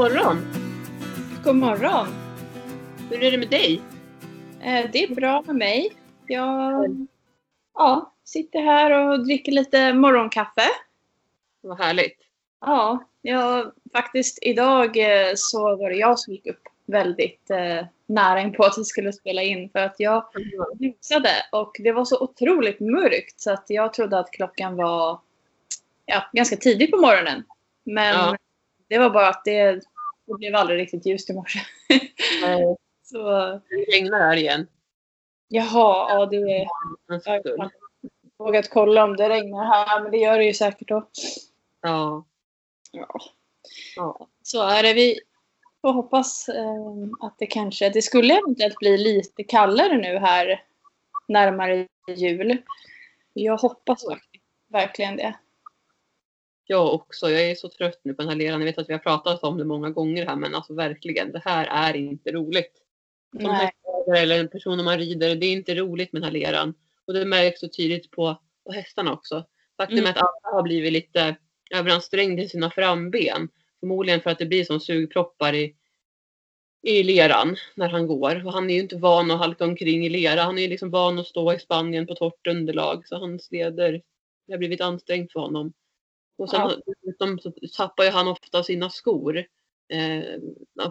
God 0.00 0.12
morgon! 0.12 0.38
God 1.44 1.56
morgon! 1.56 2.06
Hur 3.10 3.22
är 3.22 3.30
det 3.30 3.38
med 3.38 3.50
dig? 3.50 3.82
Eh, 4.62 4.90
Det 4.92 5.04
är 5.04 5.14
bra 5.14 5.42
med 5.46 5.56
mig. 5.56 5.92
Jag 6.26 7.06
ja, 7.74 8.14
sitter 8.24 8.62
här 8.62 8.90
och 8.90 9.24
dricker 9.26 9.52
lite 9.52 9.92
morgonkaffe. 9.92 10.68
Vad 11.60 11.78
härligt. 11.78 12.16
Ja, 12.60 13.04
jag, 13.22 13.72
faktiskt 13.92 14.38
idag 14.42 14.96
eh, 14.96 15.32
så 15.36 15.76
var 15.76 15.90
det 15.90 15.96
jag 15.96 16.18
som 16.18 16.32
gick 16.32 16.46
upp 16.46 16.62
väldigt 16.86 17.50
eh, 17.50 17.86
nära 18.06 18.40
in 18.40 18.52
på 18.52 18.64
att 18.64 18.78
vi 18.78 18.84
skulle 18.84 19.12
spela 19.12 19.42
in 19.42 19.70
för 19.70 19.78
att 19.78 19.96
jag 19.98 20.24
busade 20.78 21.32
och 21.52 21.76
det 21.78 21.92
var 21.92 22.04
så 22.04 22.20
otroligt 22.20 22.80
mörkt 22.80 23.40
så 23.40 23.52
att 23.52 23.64
jag 23.68 23.94
trodde 23.94 24.18
att 24.18 24.30
klockan 24.30 24.76
var 24.76 25.20
ja, 26.06 26.30
ganska 26.32 26.56
tidigt 26.56 26.90
på 26.90 26.96
morgonen. 26.96 27.44
Men 27.84 28.14
Ja. 28.14 28.36
Det 28.90 28.98
var 28.98 29.10
bara 29.10 29.28
att 29.28 29.44
det, 29.44 29.72
det 30.26 30.34
blev 30.38 30.54
aldrig 30.54 30.78
riktigt 30.78 31.06
ljust 31.06 31.30
i 31.30 31.32
morse. 31.32 31.58
Så 33.02 33.18
Det 33.68 33.76
regnar 33.92 34.20
här 34.20 34.36
igen. 34.36 34.66
jaha, 35.48 36.10
ja 36.10 36.26
det 36.26 36.36
är 36.36 36.66
Jag 37.08 37.20
har 37.58 37.70
vågat 38.38 38.70
kolla 38.70 39.04
om 39.04 39.16
det 39.16 39.28
regnar 39.28 39.64
här, 39.64 40.02
men 40.02 40.10
det 40.10 40.18
gör 40.18 40.38
det 40.38 40.44
ju 40.44 40.54
säkert 40.54 40.88
då. 40.88 41.08
Ja. 41.80 42.24
Ja. 42.92 43.20
ja. 43.96 44.28
Så 44.42 44.62
är 44.62 44.82
det. 44.82 44.94
Vi 44.94 45.20
får 45.80 45.92
hoppas 45.92 46.48
eh, 46.48 47.26
att 47.26 47.38
det 47.38 47.46
kanske... 47.46 47.88
Det 47.88 48.02
skulle 48.02 48.38
eventuellt 48.38 48.78
bli 48.78 48.98
lite 48.98 49.44
kallare 49.44 49.96
nu 49.96 50.18
här 50.18 50.64
närmare 51.28 51.86
jul. 52.16 52.62
Jag 53.32 53.56
hoppas 53.56 54.04
verkligen 54.68 55.16
det. 55.16 55.34
Jag 56.70 56.94
också. 56.94 57.30
Jag 57.30 57.50
är 57.50 57.54
så 57.54 57.68
trött 57.68 58.00
nu 58.02 58.14
på 58.14 58.22
den 58.22 58.28
här 58.28 58.36
leran. 58.36 58.60
Jag 58.60 58.66
vet 58.66 58.78
att 58.78 58.88
vi 58.88 58.92
har 58.92 59.00
pratat 59.00 59.42
om 59.42 59.58
det 59.58 59.64
många 59.64 59.90
gånger 59.90 60.26
här 60.26 60.36
men 60.36 60.54
alltså 60.54 60.74
verkligen. 60.74 61.32
Det 61.32 61.42
här 61.44 61.66
är 61.66 61.96
inte 61.96 62.32
roligt. 62.32 62.72
Som 63.40 63.50
hästägare 63.50 64.18
eller 64.18 64.40
en 64.40 64.48
person 64.48 64.84
man 64.84 64.98
rider. 64.98 65.36
Det 65.36 65.46
är 65.46 65.52
inte 65.52 65.74
roligt 65.74 66.12
med 66.12 66.22
den 66.22 66.26
här 66.26 66.40
leran. 66.40 66.74
Och 67.06 67.14
det 67.14 67.24
märks 67.24 67.60
så 67.60 67.68
tydligt 67.68 68.10
på, 68.10 68.40
på 68.64 68.72
hästarna 68.72 69.12
också. 69.12 69.44
Faktum 69.76 69.98
Mm. 69.98 70.06
är 70.06 70.10
att 70.10 70.16
alla 70.16 70.56
har 70.56 70.62
blivit 70.62 70.92
lite 70.92 71.36
överansträngda 71.74 72.42
i 72.42 72.48
sina 72.48 72.70
framben. 72.70 73.48
Förmodligen 73.80 74.20
för 74.20 74.30
att 74.30 74.38
det 74.38 74.46
blir 74.46 74.64
som 74.64 74.80
sugproppar 74.80 75.54
i, 75.54 75.74
i 76.82 77.02
leran 77.02 77.56
när 77.74 77.88
han 77.88 78.06
går. 78.06 78.46
Och 78.46 78.52
han 78.52 78.70
är 78.70 78.74
ju 78.74 78.80
inte 78.80 78.96
van 78.96 79.30
att 79.30 79.38
halka 79.38 79.64
omkring 79.64 80.06
i 80.06 80.08
lera. 80.08 80.42
Han 80.42 80.58
är 80.58 80.62
ju 80.62 80.68
liksom 80.68 80.90
van 80.90 81.18
att 81.18 81.26
stå 81.26 81.52
i 81.52 81.58
Spanien 81.58 82.06
på 82.06 82.14
torrt 82.14 82.46
underlag. 82.46 83.08
Så 83.08 83.16
hans 83.16 83.50
leder 83.50 84.02
det 84.46 84.52
har 84.52 84.58
blivit 84.58 84.80
ansträngt 84.80 85.32
för 85.32 85.40
honom. 85.40 85.72
Och 86.40 86.50
sen 86.50 86.60
Ja. 86.60 86.76
dessutom 86.86 87.38
så 87.38 87.52
tappar 87.76 88.04
ju 88.04 88.10
han 88.10 88.28
ofta 88.28 88.62
sina 88.62 88.90
skor. 88.90 89.38
Eh, 89.92 90.22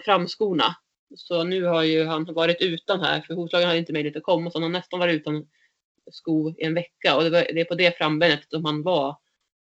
framskorna. 0.06 0.76
Så 1.16 1.44
nu 1.44 1.64
har 1.64 1.84
ju 1.84 2.06
han 2.06 2.34
varit 2.34 2.62
utan 2.62 3.00
här 3.02 3.22
för 3.22 3.34
Hovslagen 3.34 3.68
hade 3.68 3.80
inte 3.80 3.94
möjlighet 3.94 4.18
att 4.18 4.24
komma 4.24 4.52
så 4.52 4.56
han 4.58 4.64
har 4.64 4.70
nästan 4.70 5.00
varit 5.00 5.16
utan 5.22 5.48
sko 6.12 6.50
i 6.50 6.64
en 6.64 6.74
vecka 6.74 7.18
och 7.18 7.24
det, 7.24 7.30
var, 7.30 7.40
det 7.54 7.62
är 7.62 7.66
på 7.66 7.76
det 7.76 7.98
frambenet 7.98 8.50
som 8.50 8.66
han 8.66 8.84
var 8.84 9.18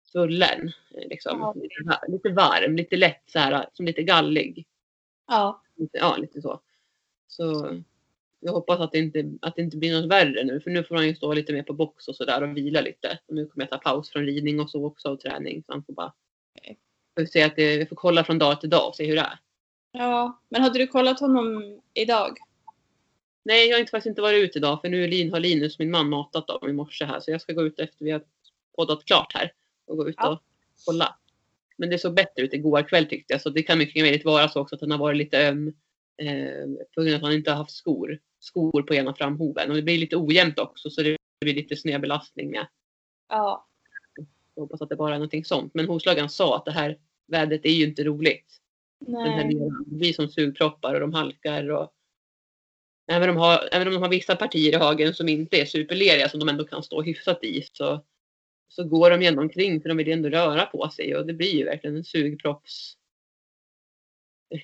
svullen. 0.05 0.73
eh, 0.95 1.09
Liksom. 1.09 1.41
Ja. 1.41 1.53
Lite, 1.57 1.75
va- 1.85 2.01
lite 2.09 2.29
varm, 2.29 2.77
lite 2.77 2.97
lätt 2.97 3.23
så 3.27 3.39
här, 3.39 3.67
som 3.73 3.87
lite 3.87 4.03
gallig. 4.03 4.67
Ja. 5.27 5.63
Ja, 5.93 6.17
lite 6.17 6.43
så. 6.43 6.61
Så 7.27 7.67
jag 8.45 8.53
hoppas 8.53 8.81
att 8.81 8.93
det, 8.93 8.99
inte, 8.99 9.33
att 9.43 9.57
det 9.57 9.63
inte 9.63 9.77
blir 9.77 10.01
något 10.01 10.11
värre 10.11 10.45
nu 10.45 10.61
för 10.61 10.71
nu 10.71 10.85
får 10.85 10.95
han 10.95 11.07
ju 11.07 11.15
stå 11.15 11.33
lite 11.33 11.53
mer 11.53 11.63
på 11.63 11.73
box 11.73 12.09
och 12.09 12.17
sådär 12.17 12.43
och 12.43 12.57
vila 12.57 12.81
lite. 12.81 13.19
Och 13.27 13.35
nu 13.35 13.47
kommer 13.47 13.63
jag 13.65 13.71
ta 13.71 13.79
paus 13.79 14.11
från 14.11 14.27
ridning 14.27 14.61
och 14.61 14.71
så 14.71 14.87
också 14.87 15.09
och 15.09 15.21
träning. 15.21 15.63
Så 15.67 15.73
han 15.73 15.85
får 15.85 15.93
bara 15.93 16.13
får 17.19 17.25
se 17.27 17.43
att 17.43 17.57
det, 17.57 17.77
vi 17.77 17.87
får 17.87 17.97
kolla 17.97 18.25
från 18.25 18.39
dag 18.39 18.61
till 18.61 18.71
dag 18.71 18.89
och 18.89 18.97
se 18.97 19.07
hur 19.07 19.15
det 19.15 19.21
är. 19.21 19.39
ja. 19.93 20.41
Men 20.49 20.63
hade 20.63 20.79
du 20.79 20.87
kollat 20.87 21.21
honom 21.21 21.81
idag? 21.95 22.37
Nej, 23.45 23.69
jag 23.69 23.75
har 23.75 23.81
inte, 23.81 23.91
faktiskt 23.91 24.11
inte 24.11 24.23
varit 24.23 24.45
ute 24.45 24.59
idag 24.59 24.81
för 24.81 24.89
nu 24.89 25.07
Lin, 25.07 25.33
har 25.33 25.41
Linus, 25.41 25.79
min 25.79 25.91
man, 25.91 26.09
matat 26.09 26.47
dem 26.47 26.69
i 26.71 26.73
morse 26.73 27.05
här 27.05 27.21
så 27.21 27.31
jag 27.31 27.41
ska 27.41 27.53
gå 27.53 27.63
ut 27.63 27.81
efter 27.81 28.05
vi 28.05 28.11
har 28.11 28.23
poddat 28.77 29.05
klart 29.05 29.33
här 29.35 29.53
och 29.87 29.97
gå 29.97 30.09
ut 30.09 30.15
Ja. 30.19 30.33
och 30.33 30.43
kolla. 30.87 31.17
Men 31.77 31.91
det 31.91 31.99
såg 31.99 32.15
bättre 32.15 32.43
ut 32.43 32.53
igår 32.53 32.83
kväll 32.89 33.07
tyckte 33.07 33.35
jag 33.35 33.41
så 33.41 33.51
det 33.51 33.63
kan 33.63 33.79
mycket 33.79 34.03
möjligt 34.03 34.25
vara 34.25 34.49
så 34.49 34.61
också 34.61 34.75
att 34.75 34.81
den 34.81 34.91
har 34.91 34.99
varit 34.99 35.17
lite 35.17 35.49
öm 35.49 35.69
eh, 36.17 36.87
på 36.95 37.03
grund 37.03 37.15
av 37.15 37.17
att 37.17 37.23
han 37.23 37.33
inte 37.33 37.51
har 37.51 37.59
haft 37.59 37.77
skor, 37.77 38.19
skor 38.45 38.83
på 38.83 38.95
ena 38.95 39.15
framhoven 39.15 39.71
och 39.71 39.77
det 39.77 39.83
blir 39.83 39.99
lite 39.99 40.17
ojämnt 40.17 40.59
också 40.59 40.91
så 40.91 41.03
det 41.03 41.17
blir 41.41 41.55
lite 41.55 41.77
snedbelastning 41.77 42.51
med. 42.51 42.67
Ja. 43.29 43.67
Jag 44.55 44.63
hoppas 44.63 44.83
att 44.83 44.89
det 44.89 44.97
bara 44.97 45.15
är 45.15 45.19
någonting 45.19 45.45
sånt. 45.45 45.75
Men 45.75 45.87
hovslagaren 45.87 46.29
sa 46.29 46.57
att 46.57 46.65
det 46.65 46.73
här 46.73 46.99
vädret 47.27 47.65
är 47.65 47.71
ju 47.71 47.85
inte 47.85 48.05
roligt. 48.05 48.61
Den 48.99 49.17
här 49.17 49.45
Nej. 49.45 49.55
leran. 49.55 49.85
Det 49.87 49.97
blir 49.97 50.13
som 50.13 50.29
sugproppar 50.29 50.95
och 50.95 51.01
de 51.01 51.15
halkar. 51.15 51.71
Och... 51.71 51.93
Även, 53.13 53.29
om 53.29 53.35
de 53.35 53.41
har, 53.41 53.69
även 53.73 53.89
om 53.89 53.95
de 53.95 54.03
har 54.03 54.09
vissa 54.09 54.37
partier 54.37 54.73
i 54.73 54.77
hagen 54.77 55.15
som 55.15 55.29
inte 55.29 55.61
är 55.61 55.65
superleriga 55.65 56.29
som 56.29 56.41
de 56.41 56.49
ändå 56.49 56.65
kan 56.65 56.83
stå 56.83 57.03
hyfsat 57.03 57.45
i 57.45 57.69
så, 57.73 58.05
så 58.69 58.85
går 58.85 59.11
de 59.11 59.27
ändå 59.27 59.43
omkring 59.43 59.81
för 59.81 59.89
de 59.89 59.97
vill 59.97 60.07
ju 60.07 60.13
ändå 60.13 60.29
röra 60.29 60.67
på 60.67 60.89
sig 60.89 61.17
och 61.17 61.27
det 61.27 61.33
blir 61.35 61.55
ju 61.55 61.65
verkligen 61.65 61.97
en 61.97 62.05
sugpropps 62.05 62.97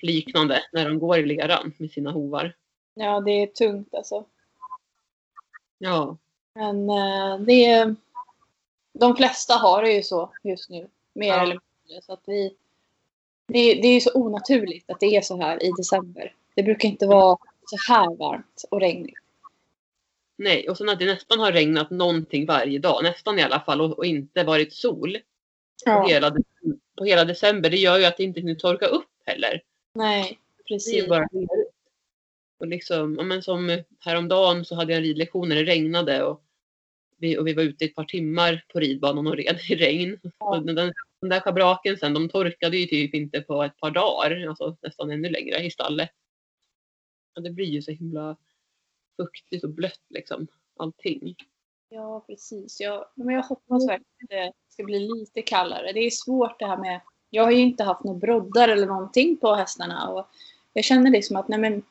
liknande 0.01 0.63
när 0.71 0.89
de 0.89 0.99
går 0.99 1.19
i 1.19 1.25
leran 1.25 1.73
med 1.77 1.91
sina 1.91 2.11
hovar. 2.11 2.55
Ja, 2.93 3.19
det 3.19 3.31
är 3.31 3.47
tungt 3.47 3.93
alltså. 3.95 4.25
Ja, 5.77 6.17
Men 6.53 6.89
eh, 6.89 7.37
det 7.39 7.65
är, 7.65 7.95
de 8.93 9.15
flesta 9.15 9.53
har 9.53 9.81
det 9.83 9.91
ju 9.93 10.03
så 10.03 10.31
just 10.43 10.69
nu. 10.69 10.87
Mer 11.13 11.27
Ja. 11.27 11.33
eller 11.41 11.59
mindre. 11.85 12.01
Så 12.05 12.13
att 12.13 12.23
vi, 12.25 12.55
det, 13.47 13.73
det 13.73 13.87
är 13.87 13.93
ju 13.93 14.01
så 14.01 14.11
onaturligt 14.13 14.89
att 14.89 14.99
det 14.99 15.15
är 15.17 15.21
så 15.21 15.37
här 15.41 15.63
i 15.63 15.71
december. 15.77 16.33
Det 16.55 16.63
brukar 16.63 16.89
inte 16.89 17.07
vara 17.07 17.37
så 17.65 17.93
här 17.93 18.15
varmt 18.15 18.63
och 18.71 18.79
regnigt. 18.79 19.17
nej. 20.35 20.69
Och 20.69 20.77
sen 20.77 20.89
att 20.89 20.99
det 20.99 21.05
nästan 21.05 21.39
har 21.39 21.51
regnat 21.51 21.89
någonting 21.89 22.45
varje 22.45 22.79
dag, 22.79 23.03
nästan 23.03 23.39
i 23.39 23.43
alla 23.43 23.59
fall, 23.59 23.81
och, 23.81 23.97
och 23.97 24.05
inte 24.05 24.43
varit 24.43 24.73
sol 24.73 25.17
på, 25.85 26.07
hela, 26.07 26.31
på 26.97 27.03
hela 27.05 27.25
december. 27.25 27.69
Det 27.69 27.77
gör 27.77 27.97
ju 27.97 28.05
att 28.05 28.17
det 28.17 28.23
inte 28.23 28.39
hinner 28.39 28.55
torka 28.55 28.85
upp 28.85 29.07
heller. 29.25 29.61
Nej, 29.93 30.39
Det 30.57 30.73
är 30.73 30.77
precis. 30.77 31.07
bara 31.07 31.27
lerigt. 31.31 31.60
Och 32.61 32.67
liksom, 32.67 33.15
ja, 33.15 33.23
men 33.23 33.43
som 33.43 33.83
häromdagen 33.99 34.65
så 34.65 34.75
hade 34.75 34.91
jag 34.91 34.97
en 34.97 35.03
ridlektion 35.03 35.49
när 35.49 35.55
det 35.55 35.63
regnade 35.63 36.23
och 36.23 36.43
vi, 37.17 37.37
och 37.37 37.47
vi 37.47 37.53
var 37.53 37.63
ute 37.63 37.85
i 37.85 37.87
ett 37.87 37.95
par 37.95 38.03
timmar 38.03 38.65
på 38.73 38.79
ridbanan 38.79 39.27
och 39.27 39.35
red 39.35 39.59
i 39.69 39.75
regn. 39.75 40.19
Ja. 40.39 40.57
Och 40.57 40.65
den, 40.65 40.75
den, 40.75 40.93
där 41.29 41.39
schabraken 41.39 41.97
sen, 41.97 42.13
de 42.13 42.29
torkade 42.29 42.77
ju 42.77 42.85
typ 42.85 43.13
inte 43.13 43.41
på 43.41 43.63
ett 43.63 43.77
par 43.77 43.91
dagar, 43.91 44.47
alltså 44.47 44.77
nästan 44.81 45.11
ännu 45.11 45.29
längre 45.29 45.63
i 45.63 45.71
stallet. 45.71 46.09
Och 47.35 47.43
det 47.43 47.49
blir 47.49 47.65
ju 47.65 47.81
så 47.81 47.91
himla 47.91 48.37
fuktigt 49.17 49.63
och 49.63 49.69
blött 49.69 50.05
liksom, 50.09 50.47
allting. 50.79 51.35
Ja, 51.89 52.23
precis. 52.27 52.79
Jag, 52.79 53.05
men 53.15 53.35
jag 53.35 53.43
hoppas 53.43 53.87
verkligen 53.87 54.49
att 54.49 54.55
det 54.55 54.73
ska 54.73 54.83
bli 54.83 54.99
lite 54.99 55.41
kallare. 55.41 55.91
Det 55.91 55.99
är 55.99 56.09
svårt 56.09 56.59
det 56.59 56.67
här 56.67 56.77
med... 56.77 57.01
Jag 57.29 57.43
har 57.43 57.51
ju 57.51 57.59
inte 57.59 57.83
haft 57.83 58.03
några 58.03 58.19
broddar 58.19 58.67
eller 58.67 58.87
någonting 58.87 59.37
på 59.37 59.55
hästarna. 59.55 60.09
Och 60.09 60.27
jag 60.73 60.83
känner 60.83 61.11
liksom 61.11 61.35
att 61.35 61.47
nej 61.47 61.59
men, 61.59 61.83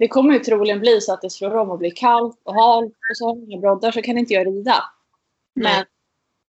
det 0.00 0.08
kommer 0.08 0.34
ju 0.34 0.38
troligen 0.38 0.80
bli 0.80 1.00
så 1.00 1.12
att 1.12 1.22
det 1.22 1.30
slår 1.30 1.56
om 1.56 1.70
och 1.70 1.78
blir 1.78 1.90
kallt 1.90 2.40
och 2.42 2.54
halt 2.54 2.92
och 3.10 3.16
så 3.16 3.24
har 3.24 3.36
jag 3.36 3.44
inga 3.44 3.60
broddar 3.60 3.92
så 3.92 4.02
kan 4.02 4.18
inte 4.18 4.34
jag 4.34 4.46
rida. 4.46 4.84
Men 5.54 5.72
Nej. 5.72 5.84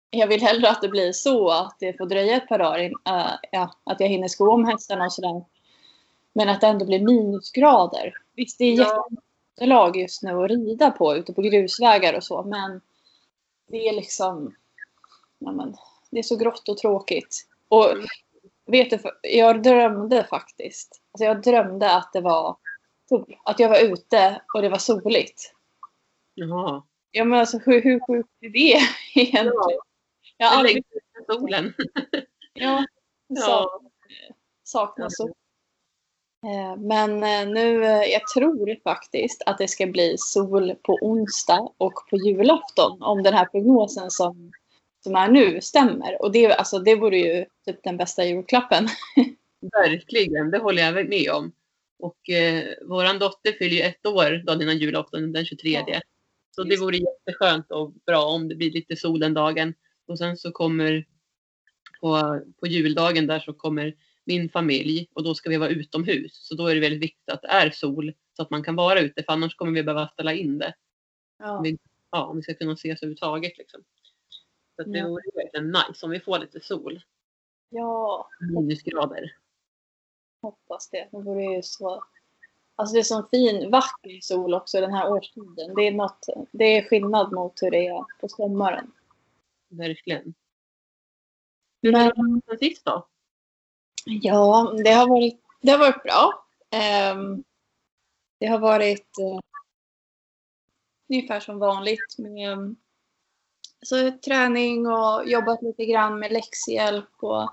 jag 0.09 0.27
vill 0.27 0.41
hellre 0.41 0.69
att 0.69 0.81
det 0.81 0.87
blir 0.87 1.11
så 1.11 1.49
att 1.49 1.75
det 1.79 1.97
får 1.97 2.05
dröja 2.05 2.35
ett 2.35 2.47
par 2.47 2.59
dagar. 2.59 2.79
In, 2.79 2.91
äh, 3.07 3.31
ja, 3.51 3.75
att 3.83 3.99
jag 3.99 4.07
hinner 4.07 4.27
sko 4.27 4.51
om 4.51 4.65
hästarna 4.65 5.05
och 5.05 5.13
sådär. 5.13 5.45
Men 6.33 6.49
att 6.49 6.61
det 6.61 6.67
ändå 6.67 6.85
blir 6.85 6.99
minusgrader. 6.99 8.13
Visst, 8.35 8.57
det 8.57 8.65
är 8.65 8.77
Ja. 8.77 9.07
jättelag 9.57 9.97
just 9.97 10.23
nu 10.23 10.43
att 10.43 10.49
rida 10.49 10.91
på 10.91 11.15
ute 11.15 11.33
på 11.33 11.41
grusvägar 11.41 12.13
och 12.13 12.23
så. 12.23 12.43
Men 12.43 12.81
det 13.67 13.87
är 13.87 13.93
liksom... 13.93 14.55
Ja, 15.39 15.51
men, 15.51 15.75
det 16.09 16.19
är 16.19 16.23
så 16.23 16.35
grått 16.35 16.69
och 16.69 16.77
tråkigt. 16.77 17.47
Och 17.67 17.87
vet 18.65 18.89
du, 18.89 18.99
jag 19.21 19.63
drömde 19.63 20.23
faktiskt. 20.29 21.01
Alltså 21.11 21.25
jag 21.25 21.41
drömde 21.41 21.91
att 21.91 22.13
det 22.13 22.21
var. 22.21 22.55
Att 23.43 23.59
jag 23.59 23.69
var 23.69 23.79
ute 23.79 24.41
och 24.53 24.61
det 24.61 24.69
var 24.69 24.77
soligt. 24.77 25.53
Jaha. 26.33 26.83
Ja 27.11 27.25
men 27.25 27.39
alltså 27.39 27.57
hur, 27.57 27.81
hur 27.81 27.99
sjukt 28.07 28.29
är 28.39 28.49
det 28.49 28.79
egentligen? 29.21 29.79
Jag 30.37 30.47
har 30.47 30.57
aldrig... 30.57 30.83
solen. 31.27 31.73
Ja, 32.53 32.85
Ja. 33.27 33.45
sak, 33.45 33.81
saknar 34.63 35.09
sol. 35.09 35.31
Eh, 36.45 36.77
Men 36.77 37.23
eh, 37.23 37.53
nu, 37.53 37.85
eh, 37.85 38.03
jag 38.03 38.27
tror 38.27 38.81
faktiskt 38.83 39.43
att 39.45 39.57
det 39.57 39.67
ska 39.67 39.87
bli 39.87 40.15
sol 40.17 40.75
på 40.83 40.97
onsdag 41.01 41.69
och 41.77 41.93
på 42.09 42.17
julafton 42.17 43.01
om 43.01 43.23
den 43.23 43.33
här 43.33 43.45
prognosen 43.45 44.11
som, 44.11 44.51
som 45.03 45.15
är 45.15 45.27
nu 45.27 45.61
stämmer. 45.61 46.21
Och 46.21 46.31
det, 46.31 46.53
alltså, 46.53 46.79
det 46.79 46.95
vore 46.95 47.17
ju 47.17 47.45
typ 47.65 47.83
den 47.83 47.97
bästa 47.97 48.25
julklappen. 48.25 48.87
Verkligen, 49.71 50.51
det 50.51 50.57
håller 50.57 50.81
jag 50.83 51.09
med 51.09 51.31
om. 51.31 51.51
Och 52.01 52.29
eh, 52.29 52.73
våran 52.87 53.19
dotter 53.19 53.51
fyller 53.51 53.75
ju 53.75 53.81
ett 53.81 54.05
år 54.05 54.43
dagen 54.45 54.61
innan 54.61 54.77
julafton, 54.77 55.31
den 55.31 55.45
23. 55.45 55.83
Ja. 55.87 56.01
Så 56.55 56.63
det 56.63 56.77
vore 56.77 56.97
jätteskönt 56.97 57.71
och 57.71 57.93
bra 58.05 58.25
om 58.25 58.47
det 58.47 58.55
blir 58.55 58.71
lite 58.71 58.95
sol 58.95 59.19
den 59.19 59.33
dagen. 59.33 59.73
Och 60.07 60.17
sen 60.17 60.37
så 60.37 60.51
kommer 60.51 61.05
på, 62.01 62.39
på 62.59 62.67
juldagen 62.67 63.27
där 63.27 63.39
så 63.39 63.53
kommer 63.53 63.95
min 64.25 64.49
familj 64.49 65.07
och 65.13 65.23
då 65.23 65.35
ska 65.35 65.49
vi 65.49 65.57
vara 65.57 65.69
utomhus. 65.69 66.47
Så 66.47 66.55
då 66.55 66.67
är 66.67 66.75
det 66.75 66.81
väldigt 66.81 67.01
viktigt 67.03 67.29
att 67.29 67.41
det 67.41 67.47
är 67.47 67.69
sol 67.71 68.13
så 68.35 68.41
att 68.41 68.49
man 68.49 68.63
kan 68.63 68.75
vara 68.75 68.99
ute 68.99 69.23
för 69.23 69.33
annars 69.33 69.55
kommer 69.55 69.71
vi 69.71 69.83
behöva 69.83 70.07
ställa 70.07 70.33
in 70.33 70.57
det. 70.57 70.73
Ja. 71.39 71.61
Vi- 71.63 71.77
Ja, 72.13 72.25
om 72.25 72.35
vi 72.35 72.41
ska 72.43 72.53
kunna 72.53 72.73
ses 72.73 73.01
överhuvudtaget. 73.01 73.57
Liksom. 73.57 73.81
Så 74.75 74.81
att 74.81 74.93
det 74.93 74.99
Ja. 74.99 75.07
vore 75.07 75.23
verkligen 75.35 75.67
nice 75.71 76.05
om 76.05 76.11
vi 76.11 76.19
får 76.19 76.39
lite 76.39 76.59
sol. 76.61 77.01
ja, 77.69 78.29
Minusgrader. 78.55 79.35
Hoppas 80.41 80.89
det. 80.89 81.07
Det 81.11 81.17
vore 81.17 81.43
ju 81.43 81.61
så... 81.63 82.03
Alltså 82.75 82.93
det 82.93 82.99
är 82.99 83.03
sån 83.03 83.29
fin, 83.31 83.71
vacker 83.71 84.19
sol 84.21 84.53
också 84.53 84.81
den 84.81 84.93
här 84.93 85.11
årstiden. 85.11 85.75
Det 85.75 85.87
är, 85.87 85.91
något, 85.91 86.25
det 86.51 86.77
är 86.77 86.81
skillnad 86.81 87.31
mot 87.31 87.61
hur 87.61 87.71
det 87.71 87.87
är 87.87 88.03
på 88.21 88.27
sommaren. 88.27 88.91
Verkligen. 89.67 90.33
Hur 91.81 91.93
har 91.93 92.03
det 92.05 92.41
varit 92.47 92.59
sist 92.59 92.85
då? 92.85 93.07
ja, 94.05 94.73
det 94.83 94.91
har 94.91 95.07
varit, 95.07 95.41
det 95.61 95.71
har 95.71 95.79
varit 95.79 96.03
bra. 96.03 96.45
Ehm, 96.69 97.43
det 98.39 98.47
har 98.47 98.59
varit 98.59 99.19
eh, 99.19 99.39
ungefär 101.09 101.39
som 101.39 101.59
vanligt 101.59 102.17
med 102.17 102.75
så 103.81 104.11
träning 104.11 104.87
och 104.87 105.29
jobbat 105.29 105.61
lite 105.61 105.85
grann 105.85 106.19
med 106.19 106.31
läxhjälp 106.31 107.09
och, 107.19 107.49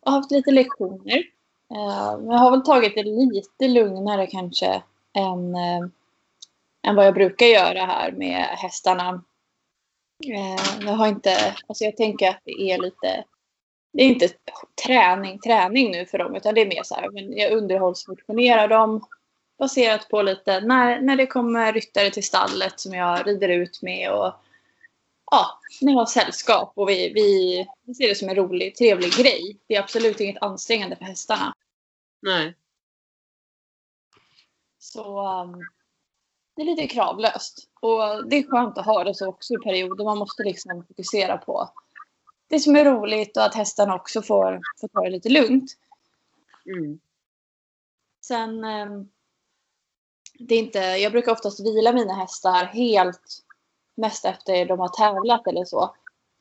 och 0.00 0.12
haft 0.12 0.30
lite 0.30 0.50
lektioner. 0.50 1.22
Men 1.70 2.26
jag 2.26 2.38
har 2.38 2.50
väl 2.50 2.62
tagit 2.62 2.94
det 2.94 3.02
lite 3.02 3.68
lugnare 3.68 4.26
kanske 4.26 4.82
än, 5.12 5.54
ehm, 5.54 5.90
än 6.86 6.96
vad 6.96 7.06
jag 7.06 7.14
brukar 7.14 7.46
göra 7.46 7.84
här 7.84 8.12
med 8.12 8.44
hästarna. 8.44 9.22
Ehm, 10.26 10.86
jag 10.86 10.92
har 10.92 11.06
inte, 11.06 11.56
alltså 11.66 11.84
jag 11.84 11.96
tänker 11.96 12.28
att 12.28 12.40
det 12.44 12.60
är 12.62 12.78
lite, 12.78 13.24
det 13.92 14.02
är 14.02 14.08
inte 14.08 14.28
träning, 14.86 15.38
träning 15.38 15.90
nu 15.90 16.06
för 16.06 16.18
dem 16.18 16.36
utan 16.36 16.54
det 16.54 16.60
är 16.60 16.66
mer 16.66 16.82
så 16.82 16.94
här, 16.94 17.10
men 17.10 17.36
jag 17.36 17.52
underhållsmotionerar 17.52 18.68
dem 18.68 19.06
baserat 19.58 20.08
på 20.08 20.22
lite 20.22 20.60
när, 20.60 21.00
när 21.00 21.16
det 21.16 21.26
kommer 21.26 21.72
ryttare 21.72 22.10
till 22.10 22.24
stallet 22.24 22.80
som 22.80 22.94
jag 22.94 23.26
rider 23.26 23.48
ut 23.48 23.82
med 23.82 24.12
och 24.12 24.32
ja, 25.30 25.60
när 25.80 25.92
jag 25.92 25.98
har 25.98 26.06
sällskap 26.06 26.72
och 26.76 26.88
vi, 26.88 27.12
vi, 27.14 27.66
vi 27.84 27.94
ser 27.94 28.08
det 28.08 28.14
som 28.14 28.28
en 28.28 28.34
rolig, 28.34 28.76
trevlig 28.76 29.12
grej. 29.12 29.56
Det 29.66 29.76
är 29.76 29.80
absolut 29.80 30.20
inget 30.20 30.42
ansträngande 30.42 30.96
för 30.96 31.04
hästarna. 31.04 31.54
Nej. 32.22 32.56
Så 34.78 35.20
um, 35.42 35.60
det 36.56 36.62
är 36.62 36.66
lite 36.66 36.86
kravlöst. 36.86 37.68
Och 37.80 38.28
det 38.28 38.36
är 38.36 38.50
skönt 38.50 38.78
att 38.78 38.86
ha 38.86 39.04
det 39.04 39.14
så 39.14 39.28
också 39.28 39.54
i 39.54 39.56
perioder. 39.56 40.04
Man 40.04 40.18
måste 40.18 40.42
liksom 40.42 40.84
fokusera 40.84 41.38
på 41.38 41.70
det 42.48 42.60
som 42.60 42.76
är 42.76 42.84
roligt 42.84 43.36
och 43.36 43.44
att 43.44 43.54
hästarna 43.54 43.94
också 43.94 44.22
får, 44.22 44.60
får 44.80 44.88
ta 44.88 45.00
det 45.00 45.10
lite 45.10 45.28
lugnt. 45.28 45.76
Mm. 46.66 47.00
Sen, 48.24 48.64
um, 48.64 49.10
det 50.38 50.54
är 50.54 50.58
inte, 50.58 50.78
jag 50.78 51.12
brukar 51.12 51.32
oftast 51.32 51.60
vila 51.60 51.92
mina 51.92 52.14
hästar 52.14 52.64
helt 52.64 53.44
mest 53.94 54.24
efter 54.24 54.66
de 54.66 54.78
har 54.78 54.88
tävlat 54.88 55.46
eller 55.46 55.64
så. 55.64 55.94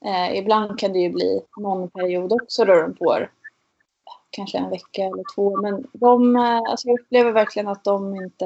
Eh, 0.05 0.37
ibland 0.37 0.79
kan 0.79 0.93
det 0.93 0.99
ju 0.99 1.09
bli 1.09 1.41
någon 1.57 1.89
period 1.89 2.33
också 2.33 2.65
då 2.65 2.81
de 2.81 2.95
får 2.95 3.31
kanske 4.29 4.57
en 4.57 4.69
vecka 4.69 5.01
eller 5.01 5.35
två. 5.35 5.61
Men 5.61 5.87
de, 5.93 6.35
eh, 6.35 6.61
alltså 6.69 6.87
jag 6.87 6.99
upplever 6.99 7.31
verkligen 7.31 7.67
att 7.67 7.83
de 7.83 8.15
inte... 8.15 8.45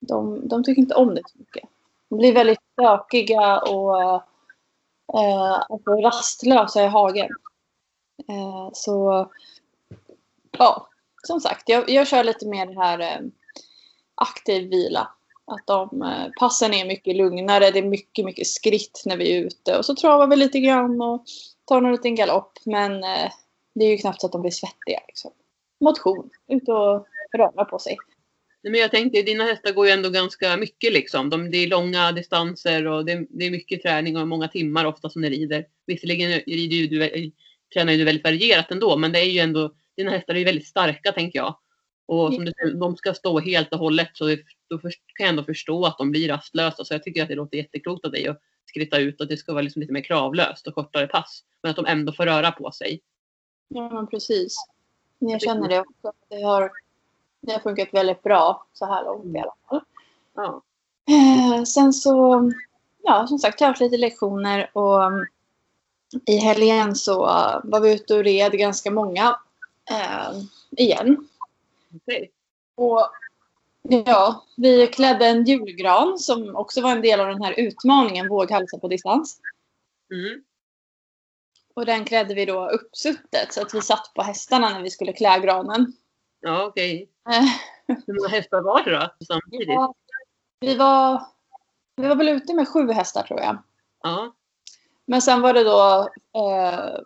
De, 0.00 0.48
de 0.48 0.64
tycker 0.64 0.82
inte 0.82 0.94
om 0.94 1.14
det 1.14 1.22
så 1.26 1.38
mycket. 1.38 1.68
De 2.08 2.18
blir 2.18 2.32
väldigt 2.32 2.58
stökiga 2.72 3.60
och 3.60 4.14
eh, 5.18 5.62
alltså 5.68 5.90
rastlösa 5.90 6.84
i 6.84 6.86
hagen. 6.86 7.28
Eh, 8.28 8.70
så 8.72 9.28
ja, 10.50 10.88
som 11.22 11.40
sagt, 11.40 11.68
jag, 11.68 11.90
jag 11.90 12.08
kör 12.08 12.24
lite 12.24 12.46
mer 12.46 12.66
det 12.66 12.80
här 12.80 12.98
eh, 12.98 13.26
aktiv 14.14 14.70
vila. 14.70 15.08
Att 15.44 15.66
de, 15.66 16.02
eh, 16.02 16.32
passen 16.38 16.74
är 16.74 16.84
mycket 16.84 17.16
lugnare, 17.16 17.70
det 17.70 17.78
är 17.78 17.82
mycket, 17.82 18.24
mycket 18.24 18.46
skritt 18.46 19.02
när 19.06 19.16
vi 19.16 19.36
är 19.36 19.40
ute. 19.40 19.78
Och 19.78 19.84
så 19.84 19.94
travar 19.94 20.26
vi 20.26 20.36
lite 20.36 20.60
grann 20.60 21.02
och 21.02 21.24
tar 21.64 21.80
någon 21.80 21.92
liten 21.92 22.14
galopp. 22.14 22.52
Men 22.64 23.04
eh, 23.04 23.30
det 23.74 23.84
är 23.84 23.90
ju 23.90 23.96
knappt 23.96 24.20
så 24.20 24.26
att 24.26 24.32
de 24.32 24.40
blir 24.40 24.50
svettiga. 24.50 25.00
Liksom. 25.08 25.30
Motion, 25.80 26.30
ut 26.48 26.68
och 26.68 27.06
röra 27.38 27.64
på 27.64 27.78
sig. 27.78 27.96
Nej, 28.62 28.70
men 28.70 28.80
jag 28.80 28.90
tänkte, 28.90 29.22
dina 29.22 29.44
hästar 29.44 29.72
går 29.72 29.86
ju 29.86 29.92
ändå 29.92 30.10
ganska 30.10 30.56
mycket 30.56 30.92
liksom. 30.92 31.30
De, 31.30 31.50
det 31.50 31.58
är 31.58 31.66
långa 31.66 32.12
distanser 32.12 32.86
och 32.86 33.04
det, 33.04 33.26
det 33.30 33.46
är 33.46 33.50
mycket 33.50 33.82
träning 33.82 34.16
och 34.16 34.28
många 34.28 34.48
timmar 34.48 34.84
ofta 34.84 35.10
som 35.10 35.22
ni 35.22 35.30
rider. 35.30 35.66
Visserligen 35.86 36.30
rider 36.30 36.76
ju 36.76 36.86
du, 36.86 37.30
tränar 37.74 37.92
ju 37.92 37.98
du 37.98 38.04
väldigt 38.04 38.24
varierat 38.24 38.70
ändå, 38.70 38.96
men 38.96 39.12
det 39.12 39.18
är 39.18 39.30
ju 39.30 39.38
ändå, 39.38 39.74
dina 39.96 40.10
hästar 40.10 40.34
är 40.34 40.38
ju 40.38 40.44
väldigt 40.44 40.66
starka 40.66 41.12
tänker 41.12 41.38
jag. 41.38 41.56
Och 42.06 42.34
som 42.34 42.44
du 42.44 42.52
säger, 42.52 42.74
de 42.74 42.96
ska 42.96 43.14
stå 43.14 43.40
helt 43.40 43.72
och 43.72 43.78
hållet 43.78 44.10
så 44.12 44.26
det, 44.26 44.40
då 44.70 44.78
kan 44.78 44.90
jag 45.18 45.28
ändå 45.28 45.44
förstå 45.44 45.84
att 45.84 45.98
de 45.98 46.10
blir 46.10 46.28
rastlösa. 46.28 46.84
Så 46.84 46.94
jag 46.94 47.02
tycker 47.02 47.22
att 47.22 47.28
det 47.28 47.34
låter 47.34 47.56
jätteklokt 47.56 48.04
av 48.04 48.12
dig 48.12 48.28
att 48.28 48.40
skritta 48.64 48.98
ut 48.98 49.20
att 49.20 49.28
det 49.28 49.36
ska 49.36 49.52
vara 49.52 49.62
liksom 49.62 49.80
lite 49.80 49.92
mer 49.92 50.00
kravlöst 50.00 50.66
och 50.66 50.74
kortare 50.74 51.06
pass. 51.06 51.44
Men 51.62 51.70
att 51.70 51.76
de 51.76 51.86
ändå 51.86 52.12
får 52.12 52.26
röra 52.26 52.52
på 52.52 52.70
sig. 52.70 53.00
Ja, 53.74 53.90
men 53.90 54.06
precis. 54.06 54.56
Jag 55.18 55.40
känner 55.40 55.68
det 55.68 55.80
också. 55.80 56.12
Det 56.28 56.42
har, 56.42 56.72
det 57.40 57.52
har 57.52 57.60
funkat 57.60 57.88
väldigt 57.92 58.22
bra 58.22 58.66
så 58.72 58.86
här 58.86 59.04
långt 59.04 59.36
i 59.36 59.38
alla 59.38 59.54
fall. 59.68 59.80
Ja. 60.34 60.62
Eh, 61.08 61.64
sen 61.64 61.92
så, 61.92 62.52
ja 63.02 63.26
som 63.26 63.38
sagt, 63.38 63.60
jag 63.60 63.66
har 63.66 63.72
haft 63.72 63.80
lite 63.80 63.96
lektioner 63.96 64.70
och 64.72 65.04
mm, 65.04 65.26
i 66.26 66.36
helgen 66.36 66.94
så 66.94 67.18
var 67.64 67.80
vi 67.80 67.94
ute 67.94 68.14
och 68.14 68.24
red 68.24 68.52
ganska 68.52 68.90
många 68.90 69.38
eh, 69.90 70.40
igen. 70.70 71.28
Okej. 71.96 72.30
Och 72.74 73.10
ja, 73.82 74.44
vi 74.56 74.86
klädde 74.86 75.26
en 75.26 75.44
julgran 75.44 76.18
som 76.18 76.56
också 76.56 76.80
var 76.80 76.90
en 76.92 77.02
del 77.02 77.20
av 77.20 77.26
den 77.26 77.42
här 77.42 77.54
utmaningen 77.60 78.28
Våghalsa 78.28 78.78
på 78.78 78.88
distans. 78.88 79.40
Mm. 80.12 80.42
Och 81.80 81.86
den 81.86 82.04
klädde 82.04 82.34
vi 82.34 82.44
då 82.44 82.68
uppsuttet 82.68 83.52
så 83.52 83.62
att 83.62 83.74
vi 83.74 83.80
satt 83.80 84.14
på 84.14 84.22
hästarna 84.22 84.68
när 84.68 84.82
vi 84.82 84.90
skulle 84.90 85.12
klä 85.12 85.38
granen. 85.38 85.92
Ja, 86.40 86.64
okej. 86.64 87.10
Eh, 87.30 87.42
Hur 88.06 88.14
många 88.14 88.28
hästar 88.28 88.62
var 88.62 88.84
det 88.84 88.90
då 88.90 89.24
samtidigt? 89.26 89.68
ja, 89.68 89.94
vi, 90.60 90.76
var, 90.76 91.22
vi 91.96 92.08
var 92.08 92.16
väl 92.16 92.28
ute 92.28 92.54
med 92.54 92.68
sju 92.68 92.92
hästar 92.92 93.22
tror 93.22 93.40
jag. 93.40 93.62
Ja. 94.02 94.34
Men 95.06 95.22
sen 95.22 95.40
var 95.40 95.52
det 95.54 95.64
då 95.64 96.08
eh, 96.40 96.98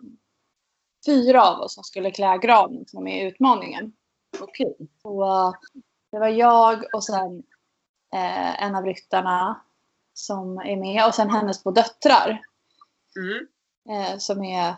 fyra 1.05 1.43
av 1.43 1.61
oss 1.61 1.73
som 1.73 1.83
skulle 1.83 2.11
klä 2.11 2.37
granen 2.37 2.85
som 2.87 3.07
är 3.07 3.27
utmaningen. 3.27 3.93
Okej. 4.39 4.77
Så, 5.01 5.23
eh, 5.23 5.53
det 6.11 6.19
var 6.19 6.27
jag 6.29 6.83
och 6.95 7.03
sen 7.03 7.43
eh, 8.15 8.63
en 8.63 8.75
av 8.75 8.85
ryttarna 8.85 9.61
som 10.13 10.57
är 10.57 10.77
med 10.77 11.05
och 11.07 11.15
sen 11.15 11.29
hennes 11.29 11.63
två 11.63 11.71
döttrar. 11.71 12.41
Mm. 13.17 13.47
Eh, 13.89 14.17
som 14.17 14.43
är, 14.43 14.75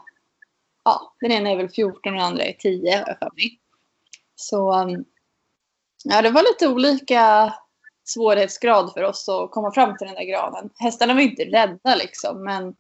ja, 0.84 1.14
den 1.22 1.32
ena 1.32 1.50
är 1.50 1.56
väl 1.56 1.70
14 1.70 1.96
och 1.96 2.12
den 2.12 2.22
andra 2.22 2.44
är 2.44 2.54
10 2.54 2.92
har 2.92 3.08
jag 3.08 3.20
för 3.20 3.32
mig. 3.36 3.60
Så 4.36 4.74
mm, 4.74 5.06
ja, 6.04 6.22
det 6.22 6.30
var 6.30 6.42
lite 6.42 6.68
olika 6.68 7.54
svårighetsgrad 8.04 8.94
för 8.94 9.04
oss 9.04 9.30
att 9.30 9.52
komma 9.52 9.72
fram 9.72 9.98
till 9.98 10.08
den 10.08 10.16
där 10.16 10.24
granen. 10.24 10.70
Hästarna 10.80 11.14
var 11.14 11.22
inte 11.22 11.44
rädda 11.44 11.96
liksom, 11.96 12.44
men 12.44 12.76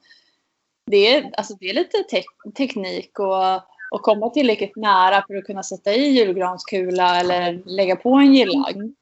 det 0.85 1.15
är, 1.15 1.31
alltså, 1.37 1.55
det 1.59 1.69
är 1.69 1.73
lite 1.73 2.03
te 2.03 2.23
teknik 2.57 3.19
och, 3.19 3.55
och 3.91 4.01
komma 4.01 4.29
tillräckligt 4.29 4.75
nära 4.75 5.23
för 5.27 5.35
att 5.35 5.45
kunna 5.45 5.63
sätta 5.63 5.93
i 5.93 6.07
julgranskula 6.07 7.19
eller 7.19 7.61
lägga 7.65 7.95
på 7.95 8.13
en 8.13 8.33
girlang. 8.33 8.95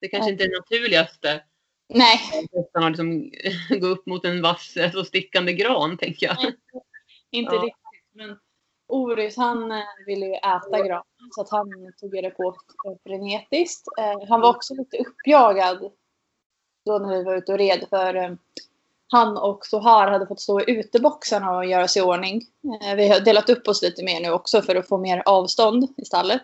Det 0.00 0.08
kanske 0.08 0.30
inte 0.30 0.44
är 0.44 0.48
det 0.48 0.58
naturligaste. 0.58 1.42
Nej, 1.88 2.20
Hästarna 2.52 2.88
liksom 2.88 3.30
gå 3.80 3.86
upp 3.86 4.06
mot 4.06 4.24
en 4.24 4.42
vass 4.42 4.74
och 4.96 5.06
stickande 5.06 5.52
gran, 5.52 5.96
tänker 5.98 6.26
jag. 6.26 6.36
inte 7.30 7.54
Ja. 7.54 7.62
riktigt. 7.62 8.14
Men 8.14 8.38
Oris 8.88 9.36
han 9.36 9.72
eh, 9.72 9.84
ville 10.06 10.26
ju 10.26 10.34
äta 10.34 10.86
granen 10.86 11.04
så 11.30 11.40
att 11.40 11.50
han 11.50 11.92
tog 12.00 12.10
det 12.10 12.30
på 12.30 12.56
frenetiskt. 13.02 13.88
Eh, 13.98 14.28
han 14.28 14.40
var 14.40 14.50
också 14.50 14.74
lite 14.74 14.96
uppjagad 14.96 15.92
då 16.84 16.98
när 16.98 17.18
vi 17.18 17.24
var 17.24 17.36
ute 17.36 17.52
och 17.52 17.58
red 17.58 17.86
för 17.90 18.14
eh, 18.14 18.30
han 19.10 19.36
och 19.36 19.66
Sohar 19.66 20.10
hade 20.10 20.26
fått 20.26 20.40
stå 20.40 20.60
i 20.60 20.70
uteboxarna 20.70 21.56
och 21.56 21.66
göra 21.66 21.88
sig 21.88 22.02
i 22.02 22.04
ordning. 22.04 22.42
Vi 22.96 23.08
har 23.08 23.20
delat 23.20 23.50
upp 23.50 23.68
oss 23.68 23.82
lite 23.82 24.04
mer 24.04 24.20
nu 24.20 24.30
också 24.30 24.62
för 24.62 24.76
att 24.76 24.88
få 24.88 24.98
mer 24.98 25.22
avstånd 25.26 25.94
i 25.96 26.04
stallet. 26.04 26.42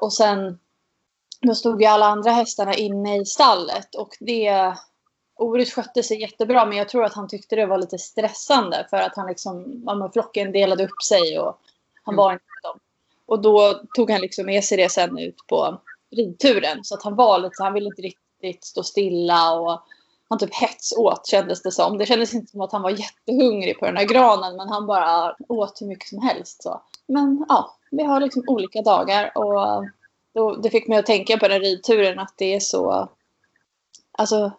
Och 0.00 0.12
sen 0.12 0.58
då 1.40 1.54
stod 1.54 1.82
ju 1.82 1.86
alla 1.86 2.06
andra 2.06 2.30
hästarna 2.30 2.74
inne 2.74 3.20
i 3.20 3.24
stallet 3.24 3.94
och 3.94 4.16
det 4.20 4.74
Oris 5.38 5.74
skötte 5.74 6.02
sig 6.02 6.20
jättebra 6.20 6.66
men 6.66 6.78
jag 6.78 6.88
tror 6.88 7.04
att 7.04 7.14
han 7.14 7.28
tyckte 7.28 7.56
det 7.56 7.66
var 7.66 7.78
lite 7.78 7.98
stressande 7.98 8.86
för 8.90 8.96
att 8.96 9.16
han 9.16 9.26
liksom, 9.26 9.82
ja, 9.86 10.10
flocken 10.12 10.52
delade 10.52 10.84
upp 10.84 11.02
sig 11.08 11.38
och 11.38 11.58
han 12.04 12.14
Mm. 12.14 12.24
var 12.24 12.32
inte 12.32 12.44
med 12.44 12.70
dem. 12.70 12.80
Och 13.26 13.42
då 13.42 13.80
tog 13.94 14.10
han 14.10 14.20
liksom 14.20 14.46
med 14.46 14.64
sig 14.64 14.76
det 14.76 14.88
sen 14.88 15.18
ut 15.18 15.36
på 15.48 15.80
ridturen 16.16 16.84
så 16.84 16.94
att 16.94 17.02
han 17.02 17.16
var 17.16 17.38
lite, 17.38 17.62
han 17.62 17.72
ville 17.72 17.86
inte 17.86 18.02
riktigt 18.02 18.64
stå 18.64 18.82
stilla 18.82 19.52
och 19.52 19.82
han 20.28 20.38
typ 20.38 20.54
hetsåt 20.54 21.26
kändes 21.26 21.62
det 21.62 21.72
som. 21.72 21.98
Det 21.98 22.06
kändes 22.06 22.34
inte 22.34 22.50
som 22.50 22.60
att 22.60 22.72
han 22.72 22.82
var 22.82 22.90
jättehungrig 22.90 23.78
på 23.78 23.86
den 23.86 23.96
här 23.96 24.04
granen 24.04 24.56
men 24.56 24.68
han 24.68 24.86
bara 24.86 25.36
åt 25.48 25.80
hur 25.80 25.86
mycket 25.86 26.08
som 26.08 26.22
helst. 26.22 26.62
Så. 26.62 26.82
Men 27.06 27.44
ja, 27.48 27.76
vi 27.90 28.02
har 28.02 28.20
liksom 28.20 28.44
olika 28.46 28.82
dagar 28.82 29.32
och 29.34 29.84
det 30.62 30.70
fick 30.70 30.88
mig 30.88 30.98
att 30.98 31.06
tänka 31.06 31.38
på 31.38 31.48
den 31.48 31.60
ridturen 31.60 32.18
att 32.18 32.34
det 32.36 32.54
är 32.54 32.60
så... 32.60 33.08
Alltså, 34.18 34.52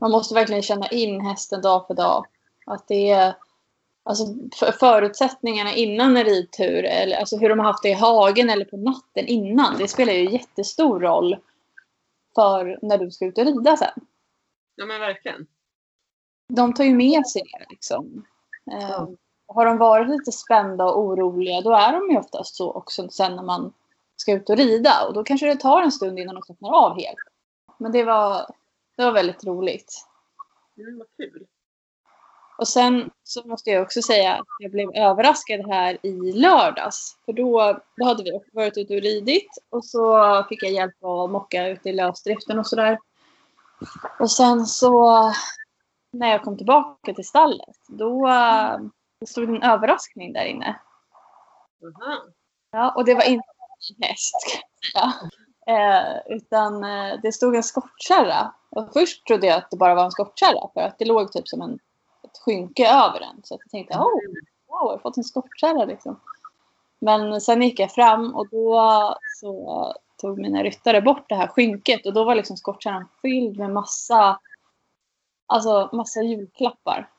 man 0.00 0.10
måste 0.10 0.34
verkligen 0.34 0.62
känna 0.62 0.88
in 0.88 1.20
hästen 1.20 1.62
dag 1.62 1.86
för 1.86 1.94
dag. 1.94 2.26
Att 2.66 2.88
det 2.88 3.10
är 3.10 3.34
alltså, 4.04 4.24
för, 4.58 4.72
förutsättningarna 4.72 5.74
innan 5.74 6.16
en 6.16 6.24
ridtur, 6.24 6.84
eller 6.84 7.16
alltså 7.16 7.36
hur 7.36 7.48
de 7.48 7.58
har 7.58 7.66
haft 7.66 7.82
det 7.82 7.88
i 7.88 7.92
hagen 7.92 8.50
eller 8.50 8.64
på 8.64 8.76
natten 8.76 9.26
innan, 9.26 9.78
det 9.78 9.88
spelar 9.88 10.12
ju 10.12 10.30
jättestor 10.30 11.00
roll 11.00 11.36
för 12.34 12.78
när 12.82 12.98
du 12.98 13.10
ska 13.10 13.24
ut 13.24 13.38
och 13.38 13.44
rida 13.44 13.76
sen. 13.76 14.06
Ja 14.76 14.86
men 14.86 15.00
verkligen. 15.00 15.46
De 16.48 16.74
tar 16.74 16.84
ju 16.84 16.94
med 16.94 17.26
sig 17.26 17.42
det 17.42 17.66
liksom. 17.70 18.24
Eh, 18.72 19.08
har 19.48 19.66
de 19.66 19.78
varit 19.78 20.08
lite 20.08 20.32
spända 20.32 20.84
och 20.84 21.00
oroliga 21.00 21.60
då 21.60 21.72
är 21.72 21.92
de 21.92 22.10
ju 22.10 22.18
oftast 22.18 22.54
så 22.54 22.72
också 22.72 23.08
sen 23.08 23.36
när 23.36 23.42
man 23.42 23.72
ska 24.16 24.32
ut 24.32 24.50
och 24.50 24.56
rida. 24.56 25.06
Och 25.06 25.14
då 25.14 25.24
kanske 25.24 25.46
det 25.46 25.56
tar 25.56 25.82
en 25.82 25.92
stund 25.92 26.18
innan 26.18 26.34
de 26.34 26.42
slappnar 26.42 26.70
av 26.70 27.00
helt. 27.00 27.18
Men 27.78 27.92
det 27.92 28.04
var, 28.04 28.46
det 28.96 29.04
var 29.04 29.12
väldigt 29.12 29.44
roligt. 29.44 30.06
Mm, 30.78 30.98
vad 30.98 31.06
kul. 31.16 31.46
Och 32.58 32.68
sen 32.68 33.10
så 33.22 33.48
måste 33.48 33.70
jag 33.70 33.82
också 33.82 34.02
säga 34.02 34.34
att 34.34 34.46
jag 34.58 34.70
blev 34.70 34.90
överraskad 34.94 35.66
här 35.66 35.98
i 36.02 36.32
lördags. 36.32 37.18
För 37.24 37.32
då, 37.32 37.80
då 37.96 38.06
hade 38.06 38.22
vi 38.22 38.40
varit 38.52 38.78
ute 38.78 38.94
och 38.94 39.02
ridit 39.02 39.48
och 39.70 39.84
så 39.84 40.44
fick 40.48 40.62
jag 40.62 40.72
hjälp 40.72 41.04
att 41.04 41.30
mocka 41.30 41.68
ute 41.68 41.88
i 41.88 41.92
lösdriften 41.92 42.58
och 42.58 42.66
sådär. 42.66 42.98
Och 44.18 44.30
sen 44.30 44.66
så 44.66 45.22
när 46.10 46.30
jag 46.30 46.42
kom 46.42 46.56
tillbaka 46.56 47.14
till 47.14 47.26
stallet 47.26 47.76
då 47.88 48.26
det 49.20 49.26
stod 49.26 49.48
en 49.48 49.62
överraskning 49.62 50.32
där 50.32 50.44
inne. 50.44 50.80
Aha. 51.82 52.24
Ja, 52.70 52.94
och 52.96 53.04
det 53.04 53.14
var 53.14 53.22
inte 53.22 53.48
häst 54.00 54.34
säga. 54.92 55.12
Eh, 55.66 56.36
utan 56.36 56.84
eh, 56.84 57.20
det 57.22 57.32
stod 57.32 57.56
en 57.56 57.62
skottkärra. 57.62 58.54
Och 58.70 58.92
först 58.92 59.26
trodde 59.26 59.46
jag 59.46 59.56
att 59.56 59.70
det 59.70 59.76
bara 59.76 59.94
var 59.94 60.04
en 60.04 60.10
skottkärra 60.10 60.68
för 60.74 60.80
att 60.80 60.98
det 60.98 61.04
låg 61.04 61.32
typ 61.32 61.48
som 61.48 61.62
en, 61.62 61.74
ett 62.24 62.38
skynke 62.44 62.88
över 62.88 63.20
den. 63.20 63.40
Så 63.44 63.54
jag 63.54 63.70
tänkte, 63.70 63.98
oh, 63.98 64.02
wow, 64.02 64.10
jag 64.68 64.76
har 64.88 64.98
fått 64.98 65.16
en 65.16 65.24
skottkärra 65.24 65.84
liksom. 65.84 66.20
Men 66.98 67.40
sen 67.40 67.62
gick 67.62 67.80
jag 67.80 67.92
fram 67.92 68.34
och 68.34 68.48
då 68.48 68.80
så 69.40 69.94
tog 70.16 70.38
mina 70.38 70.62
ryttare 70.62 71.02
bort 71.02 71.28
det 71.28 71.34
här 71.34 71.48
skynket 71.48 72.06
och 72.06 72.12
då 72.12 72.24
var 72.24 72.34
liksom 72.34 72.56
skottkärran 72.56 73.08
fylld 73.22 73.58
med 73.58 73.70
massa, 73.70 74.40
alltså 75.46 75.90
massa 75.92 76.22
julklappar. 76.22 77.10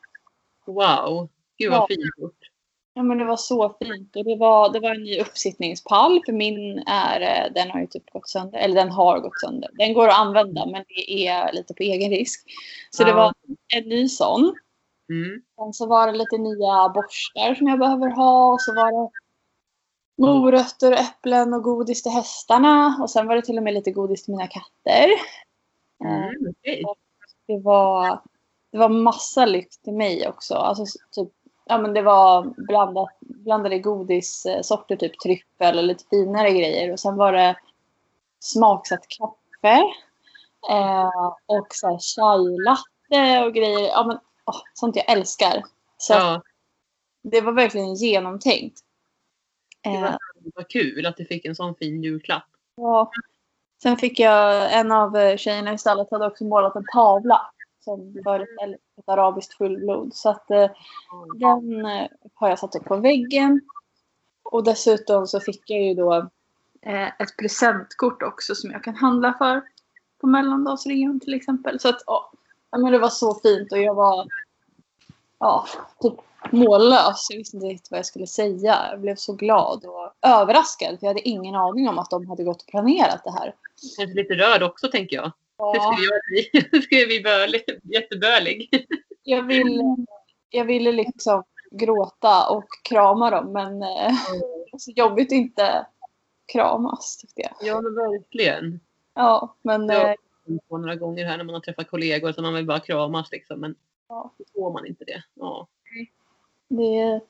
Wow, 0.66 1.30
gud 1.58 1.72
vad 1.72 1.82
Ja. 1.82 1.88
fint 1.88 2.00
gjort. 2.18 2.40
Ja 2.98 3.04
men 3.04 3.18
det 3.18 3.26
var 3.26 3.38
så 3.38 3.76
fint 3.80 4.16
och 4.16 4.26
det 4.26 4.36
var, 4.36 4.74
det 4.74 4.80
var 4.80 4.96
en 4.96 5.04
ny 5.04 5.20
uppsittningspall 5.20 6.22
för 6.26 6.34
min 6.34 6.84
är, 6.88 7.50
den 7.50 7.72
har 7.72 7.80
ju 7.80 7.88
typ 7.88 8.10
gått 8.10 8.30
sönder, 8.30 8.60
eller 8.60 8.76
den 8.76 8.92
har 8.92 9.20
gått 9.20 9.40
sönder. 9.40 9.70
Den 9.74 9.94
går 9.94 10.08
att 10.08 10.20
använda 10.20 10.66
men 10.66 10.84
det 10.88 11.28
är 11.28 11.54
lite 11.54 11.74
på 11.74 11.84
egen 11.84 12.10
risk. 12.10 12.44
Så 12.92 13.04
det 13.04 13.10
Ja. 13.10 13.16
var 13.16 13.34
en 13.76 13.90
ny 13.90 14.08
sån. 14.08 14.56
Mm. 15.10 15.42
Sen 15.56 15.74
så 15.74 15.88
var 15.88 16.12
det 16.12 16.18
lite 16.18 16.38
nya 16.38 16.90
borstar 16.90 17.56
som 17.56 17.68
jag 17.68 17.80
behöver 17.80 18.10
ha 18.10 18.54
och 18.54 18.62
så 18.62 18.74
var 18.76 18.92
det 18.92 19.10
morötter, 20.18 20.92
äpplen 20.92 21.54
och 21.54 21.64
godis 21.64 22.04
till 22.04 22.12
hästarna 22.12 22.98
och 23.02 23.10
sen 23.10 23.28
var 23.28 23.36
det 23.36 23.42
till 23.42 23.58
och 23.58 23.64
med 23.64 23.74
lite 23.74 23.92
godis 23.92 24.24
till 24.24 24.34
mina 24.34 24.48
katter. 24.48 25.10
Mm, 26.06 26.54
det 27.48 27.60
var, 27.60 28.22
det 28.72 28.78
var 28.78 28.90
massa 28.90 29.46
lyft 29.46 29.84
till 29.84 29.94
mig 29.94 30.28
också. 30.28 30.54
Alltså 30.56 30.86
typ, 31.12 31.30
ja 31.70 31.78
men 31.78 31.94
det 31.94 32.02
var 32.02 32.54
blandat, 32.68 33.18
blandade 33.20 33.80
godissorter, 33.80 34.96
typ 34.96 35.20
tryffel 35.20 35.78
och 35.78 35.84
lite 35.84 36.04
finare 36.10 36.52
grejer. 36.52 36.92
Och 36.92 37.00
sen 37.00 37.16
var 37.16 37.32
det 37.32 37.56
smaksatt 38.40 39.08
kaffe. 39.08 39.82
Eh, 40.70 41.34
och 41.46 41.68
så 41.70 41.88
här 41.88 42.00
chai 42.00 42.58
latte 42.66 43.46
och 43.46 43.54
grejer. 43.54 43.88
Ja 43.88 44.04
men 44.08 44.20
åh, 44.46 44.62
sånt 44.74 44.96
jag 44.96 45.12
älskar. 45.12 45.64
Så 45.98 46.14
Ja, 46.14 46.42
det 47.22 47.42
var 47.42 47.52
verkligen 47.52 47.96
genomtänkt. 47.96 48.80
det 49.84 49.90
Eh, 49.90 50.02
var, 50.02 50.18
vad 50.56 50.68
kul 50.68 51.06
att 51.06 51.18
du 51.18 51.26
fick 51.26 51.46
en 51.46 51.56
sån 51.56 51.76
fin 51.76 52.04
julklapp. 52.04 52.46
Ja. 52.76 53.12
Sen 53.82 53.98
fick 53.98 54.20
jag, 54.20 54.74
en 54.74 54.92
av 54.92 55.18
eh, 55.18 55.38
tjejerna 55.38 55.74
i 55.74 55.78
stallet 55.78 56.12
hade 56.12 56.26
också 56.28 56.44
målat 56.44 56.76
en 56.76 56.86
tavla 56.94 57.52
som 57.88 58.22
föreställer 58.24 58.78
ett 58.98 59.10
arabiskt 59.10 59.54
fullblod. 59.54 60.14
Så 60.14 60.30
att 60.30 60.52
eh, 60.52 60.70
den 61.36 61.86
eh, 61.86 62.08
har 62.34 62.50
jag 62.50 62.60
satt 62.60 62.76
upp 62.76 62.86
på 62.86 62.96
väggen. 62.96 63.62
Och 64.44 64.64
dessutom 64.64 65.28
så 65.28 65.40
fick 65.40 65.70
jag 65.70 65.82
ju 65.82 65.94
då 65.94 66.14
eh, 66.82 67.08
ett 67.08 67.38
presentkort 67.40 68.24
också 68.24 68.56
som 68.56 68.72
jag 68.72 68.84
kan 68.84 68.96
handla 68.96 69.34
för 69.38 69.62
på 70.22 70.28
mellandagsreon 70.28 71.20
till 71.20 71.34
exempel. 71.34 71.80
Så 71.80 71.90
att 71.90 72.04
ja, 72.06 72.32
ja, 72.72 72.78
men 72.78 72.92
det 72.92 73.00
var 73.00 73.10
så 73.10 73.36
fint 73.36 73.72
och 73.72 73.78
jag 73.78 73.96
var 73.96 74.28
ja, 75.40 75.66
typ 76.02 76.14
mållös. 76.52 77.28
Jag 77.30 77.38
visste 77.38 77.58
inte 77.58 77.68
riktigt 77.68 77.92
vad 77.92 77.98
jag 77.98 78.06
skulle 78.06 78.28
säga. 78.28 78.88
Jag 78.92 79.02
blev 79.02 79.16
så 79.16 79.34
glad 79.34 79.86
och 79.86 80.30
överraskad 80.30 81.00
för 81.00 81.08
jag 81.08 81.10
hade 81.10 81.28
ingen 81.30 81.56
aning 81.56 81.90
om 81.90 82.00
att 82.00 82.10
de 82.10 82.28
hade 82.28 82.44
gått 82.44 82.62
och 82.62 82.68
planerat 82.68 83.24
det 83.24 83.32
här. 83.32 83.56
Kanske 83.98 84.16
lite 84.16 84.34
rörd 84.34 84.64
också 84.64 84.88
tänker 84.88 85.16
jag. 85.16 85.32
Ja, 85.58 85.74
skulle 85.94 86.08
jag 86.12 86.22
bli. 86.30 86.70
Det 86.72 86.82
skulle 86.82 87.06
bli 87.06 87.22
bölig, 87.24 87.64
jättebölig. 87.84 88.86
jag, 89.24 89.44
ville, 89.44 89.96
jag 90.50 90.66
ville 90.66 90.92
liksom 90.92 91.44
gråta 91.72 92.50
och 92.50 92.66
krama 92.90 93.30
dem 93.30 93.54
men 93.54 93.84
eh, 93.84 94.12
var 94.72 94.78
så 94.80 94.92
jobbigt 94.92 95.28
att 95.28 95.32
inte 95.32 95.86
kramas 96.54 97.18
tyckte 97.18 97.42
jag. 97.42 97.52
Ja, 97.62 97.82
men 97.82 97.96
verkligen. 97.96 98.80
Ja, 99.14 99.56
men 99.62 99.90
Ja. 99.90 100.08
eh, 100.10 100.16
På 100.70 100.78
några 100.78 100.96
gånger 100.96 101.26
här 101.26 101.38
när 101.38 101.44
man 101.44 101.54
har 101.56 101.62
träffat 101.62 101.90
kollegor 101.90 102.32
så 102.32 102.42
man 102.42 102.54
vill 102.54 102.66
bara 102.66 102.80
kramas 102.80 103.32
liksom. 103.32 103.60
Men 103.60 103.76
Ja. 104.10 104.34
då 104.38 104.46
får 104.54 104.74
man 104.74 104.86
inte 104.86 105.04
det. 105.06 105.24
Ja. 105.34 105.68
det, 106.70 107.22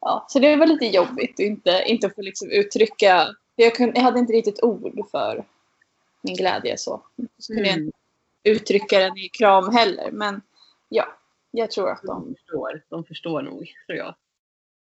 ja, 0.00 0.24
så 0.28 0.38
det 0.38 0.56
var 0.56 0.66
lite 0.66 0.86
jobbigt 0.86 1.30
att 1.34 1.40
inte, 1.40 1.84
inte 1.86 2.10
få 2.10 2.22
liksom 2.22 2.50
uttrycka. 2.50 3.26
Jag, 3.56 3.74
kunde, 3.74 3.92
jag 3.96 4.02
hade 4.02 4.18
inte 4.18 4.32
riktigt 4.32 4.62
ord 4.62 5.00
för 5.10 5.44
min 6.20 6.34
glädje 6.36 6.78
så. 6.78 7.02
Så 7.38 7.52
kunde 7.54 7.68
jag 7.68 7.76
Mm. 7.78 7.86
inte 7.86 7.98
uttrycka 8.44 8.98
den 8.98 9.16
i 9.18 9.28
kram 9.28 9.68
heller. 9.74 10.10
Men 10.12 10.42
ja, 10.88 11.04
jag 11.50 11.70
tror 11.70 11.90
att 11.90 12.02
de, 12.02 12.24
De 12.24 12.34
förstår. 12.34 12.82
De 12.88 13.04
förstår 13.04 13.42
nog, 13.42 13.72
tror 13.86 13.98
jag. 13.98 14.14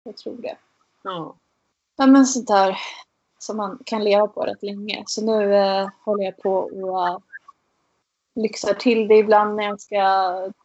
jag 0.03 0.17
tror 0.17 0.35
det. 0.35 0.57
Ja. 1.03 1.35
Ja, 1.95 2.05
men 2.07 2.25
sånt 2.25 2.47
där 2.47 2.77
som 3.39 3.57
man 3.57 3.79
kan 3.85 4.03
leva 4.03 4.27
på 4.27 4.41
rätt 4.41 4.63
länge. 4.63 5.03
Så 5.07 5.25
nu 5.25 5.55
eh, 5.55 5.89
håller 6.03 6.23
jag 6.23 6.37
på 6.37 6.53
och 6.55 7.07
eh, 7.07 7.17
lyxar 8.35 8.73
till 8.73 9.07
det 9.07 9.15
ibland 9.17 9.55
när 9.55 9.63
jag 9.63 9.81
ska 9.81 9.97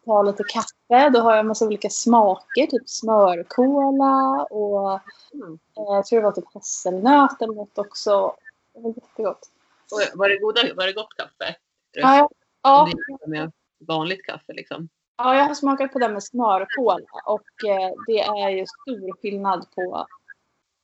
ta 0.04 0.22
lite 0.22 0.44
kaffe. 0.44 1.10
Då 1.10 1.20
har 1.20 1.30
jag 1.30 1.40
en 1.40 1.46
massa 1.46 1.66
olika 1.66 1.90
smaker, 1.90 2.66
typ 2.66 2.88
smörkola 2.88 4.44
och 4.50 5.00
Mm. 5.34 5.52
eh, 5.52 5.84
jag 5.94 6.06
tror 6.06 6.18
det 6.20 6.24
var 6.24 6.32
typ 6.32 6.54
hasselnöt 6.54 7.42
eller 7.42 7.54
något 7.54 7.78
också. 7.78 8.34
Det 8.74 8.80
var 8.80 8.90
jättegott. 8.90 9.50
Var, 10.14 10.28
det 10.28 10.38
goda, 10.38 10.74
var 10.74 10.86
det 10.86 10.92
gott 10.92 11.14
kaffe? 11.16 11.56
Ja, 11.92 12.30
ja, 12.62 12.88
Med 13.26 13.52
vanligt 13.78 14.26
kaffe 14.26 14.52
liksom. 14.52 14.88
ja, 15.16 15.36
jag 15.36 15.44
har 15.44 15.54
smakat 15.54 15.92
på 15.92 15.98
det 15.98 16.08
med 16.08 16.24
smörkola 16.24 17.06
och 17.24 17.68
eh, 17.68 17.92
det 18.06 18.20
är 18.20 18.50
ju 18.50 18.66
stor 18.66 19.22
skillnad 19.22 19.66
på 19.74 20.06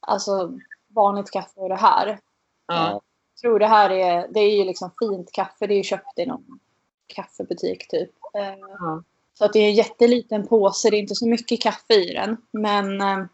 alltså, 0.01 0.59
vanligt 0.89 1.31
kaffe 1.31 1.61
och 1.61 1.69
det 1.69 1.77
här. 1.77 2.19
Ja. 2.67 2.91
Jag 2.91 3.03
tror 3.41 3.59
det 3.59 3.67
här 3.67 3.91
är, 3.91 4.29
det 4.29 4.41
är 4.41 4.57
ju 4.57 4.65
liksom 4.65 4.91
fint 4.99 5.33
kaffe. 5.33 5.67
Det 5.67 5.75
är 5.75 5.77
ju 5.77 5.83
köpt 5.83 6.19
i 6.19 6.27
någon 6.27 6.61
kaffebutik 7.07 7.89
typ. 7.89 8.11
Eh, 8.35 8.59
Ja. 8.79 9.03
Så 9.35 9.45
att 9.45 9.53
det 9.53 9.59
är 9.59 9.69
en 9.69 9.75
jätteliten 9.75 10.47
påse. 10.47 10.91
Det 10.91 10.97
är 10.97 11.01
inte 11.01 11.15
så 11.15 11.29
mycket 11.29 11.63
kaffe 11.63 11.95
i 11.95 12.15
den. 12.15 12.37
Men 12.51 13.01
eh, 13.01 13.25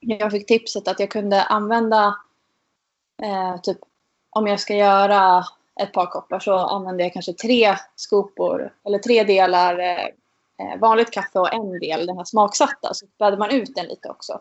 jag 0.00 0.30
fick 0.30 0.46
tipset 0.46 0.88
att 0.88 1.00
jag 1.00 1.10
kunde 1.10 1.42
använda 1.42 2.16
eh, 3.22 3.60
typ 3.60 3.78
om 4.32 4.46
jag 4.46 4.60
ska 4.60 4.74
göra 4.74 5.44
ett 5.80 5.92
par 5.92 6.06
koppar 6.06 6.38
så 6.38 6.54
använder 6.54 7.04
jag 7.04 7.12
kanske 7.12 7.32
tre 7.32 7.76
skopor 7.96 8.74
eller 8.84 8.98
tre 8.98 9.24
delar 9.24 9.78
eh, 9.78 10.04
eh, 10.58 10.80
vanligt 10.80 11.10
kaffe 11.10 11.38
och 11.38 11.54
en 11.54 11.78
del 11.78 12.06
den 12.06 12.16
här 12.16 12.24
smaksatta. 12.24 12.94
Så 12.94 13.06
späder 13.06 13.36
man 13.36 13.50
ut 13.50 13.74
den 13.74 13.86
lite 13.86 14.08
också. 14.08 14.40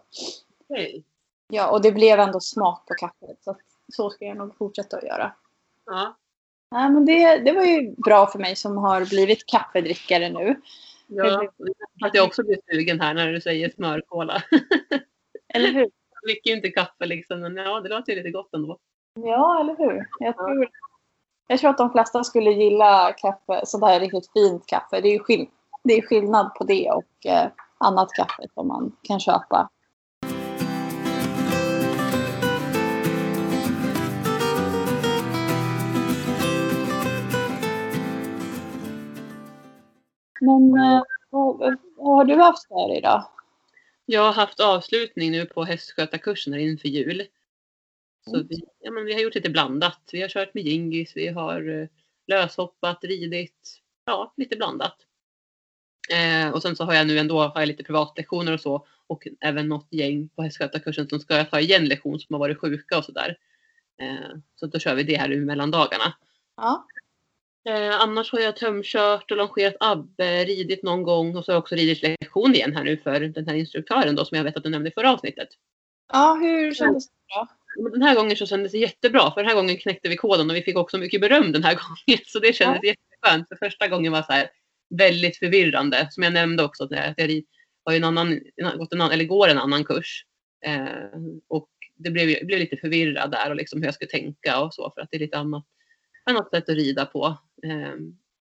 Okej. 0.69 1.03
Ja, 1.47 1.71
och 1.71 1.81
det 1.81 1.91
blev 1.91 2.19
ändå 2.19 2.39
smak 2.39 2.87
på 2.87 2.93
kaffet. 2.93 3.37
Så, 3.43 3.55
så 3.93 4.09
ska 4.09 4.25
jag 4.25 4.37
nog 4.37 4.57
fortsätta 4.57 4.97
att 4.97 5.03
göra. 5.03 5.31
Ja. 5.85 6.17
Nej, 6.71 6.89
men 6.89 7.05
det, 7.05 7.37
det 7.37 7.51
var 7.51 7.63
ju 7.63 7.95
bra 7.95 8.27
för 8.27 8.39
mig 8.39 8.55
som 8.55 8.77
har 8.77 9.05
blivit 9.05 9.45
kaffedrickare 9.45 10.29
nu. 10.29 10.61
Ja, 11.07 11.51
att 12.05 12.15
jag 12.15 12.25
också 12.25 12.43
blir 12.43 12.57
sugen 12.71 13.01
här 13.01 13.13
när 13.13 13.33
du 13.33 13.41
säger 13.41 13.69
smörkola. 13.69 14.43
Eller 15.53 15.71
hur? 15.71 15.91
Jag 16.23 16.29
dricker 16.29 16.51
inte 16.51 16.71
kaffe 16.71 17.05
liksom, 17.05 17.39
men 17.39 17.55
ja, 17.55 17.79
det 17.79 17.89
låter 17.89 18.11
ju 18.11 18.17
lite 18.17 18.31
gott 18.31 18.53
ändå. 18.53 18.79
Ja, 19.13 19.59
eller 19.59 19.77
hur? 19.77 20.07
Jag 20.19 20.35
tror, 20.37 20.69
Jag 21.47 21.59
tror 21.59 21.69
att 21.69 21.77
de 21.77 21.91
flesta 21.91 22.23
skulle 22.23 22.51
gilla 22.51 23.13
kaffe, 23.13 23.65
sådär 23.65 23.99
riktigt 23.99 24.31
fint 24.33 24.65
kaffe. 24.65 25.01
Det 25.01 25.07
är 25.07 25.13
ju 25.13 25.19
skill 25.19 25.47
det 25.83 25.93
är 25.93 26.01
skillnad 26.01 26.53
på 26.55 26.63
det 26.63 26.91
och 26.91 27.25
eh, 27.25 27.51
annat 27.77 28.09
kaffe 28.13 28.43
som 28.53 28.67
man 28.67 28.95
kan 29.01 29.19
köpa. 29.19 29.69
Men 40.41 40.73
eh, 40.73 41.03
vad, 41.29 41.77
vad 41.97 42.15
har 42.15 42.25
du 42.25 42.35
haft 42.35 42.69
där 42.69 42.97
idag? 42.97 43.23
Jag 44.05 44.21
har 44.21 44.33
haft 44.33 44.59
avslutning 44.59 45.31
nu 45.31 45.45
på 45.45 45.63
hästskötarkursen 45.63 46.59
inför 46.59 46.87
jul. 46.87 47.27
Så 48.25 48.35
Mm. 48.35 48.47
vi, 48.49 48.63
ja, 48.79 48.91
men 48.91 49.05
vi 49.05 49.13
har 49.13 49.21
gjort 49.21 49.35
lite 49.35 49.49
blandat. 49.49 50.09
Vi 50.11 50.21
har 50.21 50.29
kört 50.29 50.53
med 50.53 50.63
jingis, 50.63 51.11
vi 51.15 51.27
har 51.27 51.81
eh, 51.81 51.87
löshoppat, 52.27 53.03
ridit. 53.03 53.79
Ja, 54.05 54.33
lite 54.37 54.55
blandat. 54.55 54.95
Eh, 56.09 56.53
och 56.53 56.61
sen 56.61 56.75
så 56.75 56.83
har 56.83 56.93
jag 56.93 57.07
nu 57.07 57.19
ändå 57.19 57.39
har 57.39 57.61
jag 57.61 57.67
lite 57.67 57.83
privatlektioner 57.83 58.53
och 58.53 58.61
så. 58.61 58.87
Och 59.07 59.27
även 59.39 59.67
något 59.67 59.87
gäng 59.91 60.29
på 60.29 60.41
hästskötarkursen 60.41 61.09
som 61.09 61.19
ska 61.19 61.43
ta 61.45 61.59
igen 61.59 61.85
lektion 61.85 62.19
som 62.19 62.33
har 62.33 62.39
varit 62.39 62.59
sjuka 62.59 62.97
och 62.97 63.05
sådär. 63.05 63.37
Eh, 64.01 64.37
så 64.55 64.65
då 64.65 64.79
kör 64.79 64.95
vi 64.95 65.03
det 65.03 65.17
här 65.17 65.27
nu 65.27 65.45
mellan 65.45 65.71
dagarna. 65.71 66.13
Ja. 66.57 66.87
Eh, 67.69 68.01
annars 68.01 68.31
har 68.31 68.39
jag 68.39 68.55
tömkört 68.55 69.31
och 69.31 69.37
longerat 69.37 69.75
Abbe, 69.79 70.45
ridit 70.45 70.83
någon 70.83 71.03
gång 71.03 71.35
och 71.35 71.45
så 71.45 71.51
har 71.51 71.55
jag 71.55 71.61
också 71.63 71.75
ridit 71.75 72.01
lektion 72.01 72.55
igen 72.55 72.75
här 72.75 72.83
nu 72.83 72.97
för 72.97 73.19
den 73.19 73.47
här 73.47 73.55
instruktören 73.55 74.15
då 74.15 74.25
som 74.25 74.37
jag 74.37 74.43
vet 74.43 74.57
att 74.57 74.63
du 74.63 74.69
nämnde 74.69 74.89
i 74.89 74.93
förra 74.93 75.13
avsnittet. 75.13 75.49
Ja, 76.13 76.37
hur 76.41 76.73
kändes 76.73 77.07
det 77.09 77.13
då? 77.35 77.47
Den 77.75 78.01
här 78.01 78.15
gången 78.15 78.35
så 78.35 78.45
kändes 78.45 78.71
det 78.71 78.77
jättebra 78.77 79.31
för 79.31 79.41
den 79.41 79.49
här 79.49 79.55
gången 79.55 79.77
knäckte 79.77 80.09
vi 80.09 80.17
koden 80.17 80.49
och 80.49 80.55
vi 80.55 80.61
fick 80.61 80.77
också 80.77 80.97
mycket 80.97 81.21
beröm 81.21 81.51
den 81.51 81.63
här 81.63 81.75
gången. 82.07 82.21
Så 82.25 82.39
det 82.39 82.53
kändes 82.53 82.83
jätteskönt. 82.83 83.47
För 83.47 83.55
första 83.55 83.87
gången 83.87 84.11
var 84.11 84.21
så 84.21 84.33
här 84.33 84.49
väldigt 84.89 85.37
förvirrande. 85.37 86.07
Som 86.11 86.23
jag 86.23 86.33
nämnde 86.33 86.63
också 86.63 86.83
att 86.83 86.91
jag 86.91 87.41
har 87.85 87.93
en 87.93 88.03
annan, 88.03 88.39
gått 88.77 88.93
en 88.93 89.01
eller 89.01 89.25
går 89.25 89.47
en 89.47 89.57
annan 89.57 89.83
kurs. 89.83 90.25
Eh, 90.65 90.85
och 91.47 91.69
det 91.95 92.11
blev, 92.11 92.29
jag 92.29 92.47
blev 92.47 92.59
lite 92.59 92.77
förvirrad 92.77 93.31
där 93.31 93.49
och 93.49 93.55
liksom 93.55 93.79
hur 93.79 93.87
jag 93.87 93.95
skulle 93.95 94.11
tänka 94.11 94.61
och 94.61 94.73
så 94.73 94.91
för 94.95 95.01
att 95.01 95.07
det 95.11 95.17
är 95.17 95.19
lite 95.19 95.37
annat, 95.37 95.65
annat 96.25 96.49
sätt 96.49 96.69
att 96.69 96.75
rida 96.75 97.05
på 97.05 97.37
eh, 97.63 97.93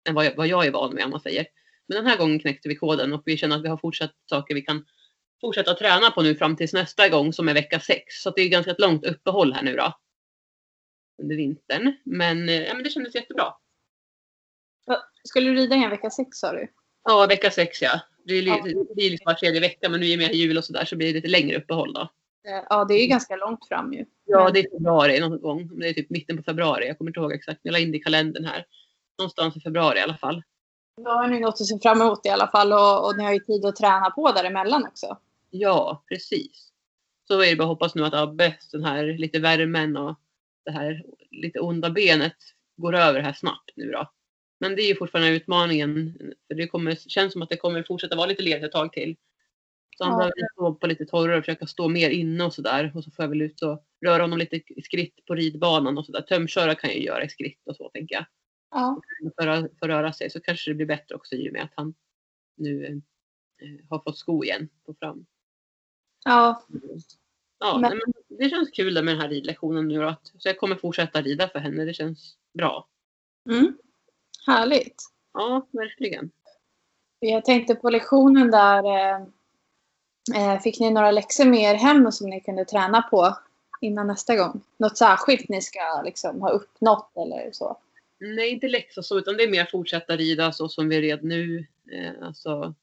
än 0.09 0.15
vad 0.15 0.25
jag, 0.25 0.35
vad 0.35 0.47
jag 0.47 0.65
är 0.65 0.71
van 0.71 0.95
med 0.95 1.05
om 1.05 1.11
man 1.11 1.19
säger. 1.19 1.45
Men 1.87 1.95
den 1.95 2.05
här 2.05 2.17
gången 2.17 2.39
knäckte 2.39 2.69
vi 2.69 2.75
koden 2.75 3.13
och 3.13 3.21
vi 3.25 3.37
känner 3.37 3.55
att 3.55 3.63
vi 3.63 3.69
har 3.69 3.77
fortsatt 3.77 4.11
saker 4.29 4.55
vi 4.55 4.61
kan 4.61 4.85
fortsätta 5.41 5.73
träna 5.73 6.11
på 6.11 6.21
nu 6.21 6.35
fram 6.35 6.55
tills 6.55 6.73
nästa 6.73 7.09
gång 7.09 7.33
som 7.33 7.49
är 7.49 7.53
vecka 7.53 7.79
sex. 7.79 8.21
Så 8.23 8.29
att 8.29 8.35
det 8.35 8.41
är 8.41 8.49
ganska 8.49 8.71
ett 8.71 8.79
långt 8.81 9.05
uppehåll 9.05 9.53
här 9.53 9.63
nu 9.63 9.75
då. 9.75 9.93
Under 11.21 11.35
vintern. 11.35 11.93
Men, 12.03 12.49
eh, 12.49 12.55
ja, 12.61 12.73
men 12.73 12.83
det 12.83 12.89
kändes 12.89 13.15
jättebra. 13.15 13.53
Skulle 15.23 15.49
du 15.49 15.55
rida 15.55 15.75
en 15.75 15.89
vecka 15.89 16.09
sex 16.09 16.37
sa 16.37 16.51
du? 16.51 16.67
Ja, 17.03 17.25
vecka 17.29 17.51
sex 17.51 17.81
ja. 17.81 17.99
Det 18.25 18.33
är, 18.33 18.41
li- 18.41 18.49
Ja. 18.49 18.63
det 18.87 18.95
blir 18.95 19.09
liksom 19.09 19.25
var 19.25 19.33
tredje 19.33 19.61
vecka 19.61 19.89
men 19.89 19.99
nu 19.99 20.05
i 20.05 20.15
och 20.15 20.19
med 20.19 20.33
jul 20.35 20.57
och 20.57 20.63
sådär 20.65 20.85
så 20.85 20.95
blir 20.95 21.07
det 21.07 21.13
lite 21.13 21.27
längre 21.27 21.57
uppehåll 21.57 21.93
då. 21.93 22.09
Ja, 22.69 22.85
det 22.85 22.93
är 22.93 23.01
ju 23.01 23.07
ganska 23.07 23.35
långt 23.35 23.67
fram 23.67 23.93
ju. 23.93 24.05
Ja, 24.25 24.49
det 24.53 24.59
är 24.59 24.69
februari 24.71 25.19
någon 25.19 25.41
gång. 25.41 25.79
Det 25.79 25.89
är 25.89 25.93
typ 25.93 26.09
mitten 26.09 26.37
på 26.37 26.43
februari. 26.43 26.87
Jag 26.87 26.97
kommer 26.97 27.09
inte 27.09 27.19
ihåg 27.19 27.31
exakt. 27.33 27.59
Jag 27.63 27.71
la 27.71 27.79
in 27.79 27.91
det 27.91 27.97
i 27.97 28.01
kalendern 28.01 28.45
här. 28.45 28.65
Någonstans 29.19 29.57
i 29.57 29.59
februari 29.59 29.99
i 29.99 30.01
alla 30.01 30.17
fall. 30.17 30.43
Då 31.03 31.09
har 31.09 31.27
ni 31.27 31.39
något 31.39 31.49
att 31.61 31.67
se 31.67 31.79
fram 31.79 32.01
emot 32.01 32.25
i 32.25 32.29
alla 32.29 32.47
fall 32.47 32.73
och, 32.73 33.05
och 33.07 33.17
ni 33.17 33.23
har 33.23 33.33
ju 33.33 33.39
tid 33.39 33.65
att 33.65 33.75
träna 33.75 34.09
på 34.09 34.31
däremellan 34.31 34.85
också. 34.87 35.17
Ja, 35.59 36.03
precis. 36.07 36.71
Så 37.27 37.41
är 37.41 37.49
det 37.49 37.55
bara 37.55 37.63
att 37.63 37.69
hoppas 37.69 37.95
nu 37.95 38.05
att 38.05 38.13
Abbe, 38.13 38.57
den 38.71 38.83
här 38.83 39.05
lite 39.17 39.39
värmen 39.39 39.97
och 39.97 40.15
det 40.65 40.71
här 40.71 41.03
lite 41.31 41.59
onda 41.59 41.89
benet 41.89 42.35
går 42.77 42.95
över 42.95 43.19
här 43.19 43.33
snabbt 43.33 43.71
nu 43.75 43.91
då. 43.91 44.11
Men 44.59 44.75
det 44.75 44.81
är 44.81 44.87
ju 44.87 44.95
fortfarande 44.95 45.29
utmaningen. 45.31 46.17
För 46.47 46.55
det 46.55 46.67
kommer, 46.67 46.95
känns 46.95 47.33
som 47.33 47.41
att 47.41 47.49
det 47.49 47.57
kommer 47.57 47.83
fortsätta 47.83 48.15
vara 48.15 48.25
lite 48.27 48.43
ledigt 48.43 48.63
ett 48.63 48.71
tag 48.71 48.93
till. 48.93 49.15
Så 49.97 50.03
han 50.03 50.13
Ja. 50.13 50.17
behöver 50.17 50.33
stå 50.53 50.73
på 50.75 50.87
lite 50.87 51.05
torrare 51.05 51.37
och 51.37 51.43
försöka 51.45 51.67
stå 51.67 51.87
mer 51.89 52.09
inne 52.09 52.43
och 52.43 52.53
sådär. 52.53 52.91
Och 52.95 53.03
så 53.03 53.11
får 53.11 53.23
jag 53.23 53.29
väl 53.29 53.41
ut 53.41 53.61
och 53.61 53.83
röra 54.05 54.21
honom 54.23 54.39
lite 54.39 54.55
i 54.55 54.81
skritt 54.81 55.25
på 55.25 55.35
ridbanan 55.35 55.97
och 55.97 56.05
sådär. 56.05 56.21
Tömköra 56.21 56.75
kan 56.75 56.89
jag 56.89 56.99
ju 56.99 57.05
göra 57.05 57.23
i 57.23 57.29
skritt 57.29 57.61
och 57.65 57.75
så 57.75 57.89
tänker 57.89 58.15
jag. 58.15 58.25
Ja. 58.71 59.01
För 59.39 59.47
att 59.47 59.71
röra 59.81 60.13
sig 60.13 60.29
så 60.29 60.39
kanske 60.39 60.71
det 60.71 60.75
blir 60.75 60.85
bättre 60.85 61.15
också 61.15 61.35
i 61.35 61.49
och 61.49 61.53
med 61.53 61.63
att 61.63 61.73
han 61.75 61.93
nu 62.57 62.85
eh, 63.61 63.87
har 63.89 63.99
fått 63.99 64.17
sko 64.17 64.43
igen 64.43 64.69
på 64.85 64.93
fram. 64.99 65.25
Ja. 66.27 66.63
Ja, 67.59 67.77
Men- 67.77 67.91
men 67.91 68.37
det 68.37 68.49
känns 68.49 68.71
kul 68.71 68.93
med 68.93 69.13
den 69.13 69.21
här 69.21 69.29
ridlektionen 69.29 69.87
nu 69.87 70.05
att- 70.05 70.31
Så 70.37 70.47
jag 70.49 70.57
kommer 70.57 70.75
fortsätta 70.75 71.21
rida 71.21 71.47
för 71.49 71.59
henne. 71.59 71.85
Det 71.85 71.93
känns 71.93 72.35
bra. 72.53 72.87
Mm. 73.49 73.77
Härligt. 74.47 75.03
Ja, 75.33 75.67
verkligen. 75.71 76.31
Jag 77.19 77.45
tänkte 77.45 77.75
på 77.75 77.89
lektionen 77.89 78.51
där. 78.51 78.83
Eh, 78.85 79.21
eh, 80.35 80.59
fick 80.61 80.79
ni 80.79 80.89
några 80.89 81.11
läxor 81.11 81.45
med 81.45 81.59
er 81.61 81.75
hem 81.75 82.11
som 82.11 82.29
ni 82.29 82.41
kunde 82.41 82.65
träna 82.65 83.01
på 83.01 83.37
innan 83.81 84.07
nästa 84.07 84.35
gång? 84.35 84.61
Något 84.77 84.97
särskilt 84.97 85.49
ni 85.49 85.61
ska 85.61 86.01
liksom 86.05 86.41
ha 86.41 86.49
uppnått 86.49 87.11
eller 87.15 87.49
så? 87.51 87.77
Nej, 88.19 88.49
inte 88.49 88.67
läxa 88.67 89.03
så, 89.03 89.17
utan 89.17 89.37
det 89.37 89.43
är 89.43 89.51
mer 89.51 89.65
fortsätta 89.71 90.15
rida 90.17 90.51
så 90.51 90.69
som 90.69 90.89
vi 90.89 91.01
red 91.01 91.23
nu. 91.23 91.65
Eh, 91.91 92.11
alltså 92.27 92.73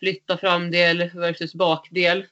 flytta 0.00 0.38
framdel 0.38 1.10
versus 1.14 1.54
bakdel. 1.54 2.26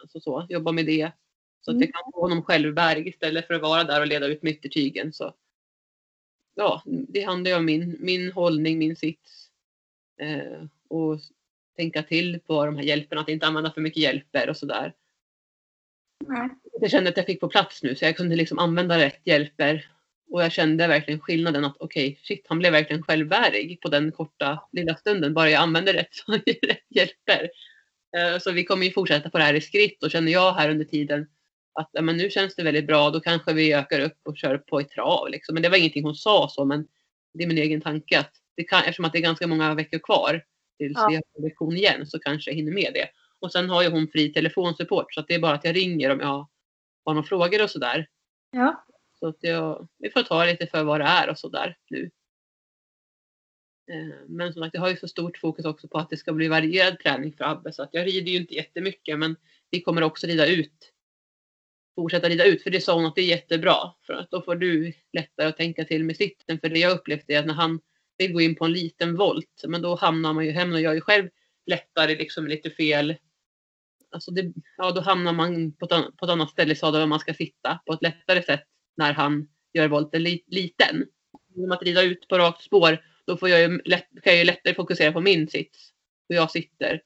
Alltså 0.00 0.20
så, 0.20 0.46
jobba 0.48 0.72
med 0.72 0.86
det. 0.86 1.12
Så 1.60 1.70
att 1.70 1.74
Mm. 1.74 1.80
jag 1.86 1.94
kan 1.94 2.12
få 2.12 2.20
honom 2.20 2.42
självbärg 2.42 3.08
istället 3.08 3.46
för 3.46 3.54
att 3.54 3.62
vara 3.62 3.84
där 3.84 4.00
och 4.00 4.06
leda 4.06 4.26
ut 4.26 4.42
med 4.42 4.52
yttertygen. 4.52 5.12
Så. 5.12 5.34
Ja, 6.54 6.82
det 6.86 7.22
handlar 7.22 7.50
ju 7.50 7.56
om 7.56 7.64
min, 7.64 7.96
min 8.00 8.32
hållning, 8.32 8.78
min 8.78 8.96
sits. 8.96 9.50
Eh, 10.20 10.64
och 10.88 11.20
tänka 11.76 12.02
till 12.02 12.40
på 12.40 12.66
de 12.66 12.76
här 12.76 12.82
hjälperna, 12.84 13.20
att 13.20 13.28
inte 13.28 13.46
använda 13.46 13.70
för 13.72 13.80
mycket 13.80 14.02
hjälper 14.02 14.50
och 14.50 14.56
sådär. 14.56 14.92
Nej. 16.26 16.48
Jag 16.80 16.90
kände 16.90 17.10
att 17.10 17.16
jag 17.16 17.26
fick 17.26 17.40
på 17.40 17.48
plats 17.48 17.82
nu 17.82 17.96
så 17.96 18.04
jag 18.04 18.16
kunde 18.16 18.36
liksom 18.36 18.58
använda 18.58 18.98
rätt 18.98 19.20
hjälper. 19.24 19.90
Och 20.34 20.42
jag 20.42 20.52
kände 20.52 20.86
verkligen 20.86 21.20
skillnaden 21.20 21.64
att 21.64 21.76
okej, 21.80 22.20
shit, 22.22 22.46
han 22.48 22.58
blev 22.58 22.72
verkligen 22.72 23.02
självbärig 23.02 23.80
på 23.80 23.88
den 23.88 24.12
korta 24.12 24.68
lilla 24.72 24.94
stunden. 24.96 25.34
Bara 25.34 25.50
jag 25.50 25.62
använde 25.62 25.92
rätt, 25.92 26.08
rätt 26.62 26.78
hjälper. 26.88 27.50
Eh, 28.16 28.38
Så 28.38 28.52
vi 28.52 28.64
kommer 28.64 28.86
ju 28.86 28.92
fortsätta 28.92 29.30
på 29.30 29.38
det 29.38 29.44
här 29.44 29.54
i 29.54 29.60
skritt 29.60 30.02
och 30.02 30.10
känner 30.10 30.32
jag 30.32 30.52
här 30.52 30.70
under 30.70 30.84
tiden 30.84 31.26
att 31.80 31.90
ja, 31.92 32.02
men 32.02 32.16
nu 32.16 32.30
känns 32.30 32.54
det 32.54 32.62
väldigt 32.62 32.86
bra, 32.86 33.10
då 33.10 33.20
kanske 33.20 33.52
vi 33.52 33.72
ökar 33.74 34.00
upp 34.00 34.18
och 34.24 34.36
kör 34.36 34.58
på 34.58 34.80
i 34.80 34.84
trav. 34.84 35.28
Liksom. 35.30 35.54
Men 35.54 35.62
det 35.62 35.68
var 35.68 35.76
ingenting 35.76 36.04
hon 36.04 36.14
sa 36.14 36.48
så, 36.50 36.64
men 36.64 36.86
det 37.34 37.44
är 37.44 37.48
min 37.48 37.58
egen 37.58 37.80
tanke 37.80 38.18
att 38.18 38.32
det 38.56 38.64
kan, 38.64 38.80
eftersom 38.80 39.04
att 39.04 39.12
det 39.12 39.18
är 39.18 39.22
ganska 39.22 39.46
många 39.46 39.74
veckor 39.74 39.98
kvar 39.98 40.42
tills 40.78 40.92
Ja. 40.98 41.06
vi 41.08 41.14
har 41.14 41.42
lektion 41.48 41.76
igen 41.76 42.06
så 42.06 42.18
kanske 42.18 42.50
jag 42.50 42.56
hinner 42.56 42.72
med 42.72 42.90
det. 42.94 43.08
Och 43.40 43.52
sen 43.52 43.70
har 43.70 43.82
ju 43.82 43.88
hon 43.90 44.08
fri 44.08 44.32
telefonsupport 44.32 45.14
så 45.14 45.20
att 45.20 45.28
det 45.28 45.34
är 45.34 45.38
bara 45.38 45.54
att 45.54 45.64
jag 45.64 45.76
ringer 45.76 46.10
om 46.10 46.20
jag 46.20 46.48
har 47.04 47.14
några 47.14 47.22
frågor 47.28 47.62
och 47.62 47.70
sådär. 47.70 48.06
Ja. 48.50 48.84
Att 49.24 49.38
jag, 49.40 49.88
vi 49.98 50.10
får 50.10 50.22
ta 50.22 50.44
lite 50.44 50.66
för 50.66 50.84
vad 50.84 51.00
det 51.00 51.04
är 51.04 51.30
och 51.30 51.38
sådär 51.38 51.76
nu. 51.90 52.10
Eh, 53.90 54.16
men 54.28 54.52
som 54.52 54.62
sagt, 54.62 54.74
jag 54.74 54.80
har 54.80 54.90
ju 54.90 54.96
så 54.96 55.08
stort 55.08 55.38
fokus 55.38 55.64
också 55.64 55.88
på 55.88 55.98
att 55.98 56.10
det 56.10 56.16
ska 56.16 56.32
bli 56.32 56.48
varierad 56.48 56.98
träning 56.98 57.32
för 57.32 57.44
Abbe. 57.44 57.72
Så 57.72 57.82
att 57.82 57.88
jag 57.92 58.06
rider 58.06 58.32
ju 58.32 58.38
inte 58.38 58.54
jättemycket 58.54 59.18
men 59.18 59.36
vi 59.70 59.80
kommer 59.80 60.02
också 60.02 60.26
rida 60.26 60.46
ut. 60.46 60.90
Fortsätta 61.94 62.28
rida 62.28 62.44
ut 62.44 62.62
för 62.62 62.70
det 62.70 62.80
sa 62.80 62.94
hon 62.94 63.06
att 63.06 63.14
det 63.14 63.20
är 63.22 63.26
jättebra. 63.26 63.76
För 64.06 64.12
att 64.12 64.30
då 64.30 64.42
får 64.42 64.56
du 64.56 64.92
lättare 65.12 65.46
att 65.46 65.56
tänka 65.56 65.84
till 65.84 66.04
med 66.04 66.16
sitten. 66.16 66.60
För 66.60 66.68
det 66.68 66.78
jag 66.78 66.92
upplevt 66.92 67.30
är 67.30 67.38
att 67.38 67.46
när 67.46 67.54
han 67.54 67.80
vill 68.18 68.32
gå 68.32 68.40
in 68.40 68.54
på 68.54 68.64
en 68.64 68.72
liten 68.72 69.16
volt. 69.16 69.64
Men 69.66 69.82
då 69.82 69.94
hamnar 69.94 70.32
man 70.32 70.46
ju, 70.46 70.52
hamnar 70.52 70.78
jag 70.78 70.94
ju 70.94 71.00
själv 71.00 71.28
lättare 71.66 72.14
liksom 72.14 72.46
lite 72.46 72.70
fel. 72.70 73.16
Alltså 74.10 74.30
det, 74.30 74.52
ja, 74.76 74.90
då 74.90 75.00
hamnar 75.00 75.32
man 75.32 75.72
på 75.72 75.84
ett, 75.84 76.16
på 76.16 76.24
ett 76.24 76.30
annat 76.30 76.50
ställe 76.50 76.72
i 76.72 76.76
sadeln 76.76 77.00
där 77.00 77.06
man 77.06 77.20
ska 77.20 77.34
sitta 77.34 77.80
på 77.86 77.92
ett 77.92 78.02
lättare 78.02 78.42
sätt 78.42 78.64
när 78.96 79.12
han 79.12 79.48
gör 79.72 79.88
volten 79.88 80.22
li, 80.22 80.44
liten. 80.46 81.06
Genom 81.54 81.72
att 81.72 81.82
rida 81.82 82.02
ut 82.02 82.28
på 82.28 82.38
rakt 82.38 82.62
spår 82.62 82.98
då 83.26 83.36
får 83.36 83.48
jag 83.48 83.60
ju 83.60 83.80
lätt, 83.84 84.08
kan 84.22 84.32
jag 84.32 84.38
ju 84.38 84.44
lättare 84.44 84.74
fokusera 84.74 85.12
på 85.12 85.20
min 85.20 85.48
sits. 85.48 85.90
Hur 86.28 86.36
jag 86.36 86.50
sitter. 86.50 87.02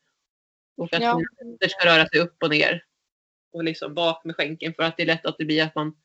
Och 0.77 0.95
att 0.95 1.03
Ja. 1.03 1.17
mina 1.17 1.57
ska 1.69 1.87
röra 1.87 2.07
sig 2.07 2.21
upp 2.21 2.43
och 2.43 2.51
ner. 2.51 2.85
Och 3.53 3.65
liksom 3.65 3.95
bak 3.95 4.25
med 4.25 4.37
skänken 4.37 4.75
för 4.75 4.83
att 4.83 4.97
det 4.97 5.03
är 5.03 5.07
lätt 5.07 5.27
att 5.27 5.39
det 5.39 5.45
blir 5.45 5.63
att 5.63 5.75
man 5.75 5.97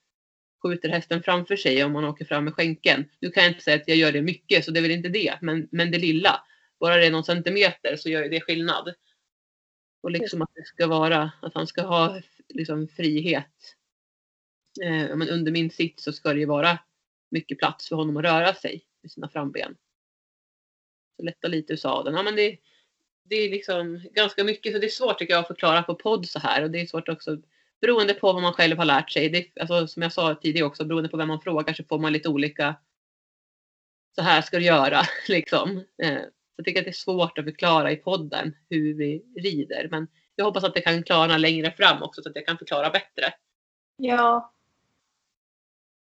skjuter 0.63 0.89
hästen 0.89 1.23
framför 1.23 1.55
sig 1.55 1.83
om 1.83 1.91
man 1.91 2.05
åker 2.05 2.25
fram 2.25 2.43
med 2.43 2.53
skänken. 2.53 3.09
Nu 3.19 3.31
kan 3.31 3.43
jag 3.43 3.51
inte 3.51 3.63
säga 3.63 3.75
att 3.75 3.87
jag 3.87 3.97
gör 3.97 4.11
det 4.11 4.21
mycket 4.21 4.65
så 4.65 4.71
det 4.71 4.79
är 4.79 4.81
väl 4.81 4.91
inte 4.91 5.09
det. 5.09 5.37
Men, 5.41 5.67
men 5.71 5.91
det 5.91 5.97
lilla. 5.97 6.43
Bara 6.79 6.95
det 6.97 7.05
är 7.05 7.11
någon 7.11 7.23
centimeter 7.23 7.95
så 7.95 8.09
gör 8.09 8.23
ju 8.23 8.29
det 8.29 8.41
skillnad. 8.41 8.93
Och 10.01 10.11
liksom 10.11 10.41
att 10.41 10.51
det 10.55 10.65
ska 10.65 10.87
vara 10.87 11.31
att 11.41 11.53
han 11.53 11.67
ska 11.67 11.81
ha 11.81 12.21
liksom 12.49 12.87
frihet. 12.87 13.75
Eh, 14.81 15.15
men 15.15 15.29
under 15.29 15.51
min 15.51 15.71
sits 15.71 16.03
så 16.03 16.13
ska 16.13 16.33
det 16.33 16.39
ju 16.39 16.45
vara 16.45 16.79
mycket 17.31 17.59
plats 17.59 17.89
för 17.89 17.95
honom 17.95 18.17
att 18.17 18.23
röra 18.23 18.53
sig 18.53 18.85
med 19.01 19.11
sina 19.11 19.29
framben. 19.29 19.77
Så 21.17 21.23
lätta 21.23 21.47
lite 21.47 21.73
ur 21.73 21.77
sadeln. 21.77 22.15
Ja, 22.15 22.23
men 22.23 22.35
det, 22.35 22.57
det 23.23 23.35
är 23.35 23.49
liksom 23.49 24.01
ganska 24.13 24.43
mycket 24.43 24.73
så 24.73 24.79
det 24.79 24.87
är 24.87 24.89
svårt 24.89 25.19
tycker 25.19 25.33
jag 25.33 25.41
att 25.41 25.47
förklara 25.47 25.83
på 25.83 25.95
podd 25.95 26.25
så 26.25 26.39
här 26.39 26.63
och 26.63 26.71
det 26.71 26.81
är 26.81 26.85
svårt 26.85 27.09
också 27.09 27.37
beroende 27.81 28.13
på 28.13 28.33
vad 28.33 28.41
man 28.41 28.53
själv 28.53 28.77
har 28.77 28.85
lärt 28.85 29.11
sig. 29.11 29.29
Det, 29.29 29.61
alltså, 29.61 29.87
som 29.87 30.01
jag 30.01 30.13
sa 30.13 30.35
tidigare 30.35 30.67
också, 30.67 30.85
beroende 30.85 31.09
på 31.09 31.17
vem 31.17 31.27
man 31.27 31.41
frågar 31.41 31.73
så 31.73 31.83
får 31.83 31.99
man 31.99 32.13
lite 32.13 32.29
olika 32.29 32.75
så 34.15 34.21
här 34.21 34.41
ska 34.41 34.57
du 34.57 34.65
göra. 34.65 35.01
Liksom. 35.27 35.77
Eh, 36.03 36.21
så 36.21 36.55
jag 36.55 36.65
tycker 36.65 36.79
att 36.81 36.85
det 36.85 36.91
är 36.91 36.93
svårt 36.93 37.37
att 37.37 37.45
förklara 37.45 37.91
i 37.91 37.95
podden 37.95 38.55
hur 38.69 38.93
vi 38.93 39.23
rider. 39.35 39.87
Men 39.91 40.07
jag 40.35 40.45
hoppas 40.45 40.63
att 40.63 40.73
det 40.73 40.81
kan 40.81 41.03
klara 41.03 41.37
längre 41.37 41.71
fram 41.71 42.03
också 42.03 42.21
så 42.21 42.29
att 42.29 42.35
jag 42.35 42.45
kan 42.45 42.57
förklara 42.57 42.89
bättre. 42.89 43.33
Ja. 43.97 44.53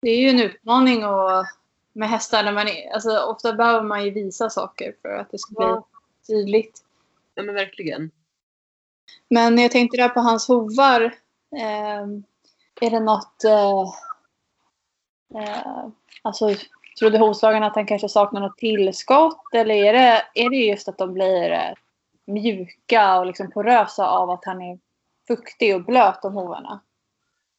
Det 0.06 0.12
är 0.12 0.22
ju 0.22 0.30
en 0.30 0.40
utmaning 0.40 1.06
och 1.06 1.46
med 1.94 2.10
hästar 2.10 2.44
när 2.44 2.52
man 2.52 2.68
är, 2.68 2.94
alltså 2.94 3.20
ofta 3.20 3.54
behöver 3.54 3.84
man 3.84 4.04
ju 4.06 4.12
visa 4.12 4.50
saker 4.50 4.96
för 5.02 5.10
att 5.10 5.32
det 5.32 5.40
ska 5.40 5.54
bli 5.56 5.66
Ja. 5.66 5.88
tydligt. 6.28 6.84
Ja 7.36 7.44
men 7.44 7.56
verkligen. 7.56 8.12
Men 9.30 9.58
jag 9.58 9.72
tänkte 9.72 9.98
där 9.98 10.10
på 10.10 10.20
hans 10.20 10.48
hovar. 10.48 11.02
Eh, 11.56 12.02
är 12.82 12.90
det 12.90 13.00
något... 13.00 13.44
Eh, 13.44 13.82
eh, 15.44 15.88
alltså, 16.22 16.56
trodde 17.00 17.18
hovslagaren 17.18 17.64
att 17.64 17.76
han 17.76 17.86
kanske 17.86 18.10
saknar 18.10 18.42
något 18.42 18.58
tillskott? 18.58 19.54
Eller 19.54 19.76
är 19.76 19.94
det, 19.94 20.24
är 20.36 20.50
det 20.50 20.56
just 20.56 20.88
att 20.88 20.98
de 20.98 21.14
blir 21.14 21.52
eh, 21.52 21.74
mjuka 22.28 23.20
och 23.20 23.26
liksom 23.26 23.52
porösa 23.52 24.08
av 24.08 24.30
att 24.30 24.46
han 24.46 24.62
är 24.62 24.80
fuktig 25.28 25.76
och 25.76 25.86
blöt 25.86 26.26
om 26.26 26.34
hovarna? 26.34 26.82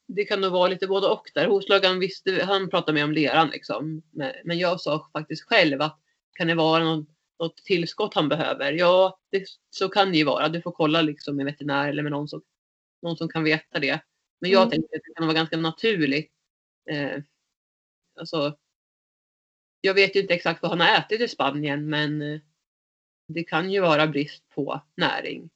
Det 0.08 0.24
kan 0.24 0.40
nog 0.40 0.52
vara 0.52 0.68
lite 0.68 0.86
både 0.86 1.06
och 1.06 1.30
där. 1.34 1.46
Hovslagaren 1.46 1.98
visste, 1.98 2.44
han 2.44 2.70
pratade 2.70 2.92
med 2.92 3.04
om 3.04 3.12
leran 3.12 3.48
liksom. 3.48 4.02
Men, 4.44 4.58
jag 4.58 4.80
sa 4.80 5.10
faktiskt 5.12 5.42
själv 5.44 5.82
att 5.82 6.00
kan 6.32 6.46
det 6.46 6.54
vara 6.54 6.84
något, 6.84 7.08
något 7.38 7.56
tillskott 7.56 8.14
han 8.14 8.28
behöver? 8.28 8.72
Ja, 8.72 9.18
det, 9.30 9.44
så 9.70 9.88
kan 9.88 10.10
det 10.12 10.18
ju 10.18 10.24
vara. 10.24 10.48
Du 10.48 10.62
får 10.62 10.72
kolla 10.72 11.02
liksom 11.02 11.36
med 11.36 11.44
veterinär 11.46 11.88
eller 11.88 12.02
med 12.02 12.12
någon 12.12 12.28
som, 12.28 12.42
någon 13.02 13.16
som 13.16 13.28
kan 13.28 13.44
veta 13.44 13.78
det. 13.78 14.00
Men 14.40 14.50
jag 14.50 14.60
Mm. 14.62 14.70
tänker 14.70 14.96
att 14.96 15.02
det 15.04 15.14
kan 15.14 15.26
vara 15.26 15.34
ganska 15.34 15.56
naturligt. 15.56 16.32
Eh, 16.90 17.22
alltså, 18.20 18.56
jag 19.80 19.94
vet 19.94 20.16
ju 20.16 20.20
inte 20.20 20.34
exakt 20.34 20.62
vad 20.62 20.70
han 20.70 20.80
har 20.80 20.98
ätit 20.98 21.20
i 21.20 21.28
Spanien 21.28 21.88
men 21.88 22.22
eh, 22.22 22.40
det 23.28 23.44
kan 23.44 23.70
ju 23.70 23.80
vara 23.80 24.06
brist 24.06 24.48
på 24.48 24.80
näring. 24.96 25.50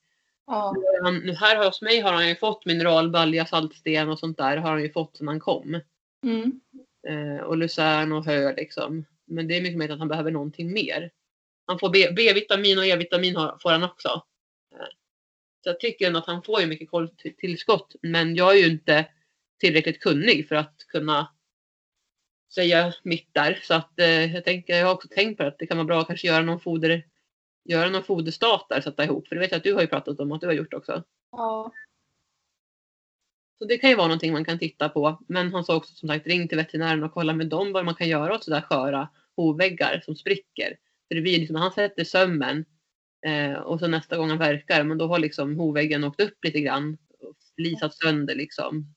Ja. 0.50 0.74
Han, 1.02 1.18
nu 1.18 1.34
här 1.34 1.64
hos 1.64 1.82
mig 1.82 2.00
har 2.00 2.12
han 2.12 2.28
ju 2.28 2.36
fått 2.36 2.66
mineralbalja, 2.66 3.46
saltsten 3.46 4.08
och 4.08 4.18
sånt 4.18 4.38
där 4.38 4.56
har 4.56 4.70
han 4.70 4.82
ju 4.82 4.92
fått 4.92 5.16
sedan 5.16 5.28
han 5.28 5.40
kom. 5.40 5.80
Mm. 6.24 6.60
Eh, 7.08 7.42
och 7.44 7.56
lucern 7.56 8.12
och 8.12 8.24
hö 8.24 8.54
liksom. 8.54 9.04
Men 9.26 9.48
det 9.48 9.56
är 9.56 9.62
mycket 9.62 9.78
möjligt 9.78 9.92
att 9.92 9.98
han 9.98 10.08
behöver 10.08 10.30
någonting 10.30 10.72
mer. 10.72 11.10
Han 11.66 11.78
får 11.78 11.90
B-vitamin 11.90 12.78
och 12.78 12.86
E-vitamin 12.86 13.34
får 13.34 13.70
han 13.70 13.82
också. 13.82 14.08
Eh, 14.74 14.86
så 15.64 15.68
jag 15.68 15.80
tycker 15.80 16.06
ändå 16.06 16.18
att 16.18 16.26
han 16.26 16.42
får 16.42 16.60
ju 16.60 16.66
mycket 16.66 16.90
koltillskott. 16.90 17.94
Men 18.02 18.36
jag 18.36 18.52
är 18.52 18.58
ju 18.58 18.70
inte 18.70 19.06
tillräckligt 19.60 20.00
kunnig 20.00 20.48
för 20.48 20.54
att 20.54 20.76
kunna 20.88 21.34
säga 22.54 22.94
mitt 23.02 23.28
där. 23.32 23.60
Så 23.62 23.74
att 23.74 24.00
eh, 24.00 24.34
jag, 24.34 24.44
tänker, 24.44 24.78
jag 24.78 24.86
har 24.86 24.94
också 24.94 25.08
tänkt 25.08 25.38
på 25.38 25.44
att 25.44 25.58
det 25.58 25.66
kan 25.66 25.76
vara 25.76 25.86
bra 25.86 26.00
att 26.00 26.06
kanske 26.06 26.26
göra 26.26 26.42
någon 26.42 26.60
foder 26.60 27.04
göra 27.64 27.90
någon 27.90 28.04
foderstat 28.04 28.66
där, 28.68 28.80
sätta 28.80 29.04
ihop. 29.04 29.28
För 29.28 29.36
det 29.36 29.40
vet 29.40 29.50
jag 29.50 29.58
att 29.58 29.64
du 29.64 29.74
har 29.74 29.80
ju 29.80 29.86
pratat 29.86 30.20
om 30.20 30.32
att 30.32 30.40
du 30.40 30.46
har 30.46 30.54
gjort 30.54 30.74
också. 30.74 31.02
ja. 31.32 31.72
Så 33.60 33.66
det 33.66 33.78
kan 33.78 33.90
ju 33.90 33.96
vara 33.96 34.06
någonting 34.06 34.32
man 34.32 34.44
kan 34.44 34.58
titta 34.58 34.88
på. 34.88 35.22
Men 35.28 35.52
han 35.52 35.64
sa 35.64 35.76
också 35.76 35.94
som 35.94 36.08
sagt 36.08 36.26
ring 36.26 36.48
till 36.48 36.58
veterinären 36.58 37.02
och 37.02 37.12
kolla 37.12 37.32
med 37.32 37.46
dem 37.46 37.72
vad 37.72 37.84
man 37.84 37.94
kan 37.94 38.08
göra 38.08 38.34
åt 38.34 38.44
sådär 38.44 38.60
sköra 38.60 39.08
hovväggar 39.36 40.02
som 40.04 40.16
spricker. 40.16 40.76
För 41.08 41.14
det 41.14 41.20
blir 41.20 41.38
liksom, 41.38 41.56
han 41.56 41.72
sätter 41.72 42.04
sömmen 42.04 42.64
eh, 43.26 43.52
och 43.52 43.80
så 43.80 43.86
nästa 43.86 44.16
gång 44.16 44.28
han 44.28 44.38
verkar, 44.38 44.84
men 44.84 44.98
då 44.98 45.06
har 45.06 45.18
liksom 45.18 45.56
hovväggen 45.56 46.04
åkt 46.04 46.20
upp 46.20 46.44
lite 46.44 46.60
grann 46.60 46.98
och 47.18 47.36
flisat 47.56 47.94
sönder 47.94 48.34
liksom. 48.34 48.94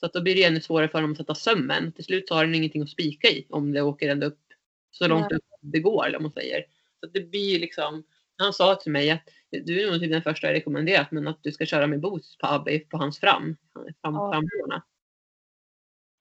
Så 0.00 0.06
att 0.06 0.12
då 0.12 0.22
blir 0.22 0.34
det 0.34 0.44
ännu 0.44 0.60
svårare 0.60 0.88
för 0.88 0.98
honom 0.98 1.12
att 1.12 1.18
sätta 1.18 1.34
sömmen. 1.34 1.92
Till 1.92 2.04
slut 2.04 2.30
har 2.30 2.44
den 2.44 2.54
ingenting 2.54 2.82
att 2.82 2.90
spika 2.90 3.28
i 3.28 3.46
om 3.50 3.72
det 3.72 3.82
åker 3.82 4.08
ända 4.08 4.26
upp 4.26 4.42
så 4.90 5.08
långt 5.08 5.32
upp 5.32 5.44
det 5.60 5.80
går, 5.80 6.10
vad 6.12 6.22
man 6.22 6.32
säger. 6.32 6.64
Så 7.06 7.12
det 7.12 7.30
blir 7.30 7.58
liksom, 7.58 8.04
han 8.36 8.52
sa 8.52 8.74
till 8.74 8.92
mig 8.92 9.10
att 9.10 9.28
du 9.50 9.82
är 9.82 9.90
nog 9.90 10.00
typ 10.00 10.12
den 10.12 10.22
första 10.22 10.46
jag 10.46 10.54
rekommenderat, 10.54 11.10
men 11.10 11.28
att 11.28 11.42
du 11.42 11.52
ska 11.52 11.66
köra 11.66 11.86
med 11.86 12.00
boost 12.00 12.38
på 12.38 12.46
Abbe 12.46 12.78
på 12.78 12.96
hans 12.96 13.20
fram, 13.20 13.56
fram 13.72 14.14
Ja. 14.14 14.32
framhålorna. 14.32 14.82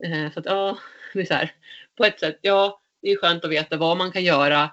Eh, 0.04 0.34
så 0.34 0.40
att 0.40 0.46
ja, 0.46 0.78
det 1.14 1.22
är 1.22 1.26
så 1.26 1.34
här. 1.34 1.52
På 1.96 2.06
ett 2.06 2.20
sätt, 2.20 2.40
ja, 2.42 2.82
det 3.02 3.12
är 3.12 3.18
skönt 3.18 3.46
att 3.46 3.52
veta 3.52 3.78
vad 3.78 3.98
man 3.98 4.12
kan 4.12 4.24
göra. 4.24 4.64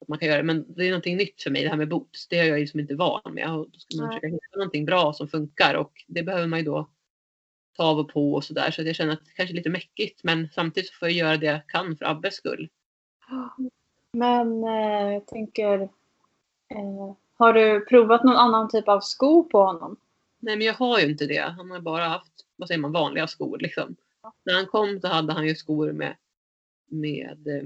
Att 0.00 0.08
man 0.08 0.18
kan 0.18 0.28
göra 0.28 0.42
men 0.42 0.74
det 0.74 0.84
är 0.84 0.90
någonting 0.90 1.16
nytt 1.16 1.42
för 1.42 1.50
mig 1.50 1.62
det 1.62 1.68
här 1.68 1.76
med 1.76 1.88
boots. 1.88 2.28
Det 2.28 2.38
är 2.38 2.44
jag 2.44 2.60
liksom 2.60 2.80
inte 2.80 2.94
van 2.94 3.34
med. 3.34 3.50
Och 3.50 3.70
då 3.70 3.78
ska 3.78 3.96
man 3.96 4.06
Nej. 4.08 4.16
försöka 4.16 4.26
hitta 4.26 4.56
någonting 4.56 4.84
bra 4.84 5.12
som 5.12 5.28
funkar 5.28 5.74
och 5.74 6.04
det 6.08 6.22
behöver 6.22 6.46
man 6.46 6.58
ju 6.58 6.64
då 6.64 6.90
ta 7.76 7.84
av 7.84 7.98
och 7.98 8.08
på 8.12 8.34
och 8.34 8.44
sådär. 8.44 8.70
Så 8.70 8.80
att 8.80 8.86
jag 8.86 8.96
känner 8.96 9.12
att 9.12 9.24
det 9.24 9.32
kanske 9.34 9.52
är 9.52 9.56
lite 9.56 9.70
mäckigt 9.70 10.24
men 10.24 10.48
samtidigt 10.52 10.90
så 10.90 10.94
får 10.94 11.08
jag 11.08 11.16
göra 11.16 11.36
det 11.36 11.46
jag 11.46 11.68
kan 11.68 11.96
för 11.96 12.04
Abbes 12.04 12.34
skull. 12.34 12.68
Men 14.12 14.64
eh, 14.64 15.12
jag 15.12 15.26
tänker... 15.26 15.80
Eh, 16.68 17.14
har 17.34 17.52
du 17.52 17.84
provat 17.84 18.24
någon 18.24 18.36
annan 18.36 18.68
typ 18.68 18.88
av 18.88 19.00
sko 19.00 19.44
på 19.44 19.62
honom? 19.62 19.96
Nej 20.38 20.56
men 20.56 20.66
jag 20.66 20.74
har 20.74 20.98
ju 20.98 21.06
inte 21.06 21.26
det. 21.26 21.40
Han 21.40 21.70
har 21.70 21.80
bara 21.80 22.04
haft, 22.04 22.32
vad 22.56 22.68
säger 22.68 22.80
man, 22.80 22.92
vanliga 22.92 23.26
skor 23.26 23.58
liksom. 23.58 23.96
När 24.44 24.54
han 24.54 24.66
kom 24.66 25.00
så 25.00 25.08
hade 25.08 25.32
han 25.32 25.46
ju 25.46 25.54
skor 25.54 25.92
med, 25.92 26.16
med 26.86 27.48
eh, 27.48 27.62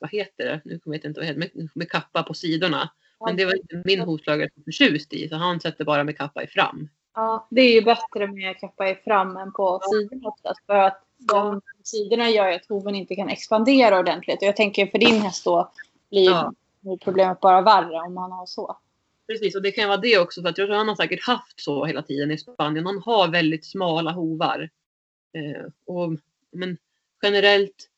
vad 0.00 0.10
heter 0.10 0.44
det? 0.44 0.60
Nu 0.64 0.80
vet 0.84 1.04
jag 1.04 1.10
inte 1.10 1.20
vad 1.20 1.26
heter. 1.26 1.38
Med, 1.38 1.68
med 1.74 1.90
kappa 1.90 2.22
på 2.22 2.34
sidorna. 2.34 2.90
Men 3.26 3.36
det 3.36 3.44
var 3.44 3.56
inte 3.56 3.82
min 3.84 4.00
hovslagare 4.00 4.50
som 4.54 4.64
förtjust 4.64 5.12
i 5.12 5.28
så 5.28 5.36
han 5.36 5.60
sätter 5.60 5.84
bara 5.84 6.04
med 6.04 6.16
kappa 6.16 6.42
i 6.42 6.46
fram. 6.46 6.88
Ja, 7.14 7.46
det 7.50 7.60
är 7.60 7.74
ju 7.74 7.82
bättre 7.82 8.26
med 8.26 8.58
kappa 8.58 8.88
i 8.88 8.94
fram 8.94 9.36
än 9.36 9.52
på 9.52 9.80
sidorna 9.92 10.28
oftast. 10.28 10.66
För 10.66 10.74
att 10.74 11.02
de 11.26 11.60
sidorna 11.84 12.30
gör 12.30 12.48
ju 12.48 12.54
att 12.54 12.66
hoven 12.68 12.94
inte 12.94 13.14
kan 13.16 13.28
expandera 13.28 13.98
ordentligt. 13.98 14.42
Och 14.42 14.48
jag 14.48 14.56
tänker 14.56 14.86
för 14.86 14.98
din 14.98 15.22
häst 15.22 15.44
då 15.44 15.72
blir 16.10 16.30
Ja. 16.30 16.52
problemet 17.04 17.40
bara 17.40 17.60
värre 17.60 18.00
om 18.00 18.14
man 18.14 18.32
har 18.32 18.46
så. 18.46 18.76
Precis 19.26 19.54
och 19.56 19.62
det 19.62 19.72
kan 19.72 19.88
vara 19.88 20.00
det 20.00 20.18
också 20.18 20.42
för 20.42 20.48
att 20.48 20.58
jag 20.58 20.68
tror 20.68 20.76
han 20.76 20.88
har 20.88 20.96
säkert 20.96 21.26
haft 21.26 21.60
så 21.60 21.84
hela 21.84 22.02
tiden 22.02 22.30
i 22.30 22.38
Spanien. 22.38 22.86
Han 22.86 23.02
har 23.02 23.28
väldigt 23.28 23.64
smala 23.64 24.12
hovar. 24.12 24.70
Eh, 25.32 25.64
och, 25.86 26.12
men 26.52 26.76
generellt, 27.22 27.88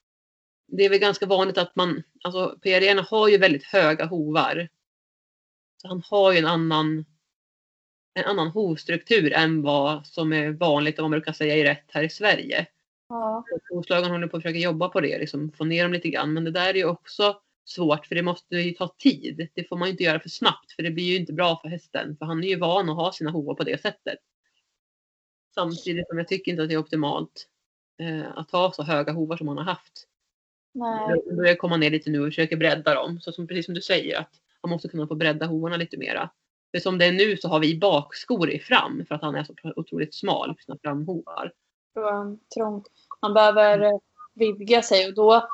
det 0.67 0.85
är 0.85 0.91
väl 0.91 0.99
ganska 0.99 1.27
vanligt 1.27 1.59
att 1.59 1.77
man, 1.77 2.03
alltså 2.25 2.59
PRN 2.62 2.99
har 2.99 3.29
ju 3.29 3.39
väldigt 3.39 3.65
höga 3.65 4.05
hovar. 4.05 4.69
Så 5.83 5.89
han 5.89 6.03
har 6.11 6.33
ju 6.33 6.39
en 6.39 6.47
annan, 6.47 7.05
en 8.15 8.25
annan 8.25 8.49
hovstruktur 8.49 9.33
än 9.33 9.62
vad 9.62 10.07
som 10.07 10.33
är 10.33 10.51
vanligt, 10.51 10.99
om 10.99 11.03
man 11.03 11.11
brukar 11.11 11.33
säga 11.33 11.57
i 11.57 11.65
rätt 11.65 11.87
här 11.89 12.03
i 12.03 12.11
Sverige. 12.11 12.67
Ja. 13.09 13.45
Håller 13.71 14.27
på 14.27 14.37
att 14.37 14.42
försöka 14.42 14.59
jobba 14.59 14.88
på 14.88 15.01
det, 15.01 15.19
liksom, 15.19 15.53
få 15.53 15.64
ner 15.64 15.83
dem 15.83 15.92
lite 15.92 16.09
grann. 16.09 16.33
Men 16.33 16.45
det 16.45 16.51
där 16.51 16.69
är 16.69 16.75
ju 16.75 16.85
också 16.85 17.40
svårt 17.64 18.07
för 18.07 18.14
det 18.14 18.23
måste 18.23 18.57
ju 18.57 18.73
ta 18.73 18.95
tid. 18.99 19.49
Det 19.55 19.69
får 19.69 19.77
man 19.77 19.88
ju 19.88 19.92
inte 19.92 20.05
göra 20.05 20.21
för 20.21 20.29
snabbt 20.29 20.73
för 20.73 20.83
det 20.83 20.90
blir 20.90 21.05
ju 21.05 21.16
inte 21.16 21.33
bra 21.33 21.61
för 21.62 21.69
hästen. 21.69 22.16
För 22.16 22.27
han 22.27 22.45
är 22.45 22.49
ju 22.49 22.59
van 22.59 22.88
att 22.88 22.97
ha 22.97 23.12
sina 23.12 23.31
hovar 23.31 23.55
på 23.55 23.64
det 23.64 23.81
sättet. 23.81 24.19
Samtidigt 25.55 26.09
som 26.09 26.19
jag 26.19 26.29
tycker 26.29 26.51
inte 26.51 26.62
att 26.62 26.69
det 26.69 26.75
är 26.75 26.79
optimalt 26.79 27.47
eh, 27.99 28.38
att 28.38 28.51
ha 28.51 28.73
så 28.73 28.83
höga 28.83 29.12
hovar 29.12 29.37
som 29.37 29.49
han 29.49 29.57
har 29.57 29.64
haft. 29.64 30.07
Nej. 30.75 31.23
Jag 31.27 31.37
börjar 31.37 31.55
komma 31.55 31.77
ner 31.77 31.90
lite 31.90 32.11
nu 32.11 32.21
och 32.21 32.27
försöker 32.27 32.57
bredda 32.57 32.95
dem. 32.95 33.21
Så 33.21 33.33
som, 33.33 33.47
precis 33.47 33.64
som 33.64 33.75
du 33.75 33.83
säger 33.83 34.21
att 34.21 34.31
han 34.61 34.71
måste 34.71 34.88
kunna 34.88 35.07
få 35.07 35.14
bredda 35.14 35.47
hovarna 35.47 35.77
lite 35.77 35.97
mera. 35.97 36.31
För 36.71 36.81
som 36.81 36.99
det 36.99 37.05
är 37.05 37.12
nu 37.12 37.37
så 37.37 37.49
har 37.49 37.61
vi 37.61 37.79
bakskor 37.79 38.51
i 38.51 38.59
fram 38.59 39.05
för 39.09 39.14
att 39.14 39.23
han 39.23 39.35
är 39.35 39.45
så 39.45 39.55
otroligt 39.77 40.14
smal 40.14 40.55
på 40.55 40.62
sina 40.62 40.79
framhovar. 40.83 41.53
En 41.96 42.38
trångt. 42.54 42.87
Man 43.22 43.35
behöver 43.35 43.80
eh, 43.80 43.98
vidga 44.35 44.82
sig 44.82 45.06
och 45.06 45.14
då 45.14 45.48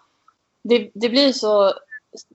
det, 0.65 0.91
det 0.95 1.09
blir 1.09 1.33
så 1.33 1.73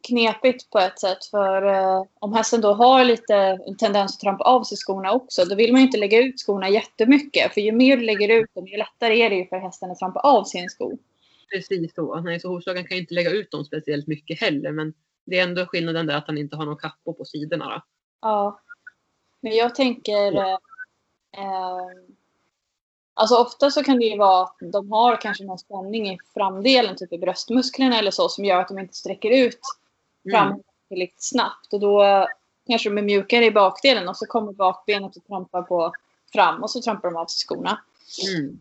knepigt 0.07 0.69
på 0.69 0.79
ett 0.79 0.99
sätt 0.99 1.25
för 1.25 1.61
eh, 1.65 2.03
om 2.19 2.33
hästen 2.33 2.61
då 2.61 2.73
har 2.73 3.03
lite 3.03 3.35
en 3.35 3.77
tendens 3.77 4.15
att 4.15 4.19
trampa 4.19 4.43
av 4.43 4.63
sig 4.63 4.77
skorna 4.77 5.11
också 5.11 5.45
då 5.45 5.55
vill 5.55 5.71
man 5.71 5.81
ju 5.81 5.87
inte 5.87 5.97
lägga 5.97 6.19
ut 6.19 6.39
skorna 6.39 6.69
jättemycket 6.69 7.53
för 7.53 7.61
ju 7.61 7.71
mer 7.71 7.97
du 7.97 8.03
lägger 8.03 8.29
ut 8.29 8.53
dem 8.53 8.67
ju 8.67 8.77
lättare 8.77 9.21
är 9.21 9.29
det 9.29 9.35
ju 9.35 9.47
för 9.47 9.57
hästen 9.57 9.91
att 9.91 9.99
trampa 9.99 10.19
av 10.19 10.43
sin 10.43 10.69
sko. 10.69 10.97
Precis 11.51 11.95
så. 11.95 12.21
Nej, 12.21 12.39
så 12.39 12.49
hovslagen 12.49 12.87
kan 12.87 12.97
ju 12.97 13.01
inte 13.01 13.13
lägga 13.13 13.31
ut 13.31 13.51
dem 13.51 13.65
speciellt 13.65 14.07
mycket 14.07 14.39
heller. 14.39 14.71
Men 14.71 14.93
det 15.25 15.39
är 15.39 15.43
ändå 15.43 15.65
skillnaden 15.65 16.07
där 16.07 16.15
att 16.15 16.27
han 16.27 16.37
inte 16.37 16.55
har 16.55 16.65
någon 16.65 16.77
kappa 16.77 17.13
på 17.13 17.25
sidorna. 17.25 17.65
Då. 17.69 17.81
Ja. 18.21 18.61
Men 19.41 19.55
jag 19.55 19.75
tänker... 19.75 20.35
Eh, 20.35 20.57
eh, 21.37 21.87
alltså 23.17 23.35
ofta 23.35 23.71
så 23.71 23.83
kan 23.83 23.99
det 23.99 24.05
ju 24.05 24.17
vara 24.17 24.43
att 24.43 24.55
de 24.59 24.91
har 24.91 25.21
kanske 25.21 25.43
någon 25.43 25.59
spänning 25.59 26.09
i 26.09 26.17
framdelen, 26.33 26.95
typ 26.95 27.13
i 27.13 27.17
bröstmusklerna 27.17 27.99
eller 27.99 28.11
så, 28.11 28.29
som 28.29 28.45
gör 28.45 28.59
att 28.59 28.67
de 28.67 28.79
inte 28.79 28.93
sträcker 28.93 29.29
ut 29.45 29.59
fram 30.31 30.47
Mm. 30.47 30.59
tillräckligt 30.89 31.23
snabbt. 31.23 31.73
Och 31.73 31.79
då 31.79 32.03
kanske 32.67 32.89
de 32.89 32.97
är 32.97 33.01
mjukare 33.01 33.45
i 33.45 33.51
bakdelen 33.51 34.09
och 34.09 34.17
så 34.17 34.25
kommer 34.25 34.53
bakbenet 34.53 35.15
och 35.17 35.25
trampar 35.27 35.61
på 35.61 35.91
fram 36.33 36.63
och 36.63 36.71
så 36.71 36.81
trampar 36.81 37.11
de 37.11 37.17
av 37.17 37.25
sig 37.25 37.45
skorna. 37.47 37.81
Mm. 38.37 38.59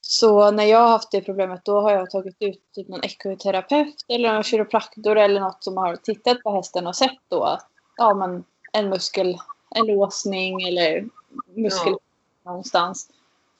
Så 0.00 0.50
när 0.50 0.64
jag 0.64 0.78
har 0.78 0.88
haft 0.88 1.10
det 1.10 1.20
problemet 1.20 1.64
då 1.64 1.80
har 1.80 1.90
jag 1.90 2.10
tagit 2.10 2.36
ut 2.38 2.60
typ 2.74 2.88
någon 2.88 3.04
ekoterapeut 3.04 4.04
eller 4.08 4.34
en 4.34 4.42
kiropraktor 4.42 5.18
eller 5.18 5.40
något 5.40 5.64
som 5.64 5.76
har 5.76 5.96
tittat 5.96 6.42
på 6.42 6.50
hästen 6.56 6.86
och 6.86 6.96
sett 6.96 7.18
då 7.28 7.42
att 7.44 7.66
ja, 7.96 8.14
men 8.14 8.44
en 8.72 8.88
muskel, 8.88 9.38
en 9.70 9.86
låsning 9.86 10.62
eller 10.62 11.08
muskel 11.54 11.92
Ja. 11.92 12.50
någonstans 12.50 13.10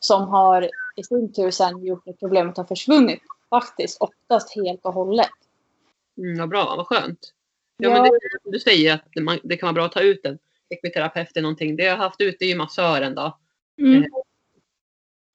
som 0.05 0.29
har 0.29 0.71
i 0.97 1.03
sin 1.05 1.33
tur 1.33 1.51
sen 1.51 1.85
gjort 1.85 2.09
att 2.09 2.19
problemet 2.19 2.57
har 2.57 2.64
försvunnit 2.64 3.21
faktiskt 3.51 4.01
oftast 4.01 4.55
helt 4.57 4.85
och 4.85 4.93
hållet. 4.95 5.31
Mm, 6.19 6.38
vad 6.38 6.49
bra, 6.49 6.75
vad 6.77 6.87
skönt. 6.87 7.33
Ja, 7.77 7.88
Ja. 7.88 7.95
men 7.95 8.03
det 8.03 8.09
är 8.09 8.43
som 8.43 8.53
du 8.53 8.59
säger 8.61 8.95
att 8.95 9.23
man, 9.23 9.38
det 9.43 9.57
kan 9.57 9.67
vara 9.67 9.73
bra 9.73 9.85
att 9.85 9.93
ta 9.93 10.01
ut 10.01 10.27
en 10.27 10.38
ekviterapeut 10.69 11.31
eller 11.37 11.43
någonting. 11.43 11.77
Det 11.77 11.85
jag 11.85 11.97
har 11.97 12.05
haft 12.05 12.21
ute 12.21 12.45
är 12.45 12.49
ju 12.49 12.55
massören 12.57 13.14
då. 13.14 13.38
Mm. 13.81 14.05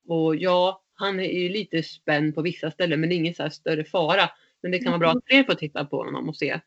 Och 0.08 0.36
ja, 0.36 0.82
han 0.94 1.20
är 1.20 1.24
ju 1.40 1.50
lite 1.50 1.84
spänd 1.84 2.36
på 2.36 2.42
vissa 2.42 2.72
ställen 2.72 3.00
men 3.00 3.10
det 3.10 3.16
är 3.16 3.18
ingen 3.18 3.36
så 3.36 3.44
här 3.44 3.50
större 3.50 3.84
fara. 3.84 4.30
Men 4.62 4.72
det 4.72 4.80
kan 4.80 4.92
vara 4.92 5.00
bra 5.00 5.10
att 5.12 5.26
fler 5.26 5.44
får 5.44 5.54
titta 5.54 5.86
på 5.86 5.98
honom 6.04 6.30
och 6.30 6.36
se, 6.36 6.60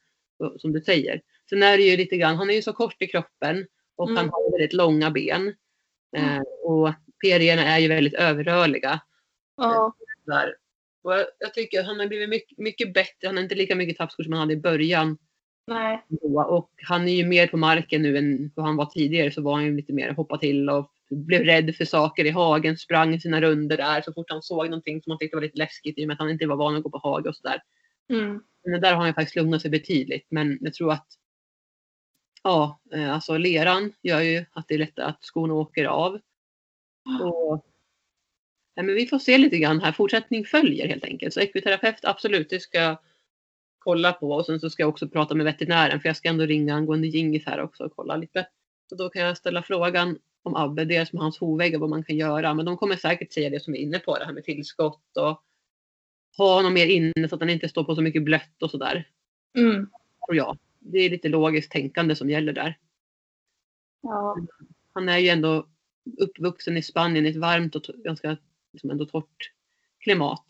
som 0.59 0.73
du 0.73 0.81
säger. 0.81 1.23
Sen 1.51 1.62
är 1.62 1.77
det 1.77 1.83
ju 1.83 1.97
lite 1.97 2.17
grann, 2.17 2.37
han 2.37 2.51
är 2.51 2.55
ju 2.55 2.62
så 2.62 2.73
kort 2.73 3.03
i 3.03 3.07
kroppen 3.07 3.67
och 3.97 4.09
han 4.09 4.19
Mm. 4.19 4.31
har 4.31 4.51
väldigt 4.53 4.73
långa 4.73 5.11
ben. 5.11 5.55
Eh, 6.17 6.41
och 6.65 6.91
PREna 7.22 7.62
är 7.62 7.78
ju 7.78 7.88
väldigt 7.88 8.14
överrörliga. 8.14 9.00
Ja. 9.56 9.94
Och 11.02 11.12
jag, 11.12 11.26
jag 11.38 11.54
tycker 11.54 11.80
att 11.80 11.87
han 11.87 12.00
har 12.00 12.06
blivit 12.06 12.28
mycket, 12.28 12.58
mycket 12.58 12.94
bättre. 12.94 13.26
Han 13.26 13.37
har 13.37 13.42
inte 13.42 13.54
lika 13.54 13.74
mycket 13.74 13.96
tappskott 13.96 14.24
som 14.24 14.32
han 14.32 14.40
hade 14.40 14.52
i 14.52 14.61
början. 14.61 15.18
Nej. 15.66 16.04
Och 16.46 16.70
han 16.82 17.08
är 17.08 17.12
ju 17.12 17.26
mer 17.26 17.46
på 17.46 17.56
marken 17.56 18.02
nu 18.02 18.18
än 18.18 18.50
vad 18.54 18.66
han 18.66 18.76
var 18.76 18.87
tidigare. 18.87 19.30
Så 19.30 19.42
var 19.42 19.54
han 19.54 19.64
ju 19.64 19.76
lite 19.76 19.92
mer 19.92 20.12
hoppa 20.12 20.38
till 20.38 20.70
och 20.70 20.92
blev 21.11 21.42
rädd 21.42 21.76
för 21.76 21.85
saker 21.85 22.24
i 22.24 22.30
hagen. 22.30 22.76
Sprang 22.78 23.20
sina 23.20 23.40
runder 23.40 23.76
där 23.76 24.02
så 24.02 24.12
fort 24.12 24.30
han 24.30 24.42
såg 24.42 24.64
någonting 24.64 25.02
som 25.02 25.11
han 25.11 25.18
tyckte 25.18 25.37
var 25.37 25.42
lite 25.42 25.58
läskigt 25.58 25.98
i 25.98 26.04
och 26.04 26.06
med 26.06 26.14
att 26.14 26.20
han 26.20 26.30
inte 26.30 26.46
var 26.46 26.56
van 26.56 26.76
att 26.76 26.82
gå 26.82 26.90
på 26.90 26.98
hage 26.98 27.28
och 27.28 27.37
sådär. 27.37 27.62
Mm. 28.11 28.42
Men 28.64 28.80
där 28.80 28.94
har 28.94 29.04
han 29.04 29.14
faktiskt 29.14 29.37
lugnat 29.37 29.62
sig 29.62 29.70
betydligt. 29.70 30.26
Men 30.30 30.58
jag 30.61 30.74
tror 30.74 30.92
att 30.92 31.06
ja, 32.42 32.80
eh, 32.94 33.14
alltså 33.14 33.37
leran 33.37 33.92
gör 34.02 34.20
ju 34.20 34.44
att 34.52 34.68
det 34.68 34.74
är 34.74 34.78
lättare 34.78 35.06
att 35.06 35.24
skorna 35.24 35.54
åker 35.54 35.85
av. 35.85 36.20
Och, 37.05 37.67
ja, 38.75 38.83
men 38.83 38.95
vi 38.95 39.07
får 39.07 39.19
se 39.19 39.38
lite 39.38 39.59
grann 39.59 39.81
här. 39.81 39.93
Fortsättning 39.93 40.45
följer 40.45 40.88
helt 40.88 41.05
enkelt. 41.05 41.35
Så 41.35 41.41
ekviterapeut, 41.41 42.05
absolut, 42.05 42.51
det 42.51 42.61
ska 42.61 42.79
jag 42.79 42.99
kolla 43.79 44.12
på. 44.12 44.31
Och 44.33 44.47
sen 44.47 44.61
så 44.61 44.71
ska 44.71 44.83
jag 44.83 44.91
också 44.91 45.09
prata 45.09 45.35
med 45.35 45.45
veterinären 45.45 46.01
för 46.01 46.09
jag 46.09 46.17
ska 46.17 46.29
ändå 46.29 46.47
ringa 46.47 46.75
angående 46.75 47.09
Gingis 47.09 47.47
här 47.47 47.61
också 47.61 47.85
och 47.85 47.97
kolla 47.97 48.17
lite. 48.17 48.47
Så 48.88 48.95
då 48.95 49.09
kan 49.09 49.23
jag 49.23 49.37
ställa 49.37 49.62
frågan 49.62 50.19
om 50.43 50.57
Abbe, 50.57 50.85
dels 50.85 51.12
med 51.12 51.23
hans 51.23 51.38
hovväggar, 51.38 51.79
vad 51.79 51.91
man 51.91 52.05
kan 52.05 52.17
göra. 52.17 52.55
Men 52.55 52.67
de 52.67 52.77
kommer 52.77 52.97
säkert 52.97 53.33
säga 53.33 53.51
det 53.51 53.61
som 53.61 53.73
vi 53.73 53.79
är 53.79 53.83
inne 53.83 53.99
på, 53.99 54.19
det 54.19 54.25
här 54.25 54.33
med 54.33 54.45
tillskott 54.45 55.17
och 55.17 55.43
ha 56.37 56.55
honom 56.55 56.75
mer 56.75 56.87
inne 56.87 57.29
så 57.29 57.35
att 57.35 57.41
han 57.41 57.51
inte 57.51 57.69
står 57.69 57.85
på 57.85 57.95
så 57.95 58.03
mycket 58.03 58.23
blött 58.23 58.62
och 58.62 58.71
sådär. 58.71 59.09
Mm. 59.59 59.91
Tror 60.27 60.37
jag. 60.37 60.59
Det 60.79 60.99
är 60.99 61.11
lite 61.11 61.29
logiskt 61.29 61.73
tänkande 61.73 62.17
som 62.17 62.31
gäller 62.31 62.53
där. 62.53 62.79
Ja. 64.03 64.37
Han 64.93 65.09
är 65.09 65.19
ju 65.19 65.29
ändå 65.29 65.67
uppvuxen 66.19 66.77
i 66.77 66.83
Spanien 66.83 67.27
i 67.27 67.29
ett 67.29 67.37
varmt 67.37 67.75
och 67.75 67.83
ganska 67.83 68.37
liksom 68.73 68.91
ändå 68.91 69.05
torrt 69.07 69.51
klimat. 70.01 70.47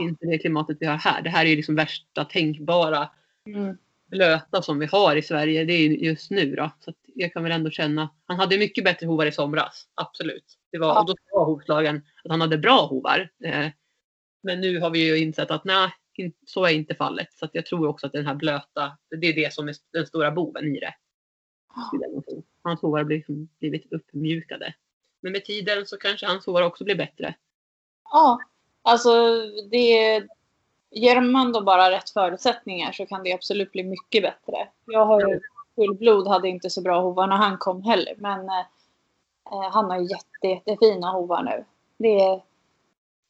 Inte 0.00 0.26
det 0.26 0.38
klimatet 0.38 0.76
vi 0.80 0.86
har 0.86 0.96
här. 0.96 1.22
Det 1.22 1.30
här 1.30 1.44
är 1.44 1.50
ju 1.50 1.56
liksom 1.56 1.74
värsta 1.74 2.24
tänkbara 2.24 3.10
Mm. 3.46 3.76
blöta 4.06 4.62
som 4.62 4.78
vi 4.78 4.86
har 4.86 5.16
i 5.16 5.22
Sverige. 5.22 5.64
Det 5.64 5.72
är 5.72 5.88
ju 5.88 5.96
just 5.96 6.30
nu 6.30 6.54
då. 6.56 6.70
Så 6.80 6.92
jag 7.14 7.32
kan 7.32 7.42
väl 7.42 7.52
ändå 7.52 7.70
känna. 7.70 8.10
Han 8.26 8.38
hade 8.38 8.58
mycket 8.58 8.84
bättre 8.84 9.06
hovar 9.06 9.26
i 9.26 9.32
somras. 9.32 9.88
Absolut. 9.94 10.58
Det 10.72 10.78
var, 10.78 10.88
Ja. 10.88 11.00
och 11.00 11.06
då 11.06 11.14
sa 11.30 11.44
hovslagaren 11.44 11.96
att 12.24 12.30
han 12.30 12.40
hade 12.40 12.58
bra 12.58 12.86
hovar. 12.86 13.30
Eh, 13.44 13.66
men 14.42 14.60
nu 14.60 14.80
har 14.80 14.90
vi 14.90 15.06
ju 15.08 15.18
insett 15.18 15.50
att 15.50 15.64
nej, 15.64 15.90
så 16.46 16.64
är 16.64 16.70
inte 16.72 16.94
fallet. 16.94 17.32
Så 17.32 17.44
att 17.44 17.54
jag 17.54 17.66
tror 17.66 17.86
också 17.88 18.06
att 18.06 18.12
den 18.12 18.26
här 18.26 18.34
blöta, 18.34 18.98
det 19.20 19.26
är 19.26 19.32
det 19.34 19.52
som 19.52 19.68
är 19.68 19.74
den 19.92 20.06
stora 20.06 20.30
boven 20.30 20.76
i 20.76 20.80
det. 20.80 20.94
Hans 22.62 22.80
hovar 22.80 22.98
har 22.98 23.22
blivit 23.60 23.92
uppmjukade. 23.92 24.74
Men 25.22 25.32
med 25.32 25.44
tiden 25.44 25.86
så 25.86 25.96
kanske 25.96 26.26
hans 26.26 26.46
hovar 26.46 26.62
också 26.62 26.84
blir 26.84 26.96
bättre. 26.96 27.34
Ja, 28.04 28.38
alltså 28.82 29.10
det... 29.70 30.22
Ger 30.94 31.20
man 31.20 31.52
då 31.52 31.60
bara 31.60 31.90
rätt 31.90 32.10
förutsättningar 32.10 32.92
så 32.92 33.06
kan 33.06 33.22
det 33.22 33.32
absolut 33.32 33.72
bli 33.72 33.82
mycket 33.84 34.22
bättre. 34.22 34.68
Jag 34.86 35.06
har 35.06 35.20
ju 35.20 35.40
fullblod 35.74 36.28
hade 36.28 36.48
inte 36.48 36.70
så 36.70 36.80
bra 36.80 37.00
hovar 37.00 37.26
när 37.26 37.36
han 37.36 37.58
kom 37.58 37.82
heller. 37.82 38.14
Men 38.18 38.48
eh, 38.48 39.70
han 39.70 39.90
har 39.90 39.98
ju 39.98 40.06
jätte, 40.06 40.46
jättefina 40.46 41.10
hovar 41.10 41.42
nu. 41.42 41.64
Det 41.96 42.20
är 42.20 42.42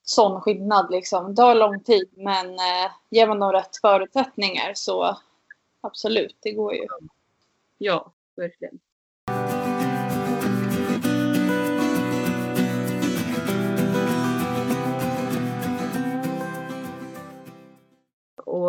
sån 0.02 0.40
skillnad 0.40 0.90
liksom. 0.90 1.30
Det 1.30 1.36
tar 1.36 1.54
lång 1.54 1.80
tid 1.80 2.08
men 2.12 2.46
eh, 2.46 2.90
ger 3.10 3.26
man 3.26 3.38
dem 3.38 3.52
rätt 3.52 3.76
förutsättningar 3.76 4.72
så 4.74 5.18
absolut, 5.80 6.36
det 6.40 6.52
går 6.52 6.74
ju. 6.74 6.86
Ja, 7.78 8.12
verkligen. 8.36 8.78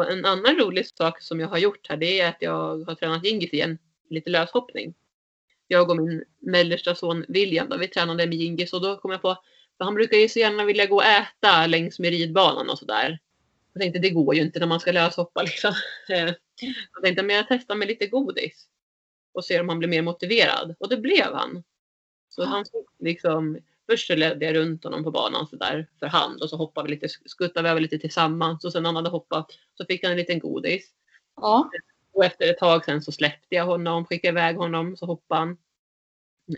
Och 0.03 0.11
en 0.11 0.25
annan 0.25 0.55
rolig 0.55 0.87
sak 0.87 1.21
som 1.21 1.39
jag 1.39 1.47
har 1.47 1.57
gjort 1.57 1.89
här 1.89 1.97
det 1.97 2.19
är 2.19 2.29
att 2.29 2.41
jag 2.41 2.85
har 2.85 2.95
tränat 2.95 3.23
Gingis 3.23 3.53
igen. 3.53 3.77
Lite 4.09 4.29
löshoppning. 4.29 4.93
Jag 5.67 5.89
och 5.89 5.97
min 5.97 6.23
mellersta 6.39 6.95
son 6.95 7.25
William 7.27 7.69
då, 7.69 7.77
vi 7.77 7.87
tränade 7.87 8.27
med 8.27 8.37
Gingis 8.37 8.73
och 8.73 8.81
då 8.81 8.97
kom 8.97 9.11
jag 9.11 9.21
på 9.21 9.37
för 9.77 9.85
han 9.85 9.93
brukar 9.93 10.17
ju 10.17 10.29
så 10.29 10.39
gärna 10.39 10.65
vilja 10.65 10.85
gå 10.85 10.95
och 10.95 11.03
äta 11.03 11.67
längs 11.67 11.99
med 11.99 12.09
ridbanan 12.09 12.69
och 12.69 12.79
sådär. 12.79 13.19
Jag 13.73 13.81
tänkte 13.81 13.99
det 13.99 14.09
går 14.09 14.35
ju 14.35 14.41
inte 14.41 14.59
när 14.59 14.67
man 14.67 14.79
ska 14.79 14.91
löshoppa 14.91 15.43
liksom. 15.43 15.73
Eh, 16.09 16.33
jag 16.93 17.03
tänkte 17.03 17.23
men 17.23 17.35
jag 17.35 17.45
testar 17.49 17.75
med 17.75 17.87
lite 17.87 18.07
godis 18.07 18.67
och 19.33 19.45
ser 19.45 19.61
om 19.61 19.69
han 19.69 19.79
blir 19.79 19.89
mer 19.89 20.01
motiverad. 20.01 20.75
Och 20.79 20.89
det 20.89 20.97
blev 20.97 21.33
han. 21.33 21.63
Så 22.29 22.43
han 22.45 22.65
liksom, 22.99 23.57
först 23.89 24.07
så 24.07 24.15
ledde 24.15 24.45
jag 24.45 24.55
runt 24.55 24.83
honom 24.83 25.03
på 25.03 25.11
banan 25.11 25.47
så 25.47 25.55
där 25.55 25.87
för 25.99 26.07
hand 26.07 26.41
och 26.41 26.49
så 26.49 26.57
hoppade 26.57 26.87
vi 26.87 26.95
lite, 26.95 27.09
skuttade 27.09 27.63
vi 27.63 27.69
över 27.69 27.81
lite 27.81 27.99
tillsammans 27.99 28.65
och 28.65 28.71
sen 28.71 28.83
när 28.83 28.87
han 28.87 28.95
hade 28.95 29.09
hoppat 29.09 29.51
så 29.73 29.85
fick 29.85 30.03
han 30.03 30.11
en 30.11 30.17
liten 30.17 30.39
godis. 30.39 30.89
Ja, 31.35 31.69
Och 32.13 32.25
efter 32.25 32.49
ett 32.49 32.57
tag 32.57 32.85
sen 32.85 33.01
så 33.01 33.11
släppte 33.11 33.55
jag 33.55 33.65
honom, 33.65 34.05
skickade 34.05 34.31
iväg 34.31 34.55
honom 34.57 34.97
så 34.97 35.05
hoppade 35.05 35.39
han. 35.39 35.57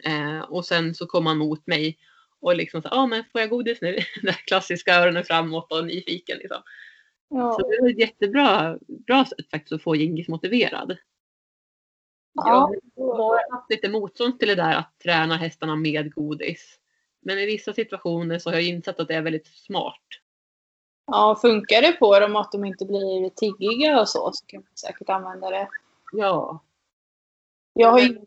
Eh, 0.03 0.41
och 0.41 0.65
sen 0.65 0.95
så 0.95 1.05
kom 1.05 1.25
han 1.25 1.37
mot 1.37 1.67
mig 1.67 1.97
och 2.39 2.55
liksom 2.55 2.81
så 2.81 2.87
ja 2.91 2.97
ah, 2.97 3.07
men 3.07 3.23
får 3.31 3.41
jag 3.41 3.49
godis 3.49 3.81
nu? 3.81 3.97
Här 4.23 4.45
klassiska 4.47 4.95
öronen 4.95 5.23
framåt 5.23 5.71
och 5.71 5.85
nyfiken 5.85 6.37
liksom. 6.37 6.61
Så 7.29 7.35
ja, 7.37 7.57
det 7.57 7.81
var 7.81 7.89
ett 7.89 7.99
jättebra 7.99 8.77
bra 8.87 9.25
sätt 9.25 9.49
faktiskt 9.51 9.73
att 9.73 9.83
få 9.83 9.95
Gingis 9.95 10.27
motiverad. 10.27 10.97
ja. 12.33 12.73
Jag 12.95 13.05
har 13.05 13.51
haft 13.51 13.71
lite 13.71 13.89
motstånd 13.89 14.39
till 14.39 14.47
det 14.47 14.55
där 14.55 14.75
att 14.75 14.99
träna 15.03 15.37
hästarna 15.37 15.75
med 15.75 16.13
godis. 16.13 16.79
Men 17.27 17.39
i 17.39 17.45
vissa 17.45 17.73
situationer 17.73 18.39
så 18.39 18.49
har 18.49 18.55
jag 18.55 18.63
insett 18.63 18.99
att 18.99 19.07
det 19.07 19.15
är 19.15 19.21
väldigt 19.21 19.47
smart. 19.47 20.01
ja, 21.07 21.37
funkar 21.41 21.81
det 21.81 21.91
på 21.91 22.19
dem 22.19 22.35
att 22.35 22.51
de 22.51 22.65
inte 22.65 22.85
blir 22.85 23.29
tiggiga 23.29 24.01
och 24.01 24.09
så 24.09 24.31
så 24.33 24.45
kan 24.45 24.61
man 24.61 24.75
säkert 24.75 25.09
använda 25.09 25.49
det. 25.49 25.69
Ja, 26.11 26.59
Jag 27.73 27.91
har 27.91 27.99
ju 27.99 28.17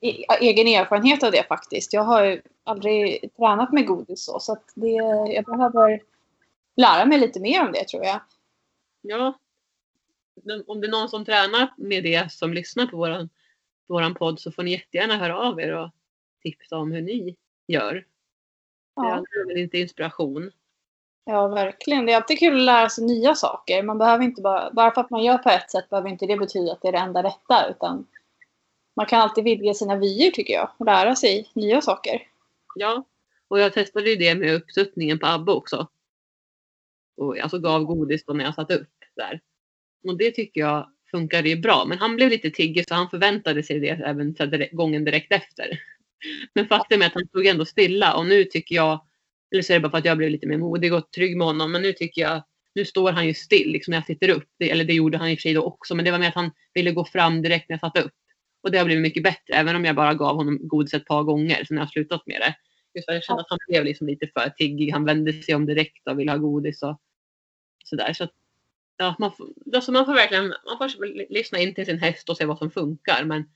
e- 0.00 0.24
egen 0.40 0.66
erfarenhet 0.66 1.22
av 1.22 1.32
det 1.32 1.48
faktiskt. 1.48 1.92
Jag 1.92 2.02
har 2.02 2.42
aldrig 2.64 3.30
tränat 3.36 3.72
med 3.72 3.86
godis 3.86 4.24
så, 4.24 4.40
så 4.40 4.56
det, 4.74 4.90
jag 5.34 5.44
behöver 5.44 6.00
lära 6.76 7.04
mig 7.04 7.18
lite 7.18 7.40
mer 7.40 7.66
om 7.66 7.72
det 7.72 7.84
tror 7.88 8.04
jag. 8.04 8.20
ja. 9.00 9.38
Om 10.66 10.80
det 10.80 10.86
är 10.86 10.90
någon 10.90 11.08
som 11.08 11.24
tränar 11.24 11.74
med 11.76 12.02
det 12.04 12.32
som 12.32 12.52
lyssnar 12.52 12.86
på 12.86 12.96
våran, 12.96 13.28
våran 13.88 14.14
podd 14.14 14.40
så 14.40 14.52
får 14.52 14.62
ni 14.62 14.70
jättegärna 14.70 15.16
höra 15.16 15.38
av 15.38 15.60
er 15.60 15.72
och 15.72 15.90
tipsa 16.42 16.76
om 16.76 16.92
hur 16.92 17.02
ni 17.02 17.36
gör. 17.66 18.06
Ja, 18.96 19.24
Det 19.46 19.52
är 19.52 19.56
lite 19.56 19.78
inspiration. 19.78 20.50
ja, 21.24 21.48
verkligen. 21.48 22.06
Det 22.06 22.12
är 22.12 22.16
alltid 22.16 22.38
kul 22.38 22.56
att 22.56 22.66
lära 22.66 22.88
sig 22.88 23.04
nya 23.04 23.34
saker. 23.34 23.82
Man 23.82 23.98
behöver 23.98 24.24
inte 24.24 24.42
bara, 24.42 24.70
bara 24.70 24.90
för 24.94 25.00
att 25.00 25.10
man 25.10 25.24
gör 25.24 25.38
på 25.38 25.48
ett 25.50 25.70
sätt 25.70 25.90
behöver 25.90 26.08
inte 26.08 26.26
det 26.26 26.36
betyda 26.36 26.72
att 26.72 26.82
det 26.82 26.88
är 26.88 26.92
det 26.92 26.98
enda 26.98 27.22
rätta. 27.22 27.70
Utan 27.70 28.06
man 28.96 29.06
kan 29.06 29.20
alltid 29.20 29.44
vidga 29.44 29.74
sina 29.74 29.96
vyer 29.96 30.30
tycker 30.30 30.54
jag 30.54 30.70
och 30.76 30.86
lära 30.86 31.14
sig 31.16 31.50
nya 31.54 31.80
saker. 31.80 32.22
Ja, 32.74 33.04
och 33.48 33.60
jag 33.60 33.72
testade 33.72 34.10
ju 34.10 34.16
det 34.16 34.34
med 34.34 34.54
uppsuttningen 34.54 35.18
på 35.18 35.26
Abbe 35.26 35.52
också. 35.52 35.86
Och 37.16 37.38
alltså 37.38 37.58
gav 37.58 37.84
godis 37.84 38.24
då 38.24 38.32
när 38.32 38.44
jag 38.44 38.54
satt 38.54 38.70
upp 38.70 38.88
där. 39.16 39.40
Och 40.04 40.16
det 40.16 40.30
tycker 40.30 40.60
jag 40.60 40.90
funkade 41.10 41.48
ju 41.48 41.56
bra. 41.56 41.84
Men 41.88 41.98
han 41.98 42.16
blev 42.16 42.30
lite 42.30 42.50
tiggig 42.50 42.88
så 42.88 42.94
han 42.94 43.10
förväntade 43.10 43.62
sig 43.62 43.80
det 43.80 43.88
även 43.88 44.36
gången 44.72 45.04
direkt 45.04 45.32
efter. 45.32 45.80
Men 46.54 46.68
faktum 46.68 47.02
är 47.02 47.06
att 47.06 47.14
han 47.14 47.26
stod 47.26 47.46
ändå 47.46 47.64
stilla 47.64 48.16
och 48.16 48.26
nu 48.26 48.44
tycker 48.44 48.74
jag, 48.74 49.06
eller 49.52 49.62
så 49.62 49.72
är 49.72 49.76
det 49.76 49.80
bara 49.80 49.90
för 49.90 49.98
att 49.98 50.04
jag 50.04 50.18
blev 50.18 50.30
lite 50.30 50.46
mer 50.46 50.58
modig 50.58 50.94
och 50.94 51.10
trygg 51.10 51.36
med 51.36 51.46
honom, 51.46 51.72
men 51.72 51.82
nu 51.82 51.92
tycker 51.92 52.22
jag, 52.22 52.42
nu 52.74 52.84
står 52.84 53.12
han 53.12 53.26
ju 53.26 53.34
still 53.34 53.72
liksom 53.72 53.90
när 53.90 53.98
jag 53.98 54.06
sitter 54.06 54.28
upp. 54.28 54.48
Det, 54.58 54.70
eller 54.70 54.84
det 54.84 54.94
gjorde 54.94 55.18
han 55.18 55.28
i 55.28 55.34
och 55.34 55.38
för 55.38 55.42
sig 55.42 55.54
då 55.54 55.62
också, 55.62 55.94
men 55.94 56.04
det 56.04 56.10
var 56.10 56.18
mer 56.18 56.28
att 56.28 56.34
han 56.34 56.50
ville 56.74 56.92
gå 56.92 57.04
fram 57.04 57.42
direkt 57.42 57.68
när 57.68 57.74
jag 57.74 57.80
satt 57.92 58.04
upp. 58.04 58.12
Och 58.62 58.70
det 58.70 58.78
har 58.78 58.84
blivit 58.84 59.02
mycket 59.02 59.22
bättre, 59.22 59.54
även 59.54 59.76
om 59.76 59.84
jag 59.84 59.96
bara 59.96 60.14
gav 60.14 60.36
honom 60.36 60.58
godis 60.68 60.94
ett 60.94 61.06
par 61.06 61.22
gånger 61.22 61.64
sen 61.64 61.76
jag 61.76 61.84
har 61.84 61.90
slutat 61.90 62.26
med 62.26 62.40
det. 62.40 62.54
Just 62.94 63.06
för 63.06 63.12
jag 63.12 63.24
kände 63.24 63.40
att 63.40 63.50
han 63.50 63.58
blev 63.68 63.84
liksom 63.84 64.06
lite 64.06 64.26
för 64.26 64.50
tiggig. 64.50 64.92
Han 64.92 65.04
vände 65.04 65.32
sig 65.32 65.54
om 65.54 65.66
direkt 65.66 66.08
och 66.08 66.18
ville 66.18 66.30
ha 66.30 66.38
godis 66.38 66.82
och 66.82 67.00
sådär. 67.84 68.12
Så 68.12 68.24
att, 68.24 68.32
ja, 68.96 69.16
man, 69.18 69.32
får, 69.32 69.48
alltså 69.74 69.92
man 69.92 70.04
får 70.04 70.14
verkligen 70.14 70.48
man 70.48 70.78
får 70.78 71.32
lyssna 71.32 71.58
in 71.58 71.74
till 71.74 71.86
sin 71.86 71.98
häst 71.98 72.28
och 72.28 72.36
se 72.36 72.44
vad 72.44 72.58
som 72.58 72.70
funkar. 72.70 73.24
Men 73.24 73.50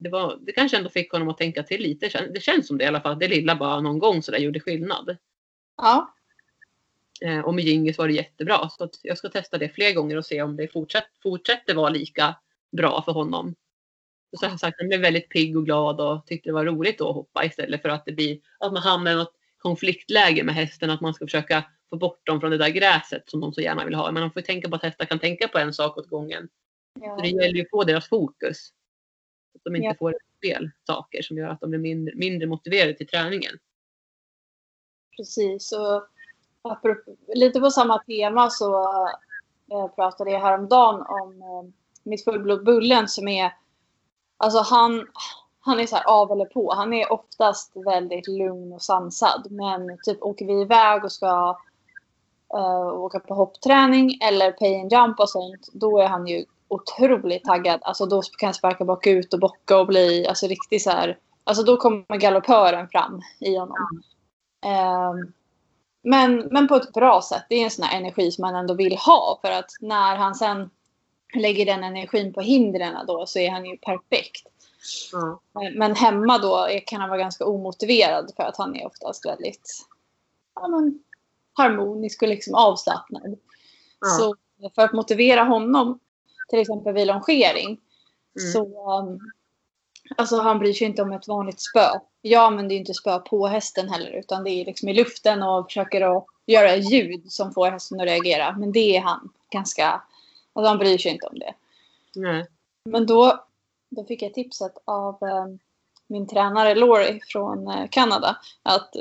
det, 0.00 0.08
var, 0.08 0.38
det 0.40 0.52
kanske 0.52 0.76
ändå 0.76 0.90
fick 0.90 1.12
honom 1.12 1.28
att 1.28 1.38
tänka 1.38 1.62
till 1.62 1.82
lite. 1.82 2.28
Det 2.34 2.40
känns 2.40 2.66
som 2.66 2.78
det 2.78 2.84
i 2.84 2.86
alla 2.86 3.00
fall. 3.00 3.18
Det 3.18 3.28
lilla 3.28 3.56
bara 3.56 3.80
någon 3.80 3.98
gång 3.98 4.22
så 4.22 4.32
där 4.32 4.38
gjorde 4.38 4.60
skillnad. 4.60 5.16
Ja, 5.76 6.14
Eh, 7.20 7.40
och 7.40 7.54
med 7.54 7.64
Gingis 7.64 7.98
var 7.98 8.08
det 8.08 8.14
jättebra. 8.14 8.68
Så 8.68 8.88
jag 9.02 9.18
ska 9.18 9.28
testa 9.28 9.58
det 9.58 9.68
fler 9.68 9.94
gånger 9.94 10.16
och 10.16 10.26
se 10.26 10.42
om 10.42 10.56
det 10.56 10.68
fortsätt, 10.68 11.04
fortsätter 11.22 11.74
vara 11.74 11.90
lika 11.90 12.36
bra 12.72 13.02
för 13.02 13.12
honom. 13.12 13.54
Så 14.38 14.46
jag 14.46 14.60
sagt 14.60 14.76
han 14.78 14.88
blev 14.88 15.00
väldigt 15.00 15.28
pigg 15.28 15.56
och 15.56 15.64
glad 15.64 16.00
och 16.00 16.26
tyckte 16.26 16.48
det 16.48 16.54
var 16.54 16.64
roligt 16.64 17.00
att 17.00 17.14
hoppa 17.14 17.44
istället 17.44 17.82
för 17.82 17.88
att 17.88 18.04
det 18.04 18.12
blir 18.12 18.40
att 18.58 18.72
man 18.72 18.82
hamnar 18.82 19.12
i 19.12 19.14
något 19.14 19.34
konfliktläge 19.58 20.44
med 20.44 20.54
hästen. 20.54 20.90
Att 20.90 21.00
man 21.00 21.14
ska 21.14 21.26
försöka 21.26 21.64
få 21.90 21.96
bort 21.96 22.26
dem 22.26 22.40
från 22.40 22.50
det 22.50 22.58
där 22.58 22.68
gräset 22.68 23.30
som 23.30 23.40
de 23.40 23.52
så 23.52 23.60
gärna 23.60 23.84
vill 23.84 23.94
ha. 23.94 24.12
Men 24.12 24.22
man 24.22 24.32
får 24.32 24.40
tänka 24.40 24.68
på 24.68 24.76
att 24.76 24.82
hästar 24.82 25.04
kan 25.04 25.18
tänka 25.18 25.48
på 25.48 25.58
en 25.58 25.74
sak 25.74 25.98
åt 25.98 26.08
gången. 26.08 26.48
Ja. 27.00 27.16
Så 27.16 27.22
det 27.22 27.28
gäller 27.28 27.56
ju 27.56 27.62
att 27.62 27.70
få 27.70 27.84
deras 27.84 28.08
fokus. 28.08 28.72
Att 29.60 29.72
de 29.72 29.76
inte 29.76 29.86
Ja. 29.86 29.94
får 29.98 30.14
fel 30.44 30.70
saker 30.86 31.22
som 31.22 31.36
gör 31.36 31.48
att 31.48 31.60
de 31.60 31.70
blir 31.70 31.80
mindre, 31.80 32.14
mindre 32.14 32.48
motiverade 32.48 32.94
till 32.94 33.06
träningen. 33.06 33.52
Precis. 35.16 35.72
Och 35.72 36.06
lite 37.34 37.60
på 37.60 37.70
samma 37.70 37.98
tema 37.98 38.50
så 38.50 38.84
eh, 39.72 39.88
pratade 39.94 40.30
jag 40.30 40.40
häromdagen 40.40 41.02
om 41.08 41.42
eh, 41.42 41.72
mitt 42.02 42.24
fullblod 42.24 42.64
Bullen 42.64 43.08
som 43.08 43.28
är... 43.28 43.52
Alltså 44.36 44.74
han, 44.74 45.06
han 45.60 45.80
är 45.80 45.86
så 45.86 45.96
här 45.96 46.04
av 46.08 46.32
eller 46.32 46.44
på. 46.44 46.72
Han 46.74 46.92
är 46.92 47.12
oftast 47.12 47.72
väldigt 47.74 48.28
lugn 48.28 48.72
och 48.72 48.82
sansad. 48.82 49.46
Men 49.50 49.98
typ 50.02 50.22
åker 50.22 50.46
vi 50.46 50.60
iväg 50.62 51.04
och 51.04 51.12
ska 51.12 51.58
eh, 52.54 52.86
åka 52.86 53.20
på 53.20 53.34
hoppträning 53.34 54.18
eller 54.22 54.52
pay 54.52 54.80
and 54.80 54.92
jump 54.92 55.20
och 55.20 55.30
sånt. 55.30 55.68
Då 55.72 55.98
är 55.98 56.08
han 56.08 56.26
ju 56.26 56.44
otroligt 56.70 57.44
taggad. 57.44 57.80
Alltså 57.82 58.06
då 58.06 58.22
kan 58.22 58.46
jag 58.46 58.56
sparka 58.56 58.84
bakut 58.84 59.34
och 59.34 59.40
bocka 59.40 59.78
och 59.78 59.86
bli 59.86 60.26
alltså 60.26 60.46
riktigt 60.46 60.82
så 60.82 60.90
här. 60.90 61.18
Alltså 61.44 61.62
då 61.62 61.76
kommer 61.76 62.16
galoppören 62.18 62.88
fram 62.88 63.22
i 63.40 63.56
honom. 63.56 64.02
Ehm, 64.64 65.32
men, 66.02 66.48
men 66.50 66.68
på 66.68 66.74
ett 66.74 66.92
bra 66.92 67.22
sätt. 67.22 67.44
Det 67.48 67.54
är 67.54 67.64
en 67.64 67.70
sån 67.70 67.84
här 67.84 67.98
energi 67.98 68.30
som 68.32 68.42
man 68.42 68.54
ändå 68.54 68.74
vill 68.74 68.96
ha. 68.96 69.38
För 69.42 69.50
att 69.50 69.70
när 69.80 70.16
han 70.16 70.34
sen 70.34 70.70
lägger 71.34 71.66
den 71.66 71.84
energin 71.84 72.32
på 72.32 72.40
hindren 72.40 73.06
då 73.06 73.26
så 73.26 73.38
är 73.38 73.50
han 73.50 73.66
ju 73.66 73.76
perfekt. 73.76 74.46
Ja. 75.12 75.40
Men, 75.74 75.94
hemma 75.94 76.38
då 76.38 76.68
kan 76.86 77.00
han 77.00 77.10
vara 77.10 77.20
ganska 77.20 77.44
omotiverad 77.44 78.32
för 78.36 78.42
att 78.42 78.56
han 78.56 78.76
är 78.76 78.86
oftast 78.86 79.26
väldigt 79.26 79.86
ja, 80.54 80.68
men, 80.68 81.02
harmonisk 81.52 82.22
och 82.22 82.28
liksom 82.28 82.54
avslappnad. 82.54 83.38
Ja. 84.00 84.06
Så 84.06 84.34
för 84.74 84.82
att 84.82 84.92
motivera 84.92 85.44
honom, 85.44 85.98
till 86.50 86.58
exempel 86.58 86.94
vid 86.94 87.06
longering, 87.06 87.78
Mm. 88.38 88.52
så 88.52 88.98
um, 88.98 89.20
alltså 90.16 90.40
han 90.40 90.58
bryr 90.58 90.72
sig 90.72 90.86
inte 90.86 91.02
om 91.02 91.12
ett 91.12 91.28
vanligt 91.28 91.60
spö. 91.60 91.88
Jag 92.22 92.42
använder 92.42 92.74
ju 92.74 92.80
inte 92.80 92.94
spö 92.94 93.18
på 93.18 93.46
hästen 93.46 93.88
heller 93.88 94.10
utan 94.10 94.44
det 94.44 94.50
är 94.50 94.64
liksom 94.64 94.88
i 94.88 94.94
luften 94.94 95.42
och 95.42 95.66
försöker 95.66 96.16
att 96.16 96.26
göra 96.46 96.76
ljud 96.76 97.32
som 97.32 97.52
får 97.52 97.70
hästen 97.70 98.00
att 98.00 98.06
reagera. 98.06 98.56
Men 98.56 98.72
det 98.72 98.96
är 98.96 99.00
han 99.00 99.32
ganska, 99.50 100.02
alltså 100.52 100.68
han 100.68 100.78
bryr 100.78 100.98
sig 100.98 101.12
inte 101.12 101.26
om 101.26 101.38
det. 101.38 101.54
Nej. 102.14 102.46
Men 102.84 103.06
då, 103.06 103.44
då 103.90 104.04
fick 104.04 104.22
jag 104.22 104.34
tipset 104.34 104.74
av 104.84 105.14
eh, 105.22 105.46
min 106.06 106.26
tränare 106.28 106.74
Laurie 106.74 107.20
från 107.28 107.68
eh, 107.68 107.88
Kanada 107.90 108.36
att 108.62 108.94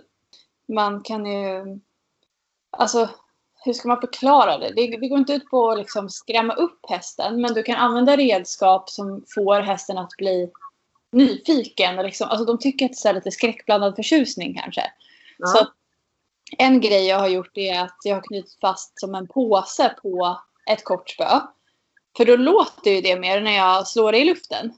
man 0.68 1.02
kan 1.02 1.26
ju... 1.26 1.80
Alltså, 2.72 3.10
hur 3.66 3.74
ska 3.74 3.88
man 3.88 4.02
förklara 4.02 4.58
det? 4.58 4.74
Det, 4.76 4.98
det 4.98 5.08
går 5.08 5.20
inte 5.20 5.34
ut 5.34 5.50
på 5.50 5.72
att 5.72 5.78
liksom 5.78 6.10
skrämma 6.10 6.54
upp 6.54 6.80
hästen, 6.90 7.42
men 7.42 7.54
du 7.54 7.64
kan 7.64 7.76
använda 7.76 8.18
redskap 8.18 8.90
som 8.90 9.26
får 9.36 9.62
hästen 9.62 9.98
att 9.98 10.12
bli 10.18 10.52
nyfiken. 11.12 11.98
Och 11.98 12.06
liksom, 12.06 12.30
alltså, 12.30 12.46
de 12.46 12.58
tycker 12.58 12.86
att 12.86 13.04
det 13.04 13.10
är 13.10 13.14
lite 13.14 13.32
skräckblandad 13.32 13.96
förtjusning 13.96 14.60
kanske. 14.62 14.92
Ja. 15.38 15.48
Så 15.48 15.68
en 16.58 16.82
grej 16.82 17.08
jag 17.08 17.20
har 17.20 17.28
gjort 17.28 17.58
är 17.58 17.82
att 17.82 17.98
jag 18.04 18.16
har 18.16 18.22
knutit 18.22 18.58
fast 18.62 19.00
som 19.00 19.16
en 19.16 19.28
påse 19.28 19.96
på 20.02 20.40
ett 20.72 20.84
kort 20.84 21.10
spö. 21.10 21.40
För 22.18 22.26
då 22.26 22.36
låter 22.36 22.92
ju 22.92 23.02
det 23.02 23.20
mer 23.20 23.42
när 23.42 23.56
jag 23.56 23.88
slår 23.88 24.12
det 24.12 24.18
i 24.18 24.26
luften. 24.26 24.74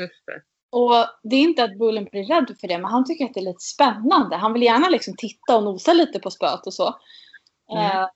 Just 0.00 0.26
det. 0.26 0.42
Och 0.70 1.06
det 1.22 1.36
är 1.36 1.40
inte 1.40 1.64
att 1.64 1.78
Bullen 1.78 2.04
blir 2.04 2.24
rädd 2.24 2.56
för 2.60 2.68
det, 2.68 2.78
men 2.78 2.90
han 2.90 3.04
tycker 3.04 3.24
att 3.24 3.34
det 3.34 3.40
är 3.40 3.44
lite 3.44 3.60
spännande. 3.60 4.36
Han 4.36 4.52
vill 4.52 4.62
gärna 4.62 4.88
liksom 4.88 5.14
titta 5.16 5.56
och 5.56 5.64
nosa 5.64 5.92
lite 5.92 6.18
på 6.18 6.30
spöet 6.30 6.66
och 6.66 6.74
så. 6.74 6.94
Mm. 7.70 7.82
Eh, 7.82 8.08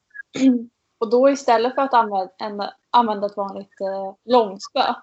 och 0.98 1.10
då 1.10 1.30
istället 1.30 1.74
för 1.74 1.82
att 1.82 1.94
använda, 1.94 2.30
en, 2.38 2.62
använda 2.90 3.26
ett 3.26 3.36
vanligt 3.36 3.80
eh, 3.80 4.14
långspö 4.24 4.94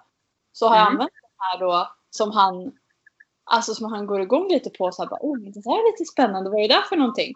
så 0.52 0.68
har 0.68 0.76
jag 0.76 0.88
Mm. 0.88 0.94
använt 0.94 1.12
den 1.22 1.32
här 1.38 1.60
då 1.60 1.90
som 2.10 2.32
han 2.32 2.72
Alltså 3.48 3.74
som 3.74 3.92
han 3.92 4.06
går 4.06 4.22
igång 4.22 4.48
lite 4.48 4.70
på. 4.70 4.92
Så 4.92 5.02
här, 5.02 5.10
bara, 5.10 5.20
oh, 5.22 5.38
det 5.38 5.62
där 5.62 5.72
är 5.72 5.92
lite 5.92 6.06
spännande. 6.06 6.50
Vad 6.50 6.60
är 6.64 6.68
det 6.68 6.74
där 6.74 6.82
för 6.82 6.96
någonting? 6.96 7.34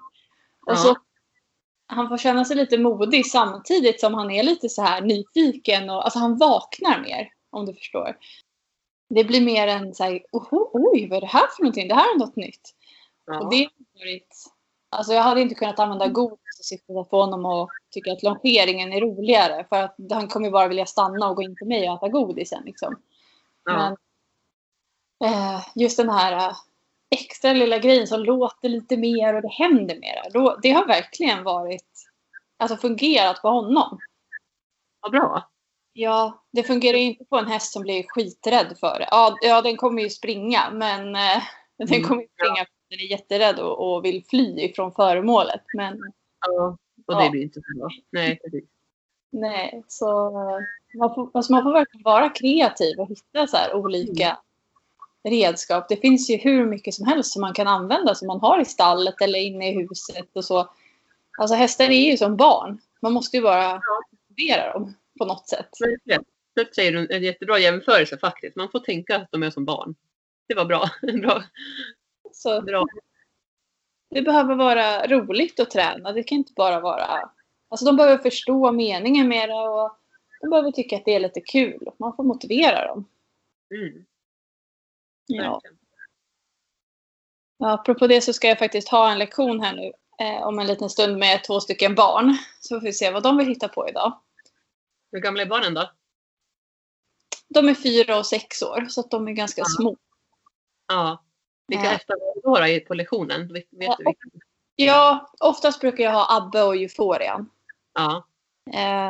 Och 0.67 0.77
så 0.77 0.95
han 1.87 2.09
får 2.09 2.17
känna 2.17 2.45
sig 2.45 2.55
lite 2.55 2.77
modig 2.77 3.25
samtidigt 3.25 3.99
som 3.99 4.13
han 4.13 4.31
är 4.31 4.43
lite 4.43 4.69
så 4.69 4.81
här 4.81 5.01
nyfiken. 5.01 5.89
Och, 5.89 6.03
alltså 6.03 6.19
han 6.19 6.37
vaknar 6.37 7.01
mer. 7.01 7.29
Om 7.49 7.65
du 7.65 7.73
förstår. 7.73 8.17
Det 9.09 9.23
blir 9.23 9.41
mer 9.41 9.67
en 9.67 9.93
så 9.95 10.03
här, 10.03 10.21
oj 10.31 11.07
vad 11.09 11.17
är 11.17 11.21
det 11.21 11.27
här 11.27 11.47
för 11.55 11.63
någonting? 11.63 11.87
Det 11.87 11.95
här 11.95 12.15
är 12.15 12.19
något 12.19 12.35
nytt. 12.35 12.75
Ja. 13.25 13.39
Och 13.39 13.49
det 13.49 13.57
har 13.57 13.99
varit, 13.99 14.35
alltså 14.89 15.13
jag 15.13 15.21
hade 15.21 15.41
inte 15.41 15.55
kunnat 15.55 15.79
använda 15.79 16.07
godis 16.07 16.59
i 16.59 16.63
syfte 16.63 16.99
att 16.99 17.09
få 17.09 17.21
honom 17.21 17.45
att 17.45 17.69
tycka 17.91 18.11
att 18.11 18.23
longeringen 18.23 18.93
är 18.93 19.01
roligare. 19.01 19.65
För 19.69 19.83
att 19.83 19.95
han 20.11 20.27
kommer 20.27 20.45
ju 20.45 20.51
bara 20.51 20.67
vilja 20.67 20.85
stanna 20.85 21.29
och 21.29 21.35
gå 21.35 21.41
in 21.41 21.55
till 21.55 21.67
mig 21.67 21.89
och 21.89 21.95
äta 21.95 22.09
godisen. 22.09 22.63
Liksom. 22.65 23.01
Ja. 23.63 23.73
Men 23.77 23.97
eh, 25.31 25.61
just 25.75 25.97
den 25.97 26.09
här 26.09 26.49
eh, 26.49 26.55
extra 27.09 27.53
lilla 27.53 27.77
grejen 27.77 28.07
som 28.07 28.23
låter 28.23 28.69
lite 28.69 28.97
mer 28.97 29.33
och 29.33 29.41
det 29.41 29.51
händer 29.51 29.99
mer. 29.99 30.31
Då, 30.33 30.59
det 30.61 30.71
har 30.71 30.87
verkligen 30.87 31.43
varit, 31.43 32.09
alltså 32.57 32.77
fungerat 32.77 33.41
på 33.41 33.49
honom. 33.49 33.99
Vad 35.01 35.11
bra. 35.11 35.49
Ja, 35.93 36.43
det 36.51 36.63
fungerar 36.63 36.97
ju 36.97 37.03
inte 37.03 37.25
på 37.25 37.37
en 37.37 37.47
häst 37.47 37.73
som 37.73 37.81
blir 37.81 38.05
skiträdd 38.07 38.77
för 38.79 38.99
det. 38.99 39.07
Ja, 39.11 39.37
ja 39.41 39.61
den 39.61 39.77
kommer 39.77 40.01
ju 40.01 40.09
springa, 40.09 40.69
men 40.71 41.15
eh, 41.15 41.43
den 41.77 41.87
Mm, 41.87 42.07
kommer 42.07 42.21
ju 42.21 42.27
springa 42.27 42.65
den 42.89 42.99
är 42.99 43.11
jätterädd 43.11 43.59
och, 43.59 43.95
och 43.95 44.05
vill 44.05 44.25
fly 44.29 44.59
ifrån 44.59 44.91
föremålet. 44.91 45.61
Men 45.73 46.13
Ja. 46.47 46.77
Och 47.07 47.13
Ja. 47.13 47.23
det 47.23 47.29
blir 47.29 47.41
inte 47.41 47.61
så 47.61 47.79
bra. 47.79 47.89
Nej, 48.09 48.39
precis. 48.43 48.69
nej, 49.31 49.83
så 49.87 50.27
eh, 50.27 50.97
man 50.99 51.15
får, 51.15 51.31
alltså 51.33 51.51
man 51.51 51.63
får 51.63 51.73
verkligen 51.73 52.03
vara 52.03 52.29
kreativ 52.29 52.99
och 52.99 53.09
hitta 53.09 53.47
så 53.47 53.57
olika 53.73 54.37
redskap. 55.23 55.89
Det 55.89 55.95
finns 55.97 56.29
ju 56.29 56.37
hur 56.37 56.65
mycket 56.65 56.93
som 56.93 57.05
helst 57.07 57.31
som 57.33 57.41
man 57.41 57.53
kan 57.53 57.67
använda 57.67 58.15
som 58.15 58.27
man 58.27 58.39
har 58.39 58.61
i 58.61 58.65
stallet 58.65 59.21
eller 59.21 59.39
inne 59.39 59.69
i 59.69 59.73
huset 59.73 60.29
och 60.33 60.45
så. 60.45 60.69
Alltså 61.37 61.55
hästar 61.55 61.85
är 61.85 62.11
ju 62.11 62.17
som 62.17 62.37
barn. 62.37 62.79
Man 63.01 63.13
måste 63.13 63.37
ju 63.37 63.43
bara 63.43 63.81
motivera 64.29 64.73
dem 64.73 64.93
på 65.19 65.25
något 65.25 65.49
sätt. 65.49 65.69
Verkligen. 65.79 66.23
Det 66.55 66.75
säger 66.75 67.11
en 67.11 67.23
jättebra 67.23 67.59
jämförelse 67.59 68.17
faktiskt. 68.17 68.55
Man 68.55 68.69
får 68.71 68.79
tänka 68.79 69.15
att 69.15 69.31
de 69.31 69.43
är 69.43 69.49
som 69.49 69.65
barn. 69.65 69.95
Det 70.47 70.55
var 70.55 70.65
bra. 70.65 70.89
bra. 71.21 71.43
Så 72.39 72.61
bra. 72.61 72.85
det 74.09 74.21
behöver 74.21 74.55
vara 74.55 75.07
roligt 75.07 75.59
att 75.59 75.71
träna. 75.71 76.11
Det 76.11 76.23
kan 76.23 76.37
inte 76.37 76.53
bara 76.55 76.79
vara... 76.79 77.31
Alltså 77.69 77.85
de 77.85 77.95
behöver 77.95 78.17
förstå 78.17 78.71
meningen 78.71 79.27
med 79.27 79.49
det 79.49 79.55
och 79.55 79.97
de 80.41 80.49
behöver 80.49 80.71
tycka 80.71 80.95
att 80.97 81.05
det 81.05 81.15
är 81.15 81.19
lite 81.19 81.41
kul. 81.41 81.89
Man 81.99 82.15
får 82.15 82.23
motivera 82.23 82.87
dem. 82.87 83.05
Mm, 83.75 84.05
Ja. 85.27 85.61
Ja, 87.57 87.71
apropå 87.73 88.07
det 88.07 88.21
så 88.21 88.33
ska 88.33 88.47
jag 88.47 88.59
faktiskt 88.59 88.89
ha 88.89 89.11
en 89.11 89.17
lektion 89.19 89.61
här 89.61 89.75
nu 89.75 89.91
eh, 90.25 90.41
om 90.47 90.59
en 90.59 90.67
liten 90.67 90.89
stund 90.89 91.17
med 91.17 91.43
två 91.43 91.59
stycken 91.59 91.95
barn. 91.95 92.37
Så 92.59 92.75
får 92.79 92.85
vi 92.85 92.93
se 92.93 93.11
vad 93.11 93.23
de 93.23 93.37
vill 93.37 93.47
hitta 93.47 93.67
på 93.67 93.89
idag. 93.89 94.21
Hur 95.11 95.19
gamla 95.19 95.41
är 95.41 95.45
barnen 95.45 95.73
då? 95.73 95.91
De 97.47 97.69
är 97.69 97.73
fyra 97.73 98.17
och 98.17 98.25
sex 98.25 98.61
år 98.61 98.85
så 98.89 99.01
de 99.01 99.27
är 99.27 99.31
ganska 99.31 99.61
Ja. 99.61 99.65
små. 99.65 99.97
Ja. 100.87 101.23
Vilka 101.69 101.83
Ja. 101.85 101.89
hästar 101.89 102.15
var 102.43 102.61
det 102.61 102.79
då 102.79 102.85
på 102.85 102.93
lektionen? 102.93 103.53
Vet, 103.53 103.65
Ja. 103.69 103.95
du 103.97 104.03
vilka? 104.03 104.45
Ja, 104.75 105.31
oftast 105.39 105.81
brukar 105.81 106.03
jag 106.03 106.11
ha 106.11 106.37
Abbe 106.37 106.63
och 106.63 106.75
Euforian. 106.75 107.49
Ja. 107.93 108.25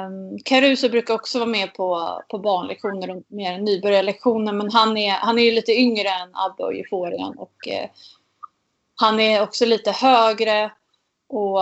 Um, 0.05 0.39
Caruso 0.45 0.89
brukar 0.89 1.14
också 1.14 1.39
vara 1.39 1.49
med 1.49 1.74
på, 1.74 2.22
på 2.30 2.39
barnlektioner 2.39 3.10
och 3.16 3.24
mer 3.28 3.57
nybörjarlektioner. 3.57 4.53
Men 4.53 4.72
han 4.72 4.97
är, 4.97 5.12
han 5.12 5.39
är 5.39 5.43
ju 5.43 5.51
lite 5.51 5.72
yngre 5.72 6.10
än 6.10 6.30
Abbe 6.34 6.64
och 6.64 6.74
Euforian. 6.74 7.38
Och, 7.38 7.68
eh, 7.68 7.89
han 8.95 9.20
är 9.20 9.43
också 9.43 9.66
lite 9.66 9.91
högre 9.91 10.72
och 11.28 11.60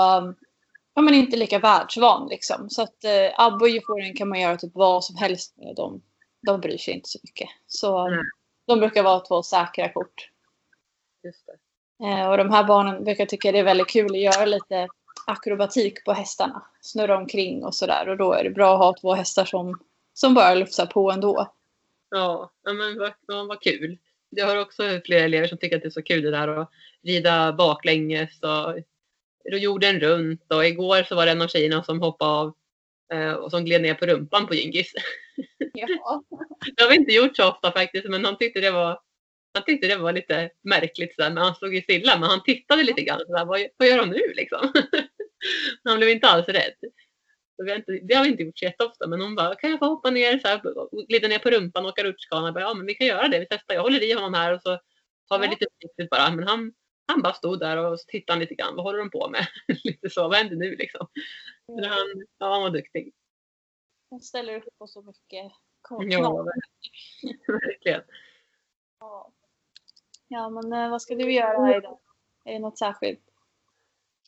ja, 0.93 1.01
men 1.01 1.13
inte 1.13 1.37
lika 1.37 1.59
världsvan. 1.59 2.27
Liksom. 2.27 2.69
Så 2.69 2.81
att 2.81 3.03
eh, 3.03 3.39
Abbe 3.45 3.63
och 3.65 3.69
Euforian 3.69 4.15
kan 4.15 4.29
man 4.29 4.39
göra 4.39 4.57
typ 4.57 4.71
vad 4.75 5.03
som 5.03 5.15
helst 5.15 5.57
med. 5.57 5.75
De, 5.75 6.01
de 6.47 6.61
bryr 6.61 6.77
sig 6.77 6.93
inte 6.93 7.09
så 7.09 7.19
mycket. 7.23 7.49
Så 7.67 8.09
Nej. 8.09 8.19
de 8.67 8.79
brukar 8.79 9.03
vara 9.03 9.19
två 9.19 9.43
säkra 9.43 9.93
kort. 9.93 10.29
Just 11.27 11.45
det. 11.45 11.57
Eh, 12.05 12.29
och 12.29 12.37
de 12.37 12.49
här 12.49 12.63
barnen 12.63 13.03
brukar 13.03 13.25
tycka 13.25 13.51
det 13.51 13.59
är 13.59 13.63
väldigt 13.63 13.89
kul 13.89 14.11
att 14.11 14.19
göra 14.19 14.45
lite 14.45 14.87
akrobatik 15.27 16.05
på 16.05 16.13
hästarna. 16.13 16.65
Snurra 16.81 17.17
omkring 17.17 17.65
och 17.65 17.75
sådär. 17.75 18.09
Och 18.09 18.17
då 18.17 18.33
är 18.33 18.43
det 18.43 18.49
bra 18.49 18.73
att 18.73 18.79
ha 18.79 18.95
två 19.01 19.13
hästar 19.13 19.45
som, 19.45 19.79
som 20.13 20.33
bara 20.33 20.53
lufsar 20.53 20.85
på 20.85 21.11
ändå. 21.11 21.53
Ja, 22.09 22.51
men 22.63 22.99
vad, 22.99 23.47
vad 23.47 23.61
kul. 23.61 23.97
Jag 24.29 24.47
har 24.47 24.61
också 24.61 25.01
flera 25.05 25.23
elever 25.23 25.47
som 25.47 25.57
tycker 25.57 25.75
att 25.75 25.81
det 25.81 25.87
är 25.87 25.91
så 25.91 26.01
kul 26.01 26.21
det 26.21 26.31
där 26.31 26.47
att 26.47 26.71
rida 27.03 27.53
baklänges 27.53 28.39
och 28.41 28.83
jorden 29.59 29.99
runt 29.99 30.53
och 30.53 30.65
igår 30.65 31.03
så 31.03 31.15
var 31.15 31.25
det 31.25 31.31
en 31.31 31.41
av 31.41 31.47
tjejerna 31.47 31.83
som 31.83 32.01
hoppade 32.01 32.31
av 32.31 32.53
eh, 33.13 33.31
och 33.31 33.51
som 33.51 33.65
gled 33.65 33.81
ner 33.81 33.93
på 33.93 34.05
rumpan 34.05 34.47
på 34.47 34.53
Gingis. 34.53 34.93
Ja. 35.73 36.23
Det 36.75 36.83
har 36.83 36.89
vi 36.89 36.95
inte 36.95 37.13
gjort 37.13 37.35
så 37.35 37.49
ofta 37.49 37.71
faktiskt 37.71 38.07
men 38.09 38.25
han 38.25 38.37
tyckte 38.37 38.59
det 38.59 38.71
var 38.71 38.99
han 39.57 39.65
tyckte 39.65 39.87
det 39.87 39.97
var 39.97 40.13
lite 40.13 40.49
märkligt 40.61 41.15
sådär, 41.15 41.29
men 41.29 41.43
han 41.43 41.55
stod 41.55 41.75
ju 41.75 41.81
stilla. 41.81 42.19
Men 42.19 42.29
han 42.29 42.43
tittade 42.43 42.83
lite 42.83 43.01
grann. 43.01 43.19
Sådär, 43.19 43.45
vad, 43.45 43.67
vad 43.77 43.87
gör 43.87 43.97
han 43.97 44.09
nu 44.09 44.33
liksom? 44.35 44.73
han 45.83 45.97
blev 45.97 46.09
inte 46.09 46.27
alls 46.27 46.47
rädd. 46.47 46.75
Så 47.55 47.63
vi 47.63 47.69
har 47.71 47.77
inte, 47.77 47.91
det 47.91 48.15
har 48.15 48.23
vi 48.23 48.29
inte 48.29 48.43
gjort 48.43 48.59
så 48.59 48.65
jätteofta. 48.65 49.07
Men 49.07 49.21
hon 49.21 49.35
bara, 49.35 49.55
kan 49.55 49.69
jag 49.69 49.79
få 49.79 49.85
hoppa 49.85 50.09
ner, 50.09 50.39
så 50.39 50.47
här, 50.47 50.61
glida 51.07 51.27
ner 51.27 51.39
på 51.39 51.49
rumpan 51.49 51.85
och 51.85 51.89
åka 51.89 52.03
rutschkana? 52.03 52.59
Ja, 52.61 52.73
men 52.73 52.85
vi 52.85 52.95
kan 52.95 53.07
göra 53.07 53.27
det. 53.27 53.39
Vi 53.39 53.47
testar. 53.49 53.75
Jag 53.75 53.81
håller 53.81 54.03
i 54.03 54.13
honom 54.13 54.33
här 54.33 54.53
och 54.53 54.61
så 54.61 54.69
har 55.29 55.39
vi 55.39 55.45
Ja. 55.45 55.51
lite 55.51 55.65
försiktigt 55.73 56.09
bara. 56.09 56.31
Men 56.35 56.47
han, 56.47 56.73
han 57.07 57.21
bara 57.21 57.33
stod 57.33 57.59
där 57.59 57.77
och 57.77 57.99
så 57.99 58.05
tittade 58.05 58.39
lite 58.39 58.55
grann. 58.55 58.75
Vad 58.75 58.85
håller 58.85 58.99
de 58.99 59.09
på 59.09 59.29
med? 59.29 59.47
lite 59.83 60.09
så, 60.09 60.27
vad 60.27 60.37
händer 60.37 60.55
nu 60.55 60.75
liksom? 60.75 61.07
Men 61.67 61.83
han, 61.83 62.25
ja, 62.37 62.53
han 62.53 62.61
var 62.61 62.69
duktig. 62.69 63.13
Hon 64.09 64.21
ställer 64.21 64.55
upp 64.57 64.77
på 64.79 64.87
så 64.87 65.01
mycket 65.01 65.51
Ja, 65.89 66.45
verkligen. 67.47 68.01
Ja. 68.99 69.33
Ja, 70.27 70.49
men 70.49 70.73
eh, 70.73 70.89
vad 70.89 71.01
ska 71.01 71.15
du 71.15 71.31
göra 71.31 71.65
här 71.65 71.77
idag? 71.77 71.99
Är 72.45 72.53
det 72.53 72.59
något 72.59 72.77
särskilt? 72.77 73.23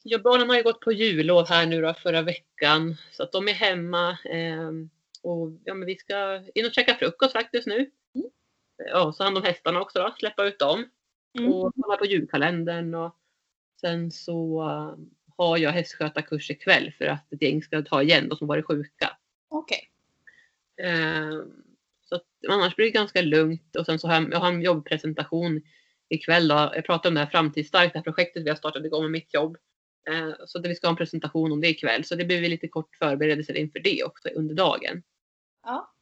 Ja, 0.04 0.18
barnen 0.18 0.50
har 0.50 0.56
ju 0.56 0.64
gått 0.64 0.80
på 0.80 0.92
jullov 0.92 1.48
här 1.48 1.66
nu 1.66 1.82
då 1.82 1.94
förra 1.94 2.22
veckan. 2.22 2.96
Så 3.12 3.24
att 3.24 3.32
de 3.32 3.48
är 3.48 3.54
hemma. 3.54 4.18
ehm, 4.26 4.90
och 5.22 5.52
ja, 5.64 5.74
men 5.74 5.86
vi 5.86 5.96
ska 5.96 6.44
in 6.56 6.66
och 6.66 6.74
käka 6.74 6.96
frukost 6.96 7.34
faktiskt 7.34 7.68
nu. 7.68 7.92
Mm. 8.16 8.30
Ja, 8.78 9.14
så 9.14 9.24
hand 9.24 9.38
om 9.38 9.44
hästarna 9.44 9.82
också 9.82 10.00
då. 10.00 10.16
Släppa 10.20 10.46
ut 10.46 10.60
dem. 10.60 10.86
Mm. 11.40 11.54
Och 11.54 11.74
kolla 11.82 11.98
på 11.98 12.06
julkalendern. 12.06 12.96
Och 12.96 13.16
sen 13.82 14.12
så 14.12 14.62
eh, 14.62 14.96
har 15.38 15.58
jag 15.58 15.72
hästskötarkurs 15.72 16.52
ikväll 16.52 16.94
för 16.98 17.06
att 17.06 17.34
ett 17.34 17.42
gäng 17.42 17.64
ska 17.64 17.82
ta 17.82 18.02
igen 18.02 18.30
de 18.30 18.36
som 18.36 18.48
varit 18.48 18.66
sjuka. 18.66 19.18
Okej. 19.50 19.90
Ehm, 20.84 21.64
så 22.02 22.16
att, 22.16 22.26
annars 22.50 22.76
blir 22.76 22.86
det 22.86 22.92
ganska 22.92 23.22
lugnt. 23.22 23.76
Och 23.76 23.86
sen 23.86 24.00
så 24.00 24.08
har 24.08 24.14
jag, 24.14 24.34
jag 24.34 24.40
har 24.40 24.48
en 24.48 24.62
jobbpresentation 24.62 25.62
ikväll. 26.10 26.48
Då. 26.48 26.72
Jag 26.76 26.86
pratade 26.86 27.08
om 27.08 27.14
det 27.14 27.20
här 27.20 27.28
Framtidsstarkt, 27.28 27.94
det 27.94 28.00
här 28.00 28.04
projektet 28.04 28.44
vi 28.44 28.50
har 28.50 28.56
startat 28.56 28.86
igång 28.86 29.02
med 29.02 29.12
mitt 29.12 29.34
jobb. 29.34 29.58
Eh, 30.10 30.32
så 30.46 30.60
det, 30.60 30.70
vi 30.70 30.76
ska 30.76 30.88
ha 30.88 30.92
en 30.92 30.98
presentation 30.98 31.52
om 31.52 31.62
det 31.62 31.68
ikväll. 31.68 32.04
Så 32.04 32.16
det 32.16 32.26
blir 32.26 32.50
lite 32.50 32.68
kort 32.68 32.96
förberedelser 32.96 33.58
inför 33.58 33.80
det 33.80 34.04
också 34.04 34.30
under 34.30 34.56
dagen. 34.56 35.04
Ja. 35.64 35.94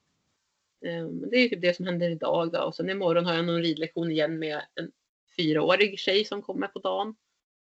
Eh, 0.85 1.07
men 1.07 1.29
det 1.29 1.37
är 1.37 1.49
typ 1.49 1.61
det 1.61 1.75
som 1.75 1.85
händer 1.85 2.09
idag. 2.09 2.51
Då. 2.51 2.59
Och 2.59 2.75
sen 2.75 2.89
imorgon 2.89 3.25
har 3.25 3.33
jag 3.33 3.45
någon 3.45 3.61
ridlektion 3.61 4.11
igen 4.11 4.39
med 4.39 4.61
en 4.75 4.91
fyraårig 5.37 5.99
tjej 5.99 6.25
som 6.25 6.41
kommer 6.41 6.67
på 6.67 6.79
dagen. 6.79 7.15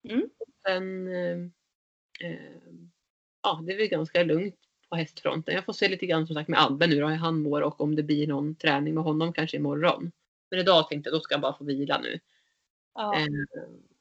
Mm. 0.10 0.30
Sen, 0.68 1.08
eh, 1.08 1.38
ja, 3.44 3.64
det 3.66 3.74
är 3.74 3.78
väl 3.78 3.88
ganska 3.88 4.24
lugnt 4.24 4.56
på 4.90 4.96
hästfronten. 4.96 5.56
Jag 5.56 5.66
får 5.66 5.74
se 5.74 5.88
lite 5.88 6.06
grann 6.06 6.28
som 6.28 6.36
sagt 6.36 6.50
med 6.50 6.64
Abbe 6.64 6.88
nu 6.88 7.00
då, 7.00 7.08
hur 7.08 7.16
han 7.16 7.42
mår 7.42 7.62
och 7.62 7.82
om 7.82 7.96
det 7.96 8.04
blir 8.04 8.28
någon 8.28 8.56
träning 8.56 8.94
med 8.94 9.04
honom 9.04 9.34
kanske 9.34 9.58
imorgon. 9.58 10.12
Men 10.50 10.60
idag 10.60 10.90
tänkte 10.90 11.10
jag 11.10 11.20
då 11.20 11.22
ska 11.22 11.34
jag 11.34 11.42
bara 11.42 11.58
få 11.58 11.64
vila 11.64 11.98
nu. 11.98 12.20
Ja. 12.96 13.16
Eh, 13.16 13.28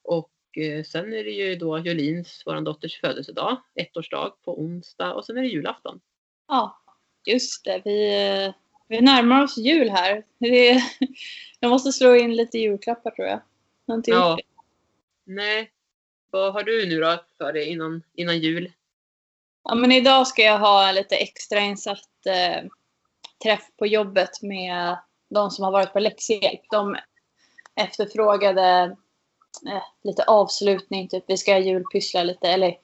och 0.03 0.57
eh, 0.57 0.83
sen 0.83 1.13
är 1.13 1.23
det 1.23 1.31
ju 1.31 1.55
då 1.55 1.79
Jolins, 1.79 2.43
vår 2.45 2.61
dotters 2.61 2.99
födelsedag, 2.99 3.57
ettårsdag 3.75 4.33
på 4.43 4.59
onsdag 4.61 5.13
och 5.13 5.25
sen 5.25 5.37
är 5.37 5.41
det 5.41 5.47
julafton. 5.47 5.99
ja. 6.47 6.83
Just 7.25 7.65
det. 7.65 7.81
Vi, 7.85 8.27
eh, 8.27 8.53
vi 8.87 9.01
närmar 9.01 9.43
oss 9.43 9.57
jul 9.57 9.89
här. 9.89 10.23
Det 10.37 10.81
jag 11.59 11.69
måste 11.69 11.91
slå 11.91 12.15
in 12.15 12.35
lite 12.35 12.57
julklappar 12.57 13.11
tror 13.11 13.27
jag. 13.27 13.41
Gjort 13.87 14.07
Ja. 14.07 14.37
Nej, 15.23 15.71
vad 16.31 16.53
har 16.53 16.63
du 16.63 16.89
nu 16.89 16.99
då 16.99 17.23
för 17.37 17.53
dig 17.53 17.65
innan, 17.65 18.03
innan 18.13 18.39
jul? 18.39 18.71
Ja, 19.63 19.75
men 19.75 19.91
idag 19.91 20.27
ska 20.27 20.41
jag 20.41 20.59
ha 20.59 20.91
lite 20.91 21.15
extra 21.15 21.59
insatt 21.59 22.25
eh, 22.25 22.69
träff 23.43 23.67
på 23.77 23.87
jobbet 23.87 24.41
med 24.41 24.97
de 25.29 25.51
som 25.51 25.63
har 25.63 25.71
varit 25.71 25.93
på 25.93 25.99
läxhjälp. 25.99 26.61
De 26.71 26.95
efterfrågade 27.75 28.95
eh, 29.67 29.83
lite 30.03 30.23
avslutning, 30.23 31.07
typ 31.07 31.23
vi 31.27 31.37
ska 31.37 31.57
julpyssla 31.57 32.23
lite, 32.23 32.47
eller 32.49 32.77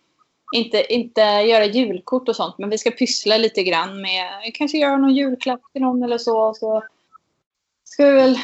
inte, 0.56 0.94
inte 0.94 1.22
göra 1.22 1.66
julkort 1.66 2.30
och 2.30 2.36
sånt, 2.36 2.58
men 2.58 2.70
vi 2.70 2.78
ska 2.78 2.92
pyssla 2.92 3.38
lite 3.38 3.64
grann 3.64 4.02
med, 4.02 4.52
kanske 4.54 4.78
göra 4.78 4.98
någon 4.98 5.16
julklapp 5.16 5.62
till 5.74 5.82
någon 5.82 6.04
eller 6.04 6.18
så. 6.18 6.54
Så 6.54 6.84
ska 7.84 8.06
vi 8.06 8.12
väl 8.12 8.38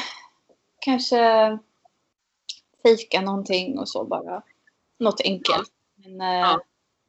kanske 0.80 1.58
fika 2.82 3.20
någonting 3.20 3.78
och 3.78 3.88
så 3.88 4.04
bara. 4.04 4.42
Något 4.98 5.20
enkelt. 5.20 5.70
Men, 5.96 6.20
eh, 6.20 6.40
Ja. 6.40 6.60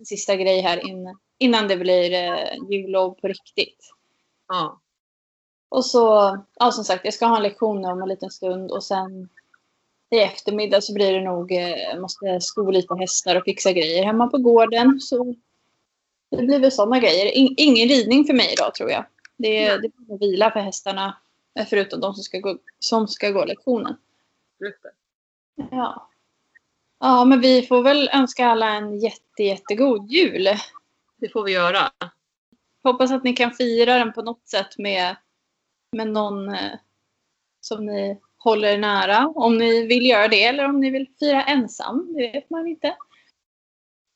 sista 0.06 0.36
grej 0.36 0.62
här 0.62 0.88
innan, 0.90 1.20
innan 1.38 1.68
det 1.68 1.78
blir 1.78 2.14
eh, 2.14 2.54
jullov 2.72 3.14
på 3.14 3.28
riktigt. 3.28 3.90
Ja, 4.48 4.82
Och 5.72 5.86
så, 5.86 6.38
ja 6.60 6.72
som 6.72 6.84
sagt, 6.84 7.06
jag 7.06 7.14
ska 7.14 7.26
ha 7.26 7.38
en 7.38 7.44
lektion 7.44 7.86
om 7.86 8.02
en 8.02 8.10
liten 8.10 8.30
stund 8.30 8.72
och 8.72 8.84
sen 8.84 9.30
i 10.10 10.20
eftermiddag 10.20 10.82
så 10.82 10.94
blir 10.94 11.14
det 11.14 11.22
nog, 11.22 11.52
eh, 11.52 12.00
måste 12.00 12.42
sko 12.42 12.72
lite 12.72 12.96
hästar 12.96 13.36
och 13.36 13.44
fixa 13.44 13.72
grejer 13.72 14.04
hemma 14.06 14.28
på 14.28 14.38
gården. 14.38 15.00
Så 15.02 15.36
det 16.32 16.38
blir 16.44 16.60
väl 16.60 16.72
sådana 16.72 17.00
grejer. 17.00 17.26
In, 17.26 17.54
ingen 17.58 17.88
ridning 17.90 18.26
för 18.26 18.34
mig 18.34 18.54
idag 18.54 18.76
tror 18.76 18.90
jag. 18.92 19.06
Det, 19.38 19.66
är- 19.66 19.80
det 19.82 19.90
blir 19.98 20.18
vila 20.20 20.52
för 20.52 20.60
hästarna, 20.60 21.18
eh, 21.60 21.66
förutom 21.70 22.00
de 22.00 22.14
som 22.14 22.24
ska 22.24 22.40
gå, 22.40 22.58
som 22.80 23.08
ska 23.08 23.30
gå 23.30 23.46
lektionen. 23.46 23.98
Ja. 25.72 26.10
ja, 27.00 27.26
men 27.26 27.42
vi 27.42 27.62
får 27.62 27.84
väl 27.84 28.10
önska 28.14 28.46
alla 28.48 28.70
en 28.70 29.00
jätte, 29.00 29.44
jättegod 29.44 30.12
jul. 30.12 30.48
Det 31.18 31.30
får 31.30 31.44
vi 31.44 31.52
göra. 31.52 31.92
Hoppas 32.84 33.12
att 33.12 33.24
ni 33.24 33.34
kan 33.34 33.52
fira 33.52 33.98
den 33.98 34.14
på 34.14 34.22
något 34.22 34.48
sätt 34.48 34.78
med, 34.78 35.16
med 35.92 36.08
någon 36.08 36.50
eh, 36.50 36.72
som 37.60 37.86
ni 37.86 38.18
håller 38.38 38.78
nära. 38.78 39.28
Om 39.36 39.58
ni 39.58 39.88
vill 39.88 40.06
göra 40.06 40.28
det 40.28 40.44
eller 40.44 40.66
om 40.66 40.80
ni 40.80 40.90
vill 40.90 41.08
fira 41.20 41.44
ensam. 41.44 42.14
Det 42.14 42.32
vet 42.32 42.50
man 42.50 42.68
inte. 42.68 42.96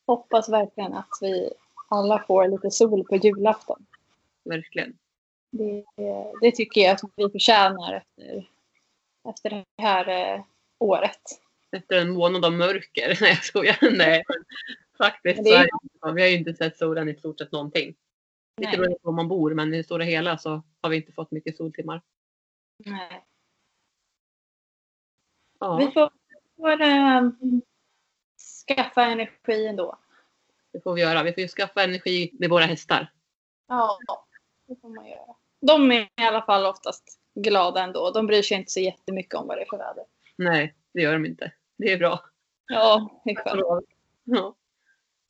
Hoppas 0.06 0.48
verkligen 0.48 0.92
att 0.92 1.18
vi 1.20 1.50
alla 1.88 2.24
får 2.26 2.48
lite 2.48 2.70
sol 2.70 3.04
på 3.04 3.16
julafton. 3.16 3.86
Verkligen. 4.44 4.98
Det, 5.50 5.84
det 6.40 6.52
tycker 6.52 6.80
jag 6.80 6.92
att 6.92 7.00
vi 7.16 7.28
förtjänar 7.28 7.94
efter, 7.94 8.48
efter 9.28 9.50
det 9.50 9.64
här 9.82 10.08
eh, 10.08 10.44
året. 10.78 11.20
Efter 11.70 12.00
en 12.00 12.10
månad 12.10 12.44
av 12.44 12.52
mörker. 12.52 13.18
Nej 13.20 13.30
jag 13.30 13.44
skojar. 13.44 13.96
Nej. 13.96 14.22
Faktiskt 14.98 15.44
det 15.44 15.50
är-. 15.50 16.12
Vi 16.14 16.22
har 16.22 16.28
ju 16.28 16.36
inte 16.36 16.54
sett 16.54 16.78
solen 16.78 17.08
i 17.08 17.14
stort 17.14 17.38
sett 17.38 17.52
någonting. 17.52 17.94
Lite 18.56 18.76
beroende 18.76 18.98
på 18.98 19.06
var 19.08 19.12
man 19.12 19.28
bor 19.28 19.54
men 19.54 19.74
i 19.74 19.76
det 19.76 19.84
stora 19.84 20.04
hela 20.04 20.38
så 20.38 20.62
har 20.82 20.90
vi 20.90 20.96
inte 20.96 21.12
fått 21.12 21.30
mycket 21.30 21.56
soltimmar. 21.56 22.02
Nej. 22.84 23.24
Ja, 25.60 25.76
Vi 25.76 25.90
får, 25.90 26.10
får 26.56 26.80
eh, 26.82 27.30
skaffa 28.68 29.04
energi 29.04 29.66
ändå. 29.66 29.98
det 30.72 30.80
får 30.80 30.94
vi 30.94 31.00
göra. 31.00 31.22
Vi 31.22 31.32
får 31.32 31.40
ju 31.40 31.48
skaffa 31.48 31.82
energi 31.84 32.30
med 32.32 32.50
våra 32.50 32.64
hästar. 32.64 33.12
Ja, 33.68 33.98
det 34.66 34.76
får 34.80 34.88
man 34.88 35.06
göra. 35.06 35.34
De 35.60 35.92
är 35.92 36.00
i 36.02 36.08
alla 36.22 36.42
fall 36.42 36.66
oftast 36.66 37.20
glada 37.34 37.82
ändå. 37.84 38.10
De 38.10 38.26
bryr 38.26 38.42
sig 38.42 38.56
inte 38.56 38.70
så 38.70 38.80
jättemycket 38.80 39.34
om 39.34 39.46
vad 39.46 39.56
det 39.56 39.62
är 39.62 39.66
för 39.66 39.78
väder. 39.78 40.04
Nej, 40.36 40.74
det 40.92 41.02
gör 41.02 41.12
de 41.12 41.26
inte. 41.26 41.52
Det 41.78 41.92
är 41.92 41.98
bra. 41.98 42.20
Ja, 42.66 43.20
det 43.24 43.30
är 43.30 43.34
skönt. 43.34 43.86
Ja. 44.24 44.56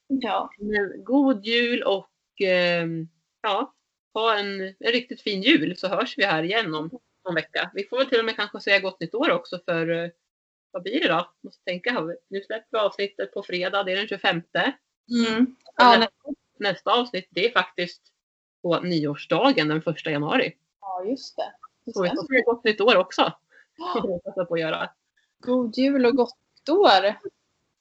Ja, 0.08 0.50
God 0.96 1.44
jul 1.46 1.82
och 1.82 2.10
ehm, 2.40 3.08
ja, 3.46 3.74
ha 4.14 4.38
en, 4.38 4.60
en 4.60 4.92
riktigt 4.92 5.22
fin 5.22 5.42
jul 5.42 5.76
så 5.76 5.88
hörs 5.88 6.18
vi 6.18 6.24
här 6.24 6.42
igen 6.42 6.74
om 6.74 6.90
någon 7.24 7.34
vecka. 7.34 7.70
Vi 7.74 7.84
får 7.84 7.98
väl 7.98 8.06
till 8.06 8.18
och 8.18 8.24
med 8.24 8.36
kanske 8.36 8.60
säga 8.60 8.80
gott 8.80 9.00
nytt 9.00 9.14
år 9.14 9.30
också 9.30 9.58
för 9.64 9.88
eh, 9.88 10.10
vad 10.70 10.82
blir 10.82 11.00
det 11.00 11.08
då? 11.08 11.30
Måste 11.42 11.64
tänka. 11.64 12.06
Nu 12.28 12.42
släpper 12.42 12.68
vi 12.70 12.78
avsnittet 12.78 13.32
på 13.32 13.42
fredag, 13.42 13.82
det 13.82 13.92
är 13.92 13.96
den 13.96 14.08
25. 14.08 14.42
mm. 15.28 15.56
ja, 15.76 15.96
nej. 15.98 16.08
Nästa 16.58 16.90
avsnitt 16.90 17.28
det 17.30 17.46
är 17.46 17.52
faktiskt 17.52 18.02
på 18.62 18.80
nyårsdagen 18.80 19.68
den 19.68 19.82
1 19.86 20.06
januari. 20.06 20.54
ja 20.80 21.04
just 21.04 21.36
det. 21.36 21.52
Så 21.92 22.02
vi 22.02 22.08
Just 22.08 22.20
får 22.20 22.26
säga 22.26 22.42
gott 22.44 22.64
nytt 22.64 22.80
år 22.80 22.96
också. 22.96 23.32
Jag 23.76 24.48
på 24.48 24.54
att 24.54 24.60
göra. 24.60 24.90
God 25.38 25.78
jul 25.78 26.06
och 26.06 26.16
gott 26.16 26.68
år. 26.70 27.18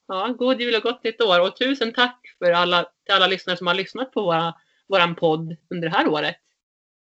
Ja, 0.07 0.35
god 0.37 0.61
jul 0.61 0.75
och 0.75 0.81
gott 0.81 1.03
nytt 1.03 1.21
år 1.21 1.41
och 1.41 1.57
tusen 1.57 1.93
tack 1.93 2.35
för 2.39 2.51
alla, 2.51 2.83
till 2.83 3.15
alla 3.15 3.27
lyssnare 3.27 3.57
som 3.57 3.67
har 3.67 3.73
lyssnat 3.73 4.11
på 4.11 4.21
våra, 4.21 4.53
våran 4.87 5.15
podd 5.15 5.55
under 5.69 5.89
det 5.89 5.95
här 5.95 6.07
året. 6.07 6.35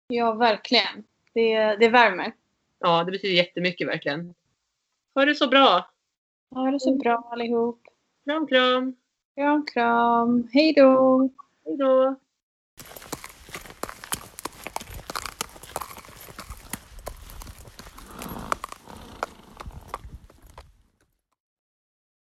Ja, 0.08 0.32
verkligen. 0.32 1.04
Det, 1.34 1.76
det 1.76 1.88
värmer. 1.88 2.32
Ja, 2.78 3.04
det 3.04 3.12
betyder 3.12 3.34
jättemycket 3.34 3.88
verkligen. 3.88 4.34
Ha 5.14 5.24
det 5.24 5.34
så 5.34 5.48
bra! 5.48 5.90
Ha 6.50 6.70
det 6.70 6.80
så 6.80 6.94
bra 6.94 7.28
allihop. 7.32 7.82
Kram, 8.24 8.46
kram! 8.46 8.96
Kram, 9.34 9.66
kram. 9.66 10.48
Hej 10.52 10.72
då. 10.72 11.28
Hej 11.64 11.76
då! 11.76 12.16